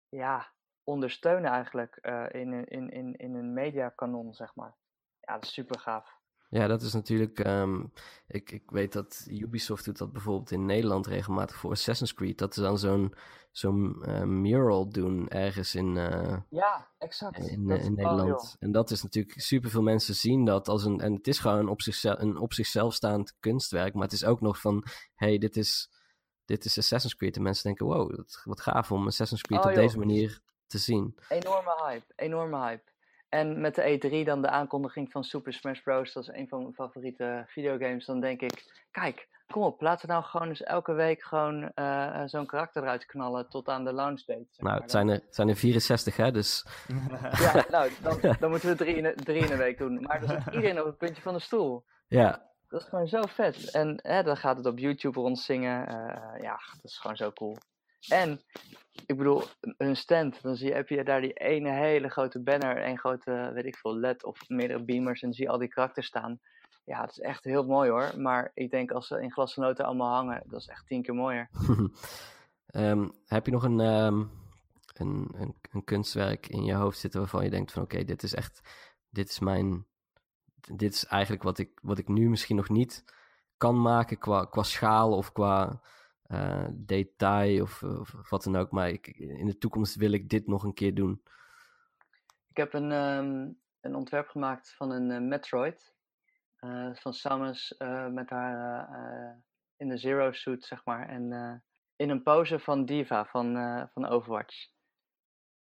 ja, 0.08 0.52
ondersteunen 0.84 1.50
eigenlijk 1.50 1.98
uh, 2.02 2.26
in, 2.30 2.64
in, 2.64 2.90
in, 2.90 3.16
in 3.16 3.34
een 3.34 3.52
mediakanon, 3.52 4.34
zeg 4.34 4.54
maar. 4.54 4.76
Ja, 5.20 5.34
dat 5.34 5.44
is 5.44 5.52
super 5.52 5.80
gaaf. 5.80 6.16
Ja, 6.48 6.66
dat 6.66 6.82
is 6.82 6.92
natuurlijk. 6.92 7.46
Um, 7.46 7.92
ik, 8.26 8.50
ik 8.50 8.70
weet 8.70 8.92
dat 8.92 9.26
Ubisoft 9.30 9.84
doet 9.84 9.98
dat 9.98 10.12
bijvoorbeeld 10.12 10.50
in 10.50 10.64
Nederland 10.64 11.06
regelmatig 11.06 11.56
voor 11.56 11.70
Assassin's 11.70 12.14
Creed. 12.14 12.38
Dat 12.38 12.54
ze 12.54 12.60
dan 12.60 12.78
zo'n 12.78 13.14
zo'n 13.50 14.02
uh, 14.06 14.22
mural 14.22 14.88
doen 14.88 15.28
ergens 15.28 15.74
in. 15.74 15.96
Uh, 15.96 16.36
ja, 16.50 16.90
exact. 16.98 17.38
In, 17.38 17.70
in 17.70 17.94
Nederland. 17.94 18.42
Oh, 18.42 18.54
en 18.58 18.72
dat 18.72 18.90
is 18.90 19.02
natuurlijk. 19.02 19.40
Superveel 19.40 19.82
mensen 19.82 20.14
zien 20.14 20.44
dat 20.44 20.68
als 20.68 20.84
een. 20.84 21.00
En 21.00 21.12
het 21.12 21.26
is 21.26 21.38
gewoon 21.38 21.68
op 21.68 21.82
zichzelf, 21.82 22.20
een 22.20 22.36
op 22.36 22.52
zichzelf 22.52 22.94
staand 22.94 23.36
kunstwerk. 23.40 23.94
Maar 23.94 24.04
het 24.04 24.12
is 24.12 24.24
ook 24.24 24.40
nog 24.40 24.60
van. 24.60 24.84
hey, 25.14 25.38
dit 25.38 25.56
is. 25.56 25.94
Dit 26.46 26.64
is 26.64 26.78
Assassin's 26.78 27.16
Creed. 27.16 27.36
En 27.36 27.42
mensen 27.42 27.64
denken: 27.64 27.86
wow, 27.86 28.24
wat 28.44 28.60
gaaf 28.60 28.92
om 28.92 29.06
Assassin's 29.06 29.42
Creed 29.42 29.64
oh, 29.64 29.66
op 29.66 29.74
deze 29.74 29.98
manier 29.98 30.40
te 30.66 30.78
zien. 30.78 31.18
Enorme 31.28 31.74
hype. 31.84 32.12
Enorme 32.16 32.58
hype. 32.58 32.90
En 33.28 33.60
met 33.60 33.74
de 33.74 33.98
E3 34.22 34.26
dan 34.26 34.42
de 34.42 34.48
aankondiging 34.48 35.10
van 35.10 35.24
Super 35.24 35.52
Smash 35.52 35.80
Bros. 35.80 36.12
Dat 36.12 36.22
is 36.22 36.34
een 36.34 36.48
van 36.48 36.60
mijn 36.60 36.74
favoriete 36.74 37.44
videogames. 37.46 38.04
Dan 38.04 38.20
denk 38.20 38.40
ik, 38.40 38.86
kijk, 38.90 39.28
kom 39.46 39.62
op, 39.62 39.80
laten 39.80 40.06
we 40.06 40.12
nou 40.12 40.24
gewoon 40.24 40.48
eens 40.48 40.62
elke 40.62 40.92
week 40.92 41.22
gewoon 41.22 41.72
uh, 41.74 42.22
zo'n 42.26 42.46
karakter 42.46 42.82
eruit 42.82 43.06
knallen 43.06 43.48
tot 43.48 43.68
aan 43.68 43.84
de 43.84 43.92
launch 43.92 44.24
date. 44.24 44.46
Zeg 44.50 44.66
nou, 44.66 44.80
het 44.80 44.90
zijn, 44.90 45.08
er, 45.08 45.14
het 45.14 45.34
zijn 45.34 45.48
er 45.48 45.56
64 45.56 46.16
hè, 46.16 46.30
dus... 46.30 46.66
ja, 47.44 47.64
nou, 47.70 47.90
dan, 48.02 48.20
dan 48.40 48.50
moeten 48.50 48.68
we 48.68 48.76
drie 48.76 48.96
in, 48.96 49.14
drie 49.14 49.44
in 49.44 49.52
een 49.52 49.58
week 49.58 49.78
doen. 49.78 50.02
Maar 50.02 50.20
dan 50.20 50.28
zit 50.28 50.54
iedereen 50.54 50.80
op 50.80 50.86
het 50.86 50.98
puntje 50.98 51.22
van 51.22 51.34
de 51.34 51.40
stoel. 51.40 51.84
Ja. 52.06 52.50
Dat 52.68 52.80
is 52.80 52.88
gewoon 52.88 53.08
zo 53.08 53.22
vet. 53.22 53.70
En 53.70 53.98
hè, 54.02 54.22
dan 54.22 54.36
gaat 54.36 54.56
het 54.56 54.66
op 54.66 54.78
YouTube 54.78 55.20
rondzingen. 55.20 55.80
Uh, 55.80 56.42
ja, 56.42 56.58
dat 56.72 56.84
is 56.84 56.98
gewoon 56.98 57.16
zo 57.16 57.32
cool. 57.32 57.56
En, 58.08 58.40
ik 59.06 59.16
bedoel, 59.16 59.42
een 59.60 59.96
stand, 59.96 60.42
dan 60.42 60.56
zie 60.56 60.68
je, 60.68 60.74
heb 60.74 60.88
je 60.88 61.04
daar 61.04 61.20
die 61.20 61.32
ene 61.32 61.70
hele 61.70 62.08
grote 62.08 62.42
banner, 62.42 62.86
een 62.86 62.98
grote, 62.98 63.50
weet 63.54 63.64
ik 63.64 63.76
veel, 63.76 63.96
LED 63.96 64.24
of 64.24 64.48
meerdere 64.48 64.84
beamers 64.84 65.22
en 65.22 65.32
zie 65.32 65.44
je 65.44 65.50
al 65.50 65.58
die 65.58 65.68
karakters 65.68 66.06
staan. 66.06 66.40
Ja, 66.84 67.00
het 67.00 67.10
is 67.10 67.20
echt 67.20 67.44
heel 67.44 67.64
mooi 67.64 67.90
hoor, 67.90 68.20
maar 68.20 68.50
ik 68.54 68.70
denk 68.70 68.90
als 68.90 69.06
ze 69.06 69.22
in 69.22 69.32
glasgenoten 69.32 69.84
allemaal 69.84 70.14
hangen, 70.14 70.42
dat 70.46 70.60
is 70.60 70.68
echt 70.68 70.86
tien 70.86 71.02
keer 71.02 71.14
mooier. 71.14 71.48
um, 72.72 73.12
heb 73.26 73.46
je 73.46 73.52
nog 73.52 73.62
een, 73.62 73.80
um, 73.80 74.30
een, 74.94 75.28
een, 75.34 75.54
een, 75.70 75.84
kunstwerk 75.84 76.46
in 76.46 76.64
je 76.64 76.74
hoofd 76.74 76.98
zitten 76.98 77.20
waarvan 77.20 77.44
je 77.44 77.50
denkt 77.50 77.72
van 77.72 77.82
oké, 77.82 78.04
dit 78.04 78.22
is 78.22 78.34
echt, 78.34 78.60
dit 79.10 79.28
is 79.28 79.38
mijn, 79.38 79.86
dit 80.72 80.92
is 80.92 81.06
eigenlijk 81.06 81.42
wat 81.42 81.58
ik, 81.58 81.78
wat 81.82 81.98
ik 81.98 82.08
nu 82.08 82.28
misschien 82.28 82.56
nog 82.56 82.68
niet 82.68 83.04
kan 83.56 83.82
maken 83.82 84.18
qua, 84.18 84.44
qua 84.44 84.62
schaal 84.62 85.16
of 85.16 85.32
qua 85.32 85.80
uh, 86.26 86.66
detail 86.72 87.62
of, 87.62 87.82
of, 87.82 88.30
wat 88.30 88.42
dan 88.42 88.56
ook. 88.56 88.70
Maar 88.70 88.88
ik, 88.88 89.06
in 89.06 89.46
de 89.46 89.58
toekomst 89.58 89.94
wil 89.94 90.12
ik 90.12 90.28
dit 90.28 90.46
nog 90.46 90.62
een 90.62 90.74
keer 90.74 90.94
doen. 90.94 91.22
Ik 92.48 92.56
heb 92.56 92.74
een, 92.74 92.92
um, 92.92 93.60
een 93.80 93.94
ontwerp 93.94 94.28
gemaakt 94.28 94.74
van 94.76 94.90
een 94.90 95.10
uh, 95.10 95.28
Metroid. 95.28 95.94
Uh, 96.60 96.94
van 96.94 97.12
Samus 97.12 97.74
met 98.10 98.30
haar 98.30 99.42
in 99.76 99.88
de 99.88 99.98
Zero 99.98 100.32
suit, 100.32 100.64
zeg 100.64 100.84
maar. 100.84 101.08
En 101.08 101.62
in 101.96 102.10
een 102.10 102.22
pose 102.22 102.58
van 102.58 102.84
Diva 102.84 103.24
van, 103.24 103.54
van 103.92 104.06
Overwatch. 104.06 104.68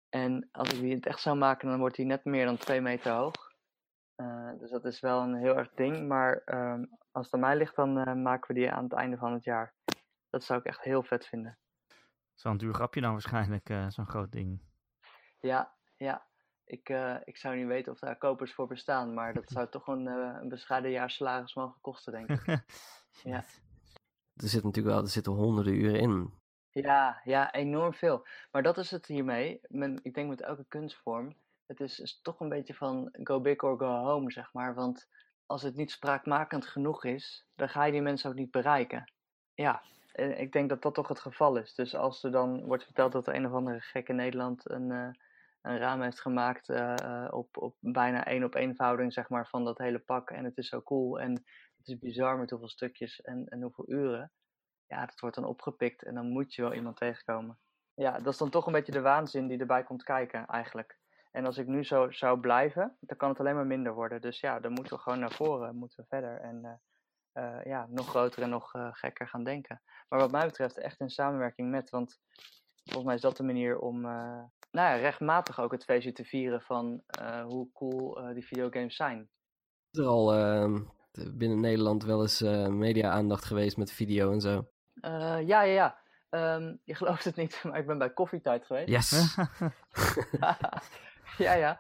En 0.10 0.50
als 0.52 0.74
ik 0.74 0.80
die 0.80 0.96
het 0.96 1.06
echt 1.06 1.22
zou 1.22 1.38
maken, 1.38 1.70
dan 1.70 1.80
wordt 1.80 1.96
die 1.96 2.06
net 2.06 2.26
meer 2.26 2.46
dan 2.46 2.58
2 2.58 2.82
meter 2.82 3.12
hoog. 3.12 3.49
Dus 4.58 4.70
dat 4.70 4.86
is 4.86 5.00
wel 5.00 5.22
een 5.22 5.36
heel 5.36 5.58
erg 5.58 5.70
ding. 5.74 6.08
Maar 6.08 6.42
um, 6.46 6.90
als 7.12 7.26
het 7.26 7.34
aan 7.34 7.40
mij 7.40 7.58
ligt, 7.58 7.76
dan 7.76 8.22
maken 8.22 8.48
we 8.48 8.60
die 8.60 8.72
aan 8.72 8.84
het 8.84 8.94
einde 8.94 9.18
van 9.18 9.34
het 9.34 9.44
jaar. 9.44 9.74
Dat 10.30 10.44
zou 10.44 10.60
ik 10.60 10.66
echt 10.66 10.82
heel 10.82 11.04
vet 11.04 11.26
vinden. 11.26 11.58
Zo'n 12.34 12.58
duur 12.58 12.74
grapje 12.74 13.02
dan 13.02 13.12
waarschijnlijk, 13.12 13.70
uh, 13.70 13.90
zo'n 13.90 14.08
groot 14.08 14.32
ding. 14.32 14.62
Ja, 15.40 15.74
ja. 15.98 16.28
Ik, 16.66 16.90
uh, 16.90 17.16
ik 17.24 17.38
zou 17.38 17.56
niet 17.56 17.68
weten 17.68 17.92
of 17.92 18.00
daar 18.00 18.18
kopers 18.18 18.54
voor 18.54 18.68
bestaan, 18.68 19.14
maar 19.14 19.34
dat 19.34 19.50
zou 19.50 19.70
toch 19.70 19.88
een, 19.88 20.06
uh, 20.06 20.38
een 20.42 20.50
bescheiden 20.50 20.92
jaar 20.92 21.10
salaris 21.10 21.56
mogen 21.56 21.82
kosten, 21.82 22.14
denk 22.14 22.30
ik. 22.30 22.46
ja. 23.34 23.44
Er 24.36 24.48
zit 24.48 24.64
natuurlijk 24.64 24.96
wel, 24.96 25.04
er 25.04 25.10
zitten 25.10 25.34
honderden 25.34 25.74
uren 25.74 26.00
in. 26.00 26.34
Ja, 26.70 27.22
ja, 27.24 27.54
enorm 27.54 27.94
veel. 27.94 28.28
Maar 28.52 28.64
dat 28.64 28.78
is 28.78 28.92
het 28.92 29.06
hiermee. 29.06 29.60
Men, 29.68 30.00
ik 30.04 30.14
denk 30.14 30.30
met 30.30 30.42
elke 30.42 30.66
kunstvorm. 30.68 31.36
Het 31.70 31.80
is, 31.80 32.00
is 32.00 32.22
toch 32.22 32.40
een 32.40 32.50
beetje 32.50 32.74
van 32.74 33.10
go 33.24 33.42
big 33.42 33.64
or 33.64 33.78
go 33.78 34.04
home, 34.04 34.32
zeg 34.32 34.54
maar. 34.54 34.76
Want 34.76 35.08
als 35.46 35.62
het 35.62 35.76
niet 35.76 35.92
spraakmakend 35.92 36.68
genoeg 36.68 37.04
is, 37.06 37.48
dan 37.56 37.70
ga 37.70 37.84
je 37.84 37.92
die 37.92 38.02
mensen 38.02 38.30
ook 38.30 38.36
niet 38.36 38.52
bereiken. 38.52 39.12
Ja, 39.54 39.84
ik 40.14 40.52
denk 40.52 40.70
dat 40.70 40.82
dat 40.82 40.94
toch 40.94 41.08
het 41.08 41.20
geval 41.20 41.58
is. 41.58 41.74
Dus 41.74 41.96
als 41.96 42.24
er 42.24 42.32
dan 42.32 42.66
wordt 42.66 42.84
verteld 42.84 43.12
dat 43.12 43.28
er 43.28 43.36
een 43.36 43.46
of 43.46 43.54
andere 43.54 43.80
gek 43.80 44.10
in 44.10 44.16
Nederland 44.16 44.70
een, 44.70 44.90
uh, 44.90 45.10
een 45.62 45.78
raam 45.78 46.02
heeft 46.02 46.22
gemaakt 46.22 46.70
uh, 46.70 47.28
op, 47.30 47.58
op 47.58 47.76
bijna 47.80 48.26
één 48.26 48.44
op 48.44 48.56
één 48.56 49.12
zeg 49.12 49.30
maar, 49.30 49.48
van 49.48 49.64
dat 49.64 49.78
hele 49.78 50.00
pak. 50.00 50.32
En 50.32 50.44
het 50.44 50.58
is 50.58 50.68
zo 50.68 50.82
cool 50.82 51.20
en 51.20 51.32
het 51.78 51.88
is 51.88 51.98
bizar 51.98 52.38
met 52.38 52.50
hoeveel 52.50 52.70
stukjes 52.70 53.22
en, 53.22 53.46
en 53.48 53.62
hoeveel 53.62 53.90
uren. 53.90 54.32
Ja, 54.88 55.06
dat 55.06 55.20
wordt 55.20 55.36
dan 55.36 55.46
opgepikt 55.46 56.04
en 56.04 56.14
dan 56.14 56.30
moet 56.30 56.54
je 56.54 56.62
wel 56.62 56.74
iemand 56.74 56.98
tegenkomen. 56.98 57.60
Ja, 57.94 58.20
dat 58.20 58.34
is 58.34 58.40
dan 58.40 58.50
toch 58.50 58.66
een 58.66 58.74
beetje 58.74 58.92
de 58.92 59.02
waanzin 59.02 59.48
die 59.48 59.60
erbij 59.60 59.84
komt 59.84 60.04
kijken 60.04 60.46
eigenlijk. 60.46 60.99
En 61.32 61.46
als 61.46 61.58
ik 61.58 61.68
nu 61.68 61.84
zo 61.84 62.12
zou 62.12 62.40
blijven, 62.40 62.98
dan 63.00 63.18
kan 63.18 63.30
het 63.30 63.40
alleen 63.40 63.56
maar 63.56 63.66
minder 63.66 63.94
worden. 63.94 64.22
Dus 64.22 64.40
ja, 64.40 64.60
dan 64.60 64.72
moeten 64.72 64.96
we 64.96 65.02
gewoon 65.02 65.20
naar 65.20 65.32
voren, 65.32 65.76
moeten 65.76 66.00
we 66.00 66.06
verder. 66.08 66.40
En 66.42 66.82
uh, 67.34 67.64
ja, 67.64 67.88
nog 67.90 68.08
groter 68.08 68.44
en 68.44 68.50
nog 68.50 68.76
uh, 68.76 68.88
gekker 68.92 69.28
gaan 69.28 69.44
denken. 69.44 69.82
Maar 70.10 70.20
wat 70.20 70.32
mij 70.32 70.46
betreft 70.46 70.78
echt 70.78 71.00
in 71.00 71.10
samenwerking 71.10 71.70
met, 71.70 71.90
want 71.90 72.20
volgens 72.84 73.06
mij 73.06 73.16
is 73.16 73.22
dat 73.22 73.38
de 73.38 73.44
manier 73.44 73.80
om 73.80 73.96
uh, 74.06 74.44
nou 74.72 74.90
ja, 74.90 74.96
rechtmatig 74.96 75.60
ook 75.60 75.72
het 75.72 75.84
feestje 75.84 76.12
te 76.12 76.26
vieren 76.26 76.62
van 76.62 77.04
hoe 77.48 77.72
cool 77.74 78.34
die 78.34 78.46
videogames 78.46 78.96
zijn. 78.96 79.30
Is 79.92 80.00
er 80.00 80.06
al 80.06 80.34
ehm, 80.34 80.80
binnen 81.34 81.60
Nederland 81.60 82.04
wel 82.04 82.22
eens 82.22 82.42
media-aandacht 82.70 83.46
geweest 83.46 83.78
met 83.78 83.92
video 83.92 84.32
en 84.32 84.42
zo? 84.42 84.68
ja, 85.02 85.40
ja, 85.42 85.62
ja. 85.62 85.98
Um, 86.30 86.80
je 86.84 86.96
gelooft 86.96 87.24
het 87.24 87.36
niet, 87.36 87.60
maar 87.64 87.80
ik 87.80 87.86
ben 87.86 87.98
bij 87.98 88.14
Koffietijd 88.14 88.66
geweest. 88.66 88.90
Yes! 88.90 89.38
ja, 91.48 91.54
ja. 91.54 91.80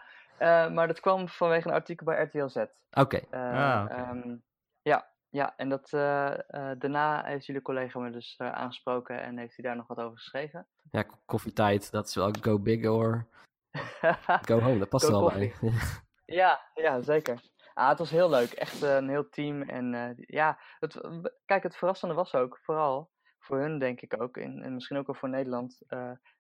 maar 0.70 0.88
dat 0.88 1.00
kwam 1.00 1.28
vanwege 1.28 1.68
een 1.68 1.74
artikel 1.74 2.06
bij 2.06 2.24
RTL 2.24 2.48
Z. 2.48 2.56
Oké. 2.56 2.70
Okay. 2.92 3.26
ah, 3.32 3.84
okay. 3.84 4.10
um, 4.10 4.44
ja, 4.82 5.10
ja, 5.32 5.54
en 5.58 5.70
dat, 5.70 5.92
uh, 5.94 6.34
uh, 6.50 6.72
daarna 6.78 7.24
heeft 7.24 7.46
jullie 7.46 7.62
collega 7.62 8.00
me 8.00 8.12
dus 8.12 8.36
uh, 8.42 8.52
aangesproken 8.52 9.22
en 9.22 9.38
heeft 9.38 9.56
hij 9.56 9.66
daar 9.66 9.76
nog 9.76 9.88
wat 9.88 9.98
over 9.98 10.18
geschreven. 10.18 10.68
Ja, 10.92 11.06
koffietijd, 11.26 11.92
dat 11.92 12.08
is 12.08 12.16
wel 12.16 12.34
go 12.42 12.60
big 12.60 12.88
or 12.88 13.28
go 14.50 14.60
home, 14.60 14.80
dat 14.80 14.90
past 14.90 15.06
er 15.06 15.12
wel 15.12 15.32
bij. 15.32 15.54
ja, 16.42 16.62
ja, 16.74 17.02
zeker. 17.02 17.42
Ah, 17.74 17.90
het 17.90 18.00
was 18.00 18.10
heel 18.10 18.30
leuk, 18.30 18.52
echt 18.52 18.82
een 18.82 19.10
heel 19.10 19.30
team. 19.30 19.62
En 19.62 20.16
ja, 20.18 20.60
het, 20.80 21.02
kijk, 21.46 21.64
het 21.64 21.76
verrassende 21.76 22.14
was 22.14 22.36
ook, 22.36 22.60
vooral 22.62 23.12
voor 23.40 23.60
hun 23.60 23.80
denk 23.80 24.02
ik 24.02 24.22
ook, 24.22 24.38
en, 24.38 24.62
en 24.64 24.74
misschien 24.74 24.98
ook 24.98 25.08
wel 25.08 25.16
voor 25.16 25.30
Nederland, 25.30 25.82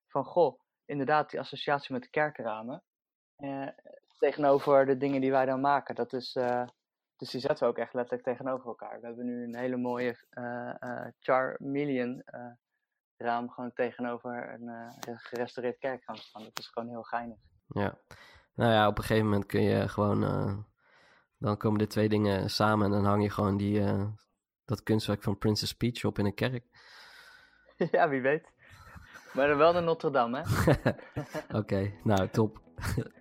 van 0.08 0.26
goh, 0.26 0.60
inderdaad 0.86 1.30
die 1.30 1.40
associatie 1.40 1.94
met 1.94 2.04
de 2.04 2.10
kerkramen. 2.10 2.84
Tegenover 4.18 4.86
de 4.86 4.98
dingen 4.98 5.22
die 5.22 5.32
wij 5.32 5.46
dan 5.46 5.62
maken, 5.62 5.96
dat 5.96 6.14
is 6.14 6.38
dus 7.20 7.30
die 7.30 7.40
zetten 7.40 7.66
we 7.66 7.72
ook 7.72 7.78
echt 7.78 7.94
letterlijk 7.94 8.24
tegenover 8.24 8.68
elkaar. 8.68 9.00
We 9.00 9.06
hebben 9.06 9.26
nu 9.26 9.44
een 9.44 9.56
hele 9.56 9.78
mooie 9.78 10.18
uh, 10.32 11.06
Charmeleon 11.20 12.24
raam 13.18 13.50
gewoon 13.50 13.74
tegenover 13.74 14.54
een 14.54 14.94
gerestaureerd 15.04 15.78
kerkraam 15.78 16.16
staan. 16.16 16.44
Dat 16.44 16.60
is 16.60 16.68
gewoon 16.68 16.90
heel 16.90 17.04
geinig. 17.04 17.38
Ja, 17.68 17.98
nou 18.54 18.72
ja, 18.72 18.88
op 18.88 18.98
een 18.98 19.04
gegeven 19.04 19.26
moment 19.26 19.46
kun 19.46 19.62
je 19.62 19.88
gewoon, 19.88 20.20
dan 21.38 21.58
komen 21.58 21.80
de 21.80 21.88
twee 21.88 22.10
dingen 22.10 22.50
samen 22.50 22.86
en 22.86 22.92
dan 22.92 23.06
hang 23.06 23.24
je 23.24 23.30
gewoon 23.30 23.58
die, 23.58 23.84
dat 24.66 24.84
kunstwerk 24.84 25.24
van 25.24 25.38
Princess 25.38 25.74
Peach 25.74 26.04
op 26.04 26.20
in 26.20 26.26
een 26.26 26.34
kerk. 26.34 26.66
ja, 27.92 28.10
wie 28.10 28.22
weet. 28.22 28.52
Maar 29.34 29.48
dan 29.48 29.58
wel 29.58 29.74
naar 29.74 29.84
Notre 29.84 30.12
Dame, 30.12 30.42
hè? 30.42 30.44
Oké, 31.44 31.58
okay, 31.58 32.00
nou 32.04 32.30
top. 32.30 32.60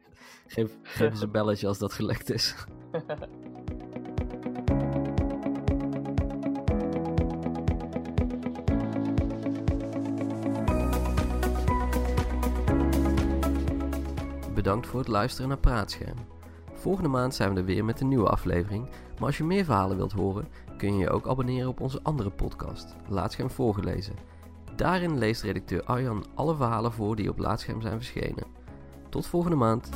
geef, 0.49 0.78
geef 0.82 1.11
eens 1.11 1.20
een 1.20 1.30
belletje 1.30 1.66
als 1.66 1.78
dat 1.78 1.92
gelukt 1.92 2.30
is. 2.32 2.55
Bedankt 14.55 14.86
voor 14.86 14.99
het 14.99 15.09
luisteren 15.09 15.49
naar 15.49 15.59
Praatscherm. 15.59 16.16
Volgende 16.74 17.09
maand 17.09 17.34
zijn 17.34 17.55
we 17.55 17.61
er 17.61 17.64
weer 17.64 17.84
met 17.84 18.01
een 18.01 18.09
nieuwe 18.09 18.28
aflevering. 18.28 18.88
Maar 19.18 19.26
als 19.26 19.36
je 19.36 19.44
meer 19.44 19.64
verhalen 19.64 19.96
wilt 19.96 20.12
horen, 20.12 20.49
kun 20.76 20.92
je 20.92 20.99
je 20.99 21.11
ook 21.11 21.28
abonneren 21.28 21.68
op 21.68 21.80
onze 21.80 22.03
andere 22.03 22.30
podcast, 22.30 22.96
Laatscherm 23.09 23.51
voorgelezen. 23.51 24.14
Daarin 24.76 25.18
leest 25.18 25.42
redacteur 25.42 25.82
Arjan 25.84 26.24
alle 26.34 26.57
verhalen 26.57 26.92
voor 26.92 27.16
die 27.16 27.30
op 27.30 27.38
Laatscherm 27.38 27.80
zijn 27.80 27.96
verschenen. 28.03 28.46
Tot 29.09 29.26
volgende 29.26 29.57
maand. 29.57 29.90